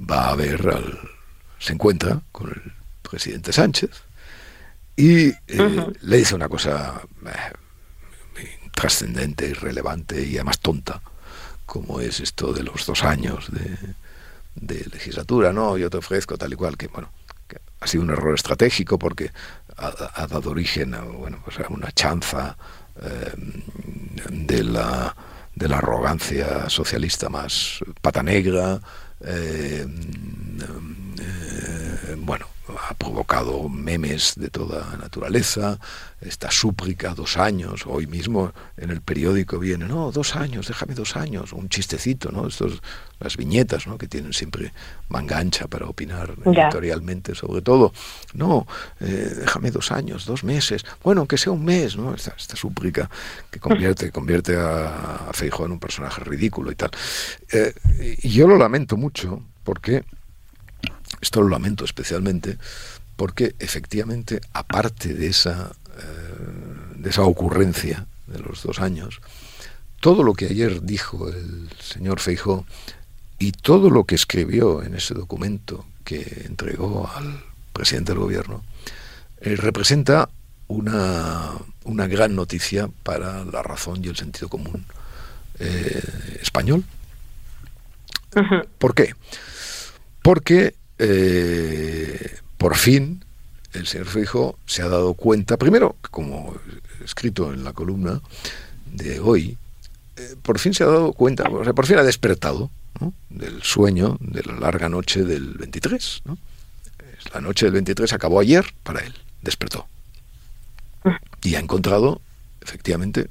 va 0.00 0.26
a 0.26 0.30
haber 0.30 0.68
al 0.68 0.98
se 1.58 1.74
encuentra 1.74 2.20
con 2.32 2.48
el 2.48 2.72
presidente 3.02 3.52
Sánchez 3.52 3.90
y 4.96 5.28
eh, 5.28 5.86
le 6.00 6.16
dice 6.16 6.34
una 6.34 6.48
cosa 6.48 7.00
eh, 7.26 8.48
trascendente, 8.72 9.46
irrelevante 9.46 10.22
y 10.22 10.36
además 10.36 10.60
tonta, 10.60 11.00
como 11.66 12.00
es 12.00 12.20
esto 12.20 12.52
de 12.52 12.62
los 12.62 12.86
dos 12.86 13.04
años 13.04 13.48
de, 13.50 13.94
legislatura, 14.92 15.52
¿no? 15.52 15.78
Yo 15.78 15.88
te 15.88 15.98
ofrezco 15.98 16.36
tal 16.36 16.52
y 16.52 16.56
cual, 16.56 16.76
que 16.76 16.88
bueno, 16.88 17.10
ha 17.80 17.86
sido 17.86 18.02
un 18.02 18.10
error 18.10 18.34
estratégico 18.34 18.98
porque 18.98 19.30
ha, 19.76 20.26
dado 20.26 20.50
origen 20.50 20.94
a, 20.94 21.00
bueno, 21.00 21.40
pues 21.44 21.58
a 21.60 21.68
una 21.68 21.90
chanza 21.92 22.56
eh, 23.00 23.32
de 24.30 24.64
la 24.64 25.14
de 25.54 25.68
la 25.68 25.78
arrogancia 25.78 26.70
socialista 26.70 27.28
más 27.28 27.80
pata 28.00 28.22
negra, 28.22 28.80
eh, 29.22 29.86
eh, 31.20 32.16
bueno, 32.18 32.46
ha 32.88 32.94
provocado 32.94 33.68
memes 33.68 34.34
de 34.36 34.48
toda 34.48 34.96
naturaleza, 34.96 35.78
esta 36.20 36.50
súplica, 36.50 37.14
dos 37.14 37.36
años, 37.36 37.84
hoy 37.86 38.06
mismo 38.06 38.52
en 38.76 38.90
el 38.90 39.00
periódico 39.00 39.58
viene, 39.58 39.86
no, 39.86 40.12
dos 40.12 40.36
años, 40.36 40.68
déjame 40.68 40.94
dos 40.94 41.16
años, 41.16 41.52
un 41.52 41.68
chistecito, 41.68 42.30
¿no? 42.30 42.46
Estos, 42.46 42.82
las 43.18 43.36
viñetas, 43.36 43.86
¿no? 43.86 43.98
Que 43.98 44.06
tienen 44.06 44.32
siempre 44.32 44.72
mangancha 45.08 45.66
para 45.66 45.86
opinar 45.86 46.34
editorialmente 46.44 47.34
sobre 47.34 47.62
todo. 47.62 47.92
No, 48.34 48.66
eh, 49.00 49.34
déjame 49.40 49.70
dos 49.70 49.92
años, 49.92 50.26
dos 50.26 50.44
meses, 50.44 50.84
bueno, 51.02 51.22
aunque 51.22 51.38
sea 51.38 51.52
un 51.52 51.64
mes, 51.64 51.96
¿no? 51.96 52.14
Esta, 52.14 52.34
esta 52.38 52.56
súplica 52.56 53.10
que 53.50 53.60
convierte, 53.60 54.10
convierte 54.10 54.56
a, 54.56 55.28
a 55.28 55.32
en 55.40 55.72
un 55.72 55.80
personaje 55.80 56.22
ridículo 56.22 56.70
y 56.70 56.74
tal. 56.74 56.90
Eh, 57.52 57.74
y 58.22 58.28
yo 58.28 58.46
lo 58.46 58.56
lamento 58.56 58.96
mucho 58.96 59.42
porque 59.64 60.04
esto 61.20 61.42
lo 61.42 61.48
lamento 61.48 61.84
especialmente 61.84 62.58
porque 63.20 63.54
efectivamente, 63.58 64.40
aparte 64.54 65.12
de 65.12 65.26
esa, 65.26 65.72
eh, 65.98 66.94
de 66.96 67.10
esa 67.10 67.22
ocurrencia 67.24 68.06
de 68.26 68.38
los 68.38 68.62
dos 68.62 68.80
años, 68.80 69.20
todo 70.00 70.22
lo 70.22 70.32
que 70.32 70.46
ayer 70.46 70.80
dijo 70.80 71.28
el 71.28 71.68
señor 71.80 72.20
Feijó 72.20 72.64
y 73.38 73.52
todo 73.52 73.90
lo 73.90 74.04
que 74.04 74.14
escribió 74.14 74.82
en 74.82 74.94
ese 74.94 75.12
documento 75.12 75.84
que 76.02 76.44
entregó 76.46 77.10
al 77.14 77.44
presidente 77.74 78.12
del 78.12 78.20
gobierno 78.20 78.64
eh, 79.42 79.54
representa 79.56 80.30
una, 80.68 81.52
una, 81.84 82.06
gran 82.06 82.34
noticia 82.34 82.88
para 83.02 83.44
la 83.44 83.62
razón 83.62 84.02
y 84.02 84.08
el 84.08 84.16
sentido 84.16 84.48
común 84.48 84.86
eh, 85.58 86.38
español. 86.40 86.84
¿Por 88.78 88.94
qué? 88.94 89.14
Porque 90.22 90.74
eh, 91.02 92.36
por 92.58 92.76
fin 92.76 93.24
el 93.72 93.86
señor 93.86 94.06
Fijo 94.06 94.58
se 94.66 94.82
ha 94.82 94.88
dado 94.88 95.14
cuenta, 95.14 95.56
primero, 95.56 95.96
como 96.10 96.54
escrito 97.04 97.52
en 97.52 97.64
la 97.64 97.72
columna 97.72 98.20
de 98.92 99.20
hoy, 99.20 99.56
eh, 100.16 100.34
por 100.42 100.58
fin 100.58 100.74
se 100.74 100.82
ha 100.82 100.86
dado 100.86 101.12
cuenta, 101.12 101.48
o 101.48 101.64
sea, 101.64 101.72
por 101.72 101.86
fin 101.86 101.98
ha 101.98 102.02
despertado 102.02 102.70
del 103.30 103.62
sueño 103.62 104.18
de 104.20 104.42
la 104.42 104.54
larga 104.54 104.88
noche 104.88 105.24
del 105.24 105.54
23. 105.54 106.22
La 107.32 107.40
noche 107.40 107.66
del 107.66 107.72
23 107.74 108.12
acabó 108.12 108.40
ayer 108.40 108.66
para 108.82 109.00
él, 109.00 109.14
despertó. 109.40 109.86
Y 111.42 111.54
ha 111.54 111.60
encontrado, 111.60 112.20
efectivamente, 112.60 113.30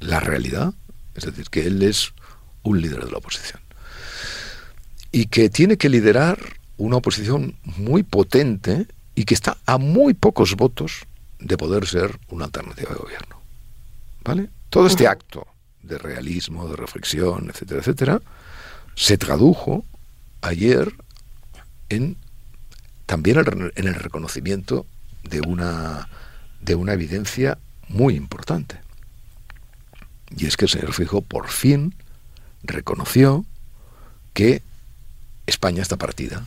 la 0.00 0.18
realidad, 0.18 0.74
es 1.14 1.26
decir, 1.26 1.48
que 1.48 1.66
él 1.66 1.82
es 1.82 2.12
un 2.64 2.80
líder 2.80 3.04
de 3.04 3.10
la 3.10 3.18
oposición. 3.18 3.60
Y 5.12 5.26
que 5.26 5.48
tiene 5.50 5.76
que 5.76 5.88
liderar 5.88 6.38
una 6.76 6.96
oposición 6.96 7.56
muy 7.64 8.02
potente 8.02 8.86
y 9.14 9.24
que 9.24 9.34
está 9.34 9.58
a 9.66 9.78
muy 9.78 10.14
pocos 10.14 10.56
votos 10.56 11.06
de 11.38 11.56
poder 11.56 11.86
ser 11.86 12.18
una 12.28 12.46
alternativa 12.46 12.90
de 12.90 12.96
gobierno. 12.96 13.36
¿Vale? 14.24 14.50
Todo 14.70 14.86
este 14.86 15.06
acto 15.06 15.46
de 15.82 15.98
realismo, 15.98 16.68
de 16.68 16.76
reflexión, 16.76 17.50
etcétera, 17.50 17.80
etcétera, 17.80 18.22
se 18.94 19.18
tradujo 19.18 19.84
ayer 20.40 20.92
en 21.88 22.16
también 23.06 23.38
en 23.74 23.86
el 23.88 23.94
reconocimiento 23.94 24.86
de 25.24 25.40
una 25.40 26.08
de 26.60 26.76
una 26.76 26.92
evidencia 26.92 27.58
muy 27.88 28.14
importante. 28.14 28.80
Y 30.36 30.46
es 30.46 30.56
que 30.56 30.64
el 30.64 30.70
señor 30.70 30.92
Fijo 30.94 31.20
por 31.20 31.48
fin 31.48 31.94
reconoció 32.62 33.44
que 34.32 34.62
España 35.46 35.82
está 35.82 35.96
partida 35.96 36.46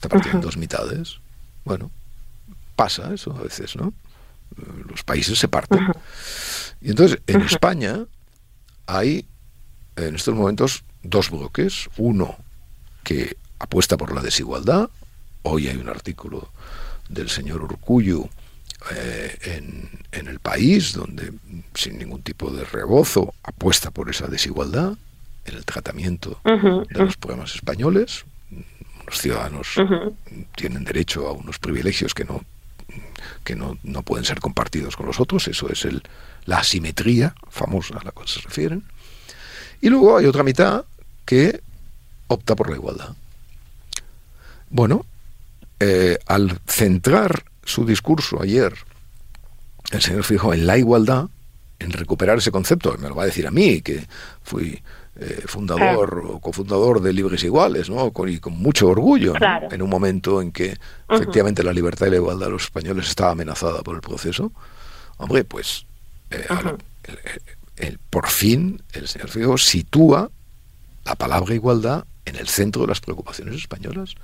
está 0.00 0.08
partida 0.08 0.32
en 0.32 0.40
dos 0.40 0.56
mitades. 0.56 1.20
Bueno, 1.62 1.90
pasa 2.74 3.12
eso 3.12 3.36
a 3.38 3.42
veces, 3.42 3.76
¿no? 3.76 3.92
Los 4.88 5.04
países 5.04 5.38
se 5.38 5.46
parten. 5.46 5.92
Y 6.80 6.88
entonces, 6.88 7.20
en 7.26 7.42
España 7.42 8.06
hay, 8.86 9.26
en 9.96 10.14
estos 10.14 10.34
momentos, 10.34 10.84
dos 11.02 11.30
bloques. 11.30 11.90
Uno 11.98 12.38
que 13.04 13.36
apuesta 13.58 13.98
por 13.98 14.14
la 14.14 14.22
desigualdad. 14.22 14.88
Hoy 15.42 15.68
hay 15.68 15.76
un 15.76 15.90
artículo 15.90 16.50
del 17.10 17.28
señor 17.28 17.62
Urcullu 17.62 18.26
eh, 18.92 19.36
en, 19.42 19.90
en, 20.12 20.28
el 20.28 20.38
país 20.38 20.94
donde, 20.94 21.30
sin 21.74 21.98
ningún 21.98 22.22
tipo 22.22 22.50
de 22.50 22.64
rebozo, 22.64 23.34
apuesta 23.42 23.90
por 23.90 24.08
esa 24.08 24.28
desigualdad 24.28 24.96
en 25.44 25.54
el 25.56 25.64
tratamiento 25.66 26.40
de 26.44 27.04
los 27.04 27.16
problemas 27.18 27.54
españoles, 27.54 28.24
los 29.10 29.18
ciudadanos 29.18 29.74
tienen 30.56 30.84
derecho 30.84 31.26
a 31.26 31.32
unos 31.32 31.58
privilegios 31.58 32.14
que 32.14 32.24
no 32.24 32.44
que 33.44 33.56
no, 33.56 33.76
no, 33.82 34.02
pueden 34.02 34.24
ser 34.24 34.40
compartidos 34.40 34.96
con 34.96 35.06
los 35.06 35.20
otros, 35.20 35.46
eso 35.46 35.68
es 35.70 35.84
el, 35.84 36.02
la 36.46 36.58
asimetría 36.58 37.34
famosa 37.48 37.98
a 37.98 38.04
la 38.04 38.10
cual 38.10 38.26
se 38.26 38.40
refieren. 38.40 38.82
Y 39.80 39.88
luego 39.88 40.16
hay 40.16 40.26
otra 40.26 40.42
mitad 40.42 40.84
que 41.24 41.60
opta 42.26 42.56
por 42.56 42.70
la 42.70 42.76
igualdad. 42.76 43.14
Bueno, 44.68 45.06
eh, 45.78 46.18
al 46.26 46.58
centrar 46.66 47.44
su 47.64 47.84
discurso 47.84 48.42
ayer, 48.42 48.74
el 49.90 50.02
señor 50.02 50.24
Fijo 50.24 50.52
en 50.52 50.66
la 50.66 50.76
igualdad, 50.76 51.28
en 51.78 51.92
recuperar 51.92 52.38
ese 52.38 52.50
concepto, 52.50 52.96
me 52.98 53.08
lo 53.08 53.14
va 53.14 53.22
a 53.24 53.26
decir 53.26 53.46
a 53.46 53.50
mí, 53.50 53.80
que 53.80 54.06
fui 54.42 54.82
eh, 55.16 55.42
fundador 55.46 56.22
o 56.24 56.38
cofundador 56.38 57.02
de 57.02 57.12
Libres 57.12 57.42
Iguales, 57.42 57.90
¿no? 57.90 58.12
Con, 58.12 58.28
y 58.28 58.38
con 58.38 58.56
mucho 58.56 58.88
orgullo, 58.88 59.34
en 59.70 59.82
un 59.82 59.90
momento 59.90 60.40
en 60.40 60.52
que 60.52 60.78
efectivamente 61.08 61.64
la 61.64 61.72
libertad 61.72 62.06
y 62.06 62.10
la 62.10 62.16
igualdad 62.16 62.46
de 62.46 62.52
los 62.52 62.64
españoles 62.64 63.08
estaba 63.08 63.32
amenazada 63.32 63.82
por 63.82 63.96
el 63.96 64.00
proceso. 64.00 64.52
Hombre, 65.16 65.44
pues 65.44 65.84
eh, 66.30 66.46
el, 67.76 67.98
por 67.98 68.28
fin 68.28 68.82
el 68.92 69.08
señor 69.08 69.28
Fijo 69.28 69.58
sitúa 69.58 70.30
la 71.04 71.16
palabra 71.16 71.54
igualdad 71.54 72.04
en 72.24 72.36
el 72.36 72.48
centro 72.48 72.82
de 72.82 72.88
las 72.88 73.00
preocupaciones 73.00 73.56
españolas, 73.56 74.14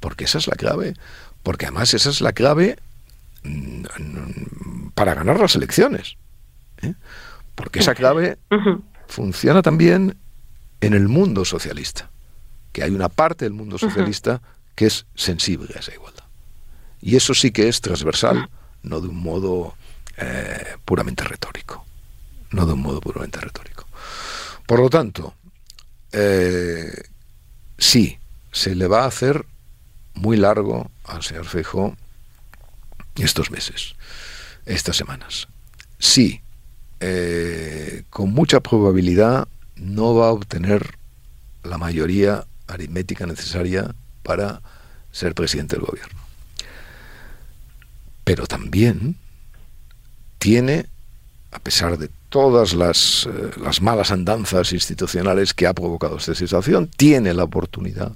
porque 0.00 0.24
esa 0.24 0.38
es 0.38 0.46
la 0.46 0.56
clave, 0.56 0.94
porque 1.42 1.66
además 1.66 1.92
esa 1.92 2.08
es 2.08 2.20
la 2.20 2.32
clave 2.32 2.78
mm, 3.42 4.88
para 4.94 5.14
ganar 5.14 5.38
las 5.38 5.54
elecciones, 5.54 6.16
¿eh? 6.82 6.94
porque 7.54 7.80
esa 7.80 7.94
clave 7.94 8.38
funciona 9.08 9.62
también 9.62 10.18
en 10.80 10.94
el 10.94 11.08
mundo 11.08 11.44
socialista, 11.44 12.10
que 12.72 12.82
hay 12.82 12.90
una 12.90 13.08
parte 13.08 13.44
del 13.44 13.54
mundo 13.54 13.78
socialista 13.78 14.42
que 14.74 14.86
es 14.86 15.06
sensible 15.14 15.72
a 15.76 15.80
esa 15.80 15.94
igualdad. 15.94 16.24
Y 17.00 17.16
eso 17.16 17.34
sí 17.34 17.50
que 17.50 17.68
es 17.68 17.80
transversal, 17.80 18.48
no 18.82 19.00
de 19.00 19.08
un 19.08 19.16
modo 19.16 19.76
eh, 20.16 20.76
puramente 20.84 21.24
retórico, 21.24 21.84
no 22.50 22.66
de 22.66 22.72
un 22.72 22.80
modo 22.80 23.00
puramente 23.00 23.40
retórico. 23.40 23.86
Por 24.66 24.80
lo 24.80 24.90
tanto, 24.90 25.34
eh, 26.12 27.08
sí, 27.78 28.18
se 28.52 28.74
le 28.74 28.86
va 28.86 29.04
a 29.04 29.06
hacer 29.06 29.44
muy 30.14 30.36
largo 30.36 30.90
al 31.04 31.22
señor 31.22 31.46
Feijóo 31.46 31.96
estos 33.16 33.50
meses, 33.50 33.94
estas 34.64 34.96
semanas. 34.96 35.48
Sí, 35.98 36.40
eh, 37.06 38.04
con 38.08 38.32
mucha 38.32 38.60
probabilidad 38.60 39.46
no 39.76 40.14
va 40.14 40.28
a 40.28 40.32
obtener 40.32 40.96
la 41.62 41.76
mayoría 41.76 42.46
aritmética 42.66 43.26
necesaria 43.26 43.94
para 44.22 44.62
ser 45.12 45.34
presidente 45.34 45.76
del 45.76 45.84
gobierno. 45.84 46.18
Pero 48.24 48.46
también 48.46 49.16
tiene, 50.38 50.86
a 51.52 51.58
pesar 51.58 51.98
de 51.98 52.08
todas 52.30 52.72
las, 52.72 53.28
eh, 53.30 53.50
las 53.60 53.82
malas 53.82 54.10
andanzas 54.10 54.72
institucionales 54.72 55.52
que 55.52 55.66
ha 55.66 55.74
provocado 55.74 56.16
esta 56.16 56.34
situación, 56.34 56.88
tiene 56.88 57.34
la 57.34 57.44
oportunidad, 57.44 58.12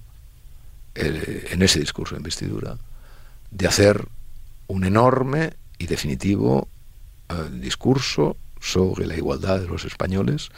eh, 0.94 1.48
en 1.50 1.60
ese 1.60 1.78
discurso 1.78 2.14
de 2.14 2.20
investidura, 2.20 2.78
de 3.50 3.66
hacer 3.66 4.08
un 4.66 4.84
enorme 4.84 5.52
y 5.76 5.88
definitivo 5.88 6.68
discurso 7.60 8.38
sobre 8.60 9.06
la 9.06 9.16
igualdad 9.16 9.60
de 9.60 9.66
los 9.66 9.84
españoles 9.84 10.50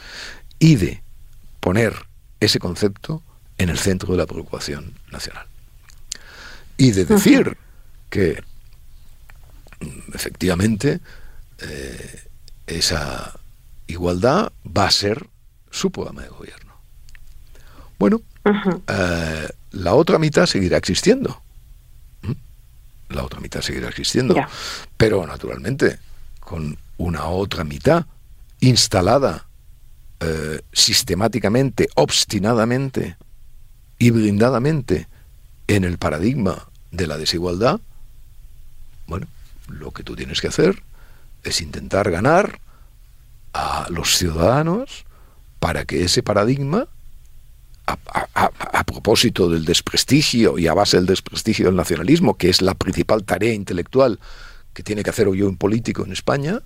y 0.58 0.76
de 0.76 1.02
poner 1.60 1.94
ese 2.40 2.58
concepto 2.58 3.22
en 3.58 3.68
el 3.68 3.78
centro 3.78 4.12
de 4.12 4.18
la 4.18 4.26
preocupación 4.26 4.94
nacional. 5.10 5.46
Y 6.76 6.92
de 6.92 7.04
decir 7.04 7.56
que 8.08 8.42
mm, 9.80 10.14
efectivamente 10.14 11.00
eh, 11.58 12.24
esa 12.66 13.38
igualdad 13.86 14.52
va 14.64 14.86
a 14.86 14.90
ser 14.90 15.26
su 15.70 15.90
programa 15.90 16.22
de 16.22 16.28
gobierno. 16.28 16.74
Bueno, 17.98 18.22
eh, 18.88 19.48
la 19.72 19.94
otra 19.94 20.18
mitad 20.18 20.46
seguirá 20.46 20.78
existiendo. 20.78 21.42
¿Mm? 22.22 22.32
La 23.10 23.24
otra 23.24 23.40
mitad 23.40 23.60
seguirá 23.60 23.88
existiendo. 23.88 24.34
Pero 24.96 25.26
naturalmente, 25.26 25.98
con 26.40 26.78
una 27.00 27.28
otra 27.28 27.64
mitad 27.64 28.04
instalada 28.60 29.46
eh, 30.20 30.60
sistemáticamente, 30.70 31.88
obstinadamente 31.94 33.16
y 33.98 34.10
blindadamente 34.10 35.08
en 35.66 35.84
el 35.84 35.96
paradigma 35.96 36.68
de 36.90 37.06
la 37.06 37.16
desigualdad, 37.16 37.80
bueno, 39.06 39.26
lo 39.66 39.92
que 39.92 40.02
tú 40.02 40.14
tienes 40.14 40.42
que 40.42 40.48
hacer 40.48 40.82
es 41.42 41.62
intentar 41.62 42.10
ganar 42.10 42.60
a 43.54 43.86
los 43.88 44.18
ciudadanos 44.18 45.06
para 45.58 45.86
que 45.86 46.04
ese 46.04 46.22
paradigma, 46.22 46.86
a, 47.86 47.98
a, 48.34 48.84
propósito 48.84 49.48
del 49.48 49.64
desprestigio 49.64 50.58
y 50.58 50.68
a 50.68 50.74
base 50.74 50.98
del 50.98 51.06
desprestigio 51.06 51.66
del 51.66 51.76
nacionalismo, 51.76 52.36
que 52.36 52.50
es 52.50 52.60
la 52.60 52.74
principal 52.74 53.24
tarea 53.24 53.54
intelectual 53.54 54.20
que 54.74 54.82
tiene 54.82 55.02
que 55.02 55.10
hacer 55.10 55.28
hoy 55.28 55.42
un 55.42 55.56
político 55.56 56.04
en 56.04 56.12
España, 56.12 56.60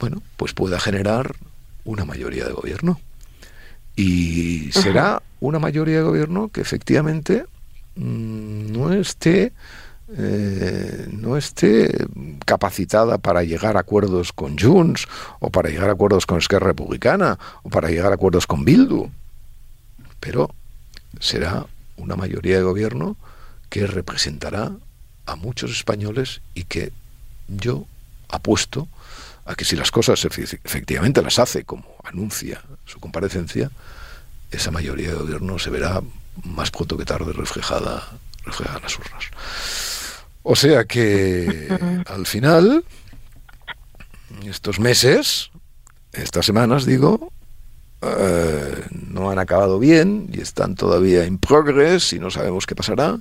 bueno, 0.00 0.22
pues 0.36 0.54
pueda 0.54 0.80
generar 0.80 1.36
una 1.84 2.04
mayoría 2.04 2.46
de 2.46 2.52
gobierno. 2.52 3.00
Y 3.94 4.72
será 4.72 5.22
una 5.40 5.58
mayoría 5.58 5.98
de 5.98 6.02
gobierno 6.02 6.48
que 6.48 6.62
efectivamente 6.62 7.44
mm, 7.96 8.72
no 8.72 8.92
esté 8.92 9.52
eh, 10.16 11.06
no 11.12 11.36
esté 11.36 12.08
capacitada 12.44 13.18
para 13.18 13.44
llegar 13.44 13.76
a 13.76 13.80
acuerdos 13.80 14.32
con 14.32 14.58
Junts 14.58 15.06
o 15.38 15.50
para 15.50 15.68
llegar 15.68 15.88
a 15.88 15.92
acuerdos 15.92 16.26
con 16.26 16.38
Esquerra 16.38 16.68
Republicana 16.68 17.38
o 17.62 17.70
para 17.70 17.90
llegar 17.90 18.10
a 18.10 18.16
acuerdos 18.16 18.46
con 18.46 18.64
Bildu. 18.64 19.08
Pero 20.18 20.50
será 21.20 21.66
una 21.96 22.16
mayoría 22.16 22.56
de 22.56 22.62
gobierno 22.62 23.16
que 23.68 23.86
representará 23.86 24.72
a 25.26 25.36
muchos 25.36 25.70
españoles 25.70 26.40
y 26.54 26.64
que 26.64 26.92
yo 27.46 27.86
apuesto 28.28 28.88
a 29.50 29.54
que 29.56 29.64
si 29.64 29.74
las 29.74 29.90
cosas 29.90 30.24
efectivamente 30.24 31.22
las 31.22 31.40
hace 31.40 31.64
como 31.64 31.96
anuncia 32.04 32.62
su 32.84 33.00
comparecencia, 33.00 33.70
esa 34.50 34.70
mayoría 34.70 35.08
de 35.08 35.16
gobierno 35.16 35.58
se 35.58 35.70
verá 35.70 36.02
más 36.44 36.70
pronto 36.70 36.96
que 36.96 37.04
tarde 37.04 37.32
reflejada, 37.32 38.08
reflejada 38.44 38.78
en 38.78 38.82
las 38.84 38.98
urnas. 38.98 39.24
O 40.44 40.54
sea 40.54 40.84
que 40.84 41.68
al 42.06 42.26
final, 42.26 42.84
estos 44.44 44.78
meses, 44.78 45.50
estas 46.12 46.46
semanas 46.46 46.84
digo, 46.86 47.32
eh, 48.02 48.84
no 49.10 49.32
han 49.32 49.40
acabado 49.40 49.80
bien 49.80 50.30
y 50.32 50.40
están 50.40 50.76
todavía 50.76 51.24
en 51.24 51.38
progress 51.38 52.12
y 52.12 52.20
no 52.20 52.30
sabemos 52.30 52.66
qué 52.66 52.76
pasará. 52.76 53.18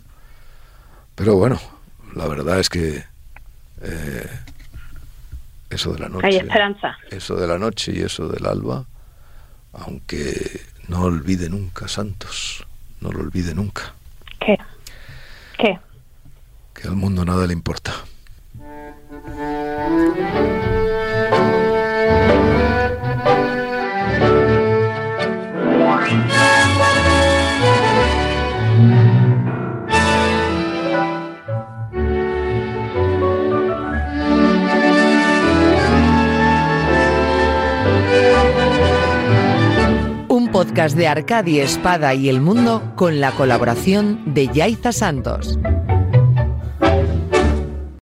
Pero 1.15 1.35
bueno, 1.35 1.59
la 2.13 2.27
verdad 2.27 2.59
es 2.59 2.69
que 2.69 3.03
eh, 3.81 4.29
eso 5.69 5.93
de 5.93 5.99
la 5.99 6.09
noche. 6.09 6.27
Hay 6.27 6.35
esperanza. 6.37 6.97
Eso 7.09 7.35
de 7.35 7.47
la 7.47 7.57
noche 7.57 7.91
y 7.95 7.99
eso 8.01 8.27
del 8.27 8.45
alba, 8.45 8.85
aunque 9.73 10.61
no 10.87 11.01
olvide 11.03 11.49
nunca, 11.49 11.87
Santos, 11.87 12.65
no 13.01 13.11
lo 13.11 13.19
olvide 13.19 13.53
nunca. 13.53 13.93
¿Qué? 14.39 14.57
¿Qué? 15.57 15.79
Que 16.73 16.87
al 16.87 16.95
mundo 16.95 17.23
nada 17.25 17.45
le 17.45 17.53
importa. 17.53 17.93
Podcast 40.59 40.97
de 40.97 41.07
Arcadia 41.07 41.63
Espada 41.63 42.13
y 42.13 42.27
el 42.27 42.41
Mundo 42.41 42.91
con 42.97 43.21
la 43.21 43.31
colaboración 43.31 44.33
de 44.33 44.49
Yaiza 44.49 44.91
Santos. 44.91 45.57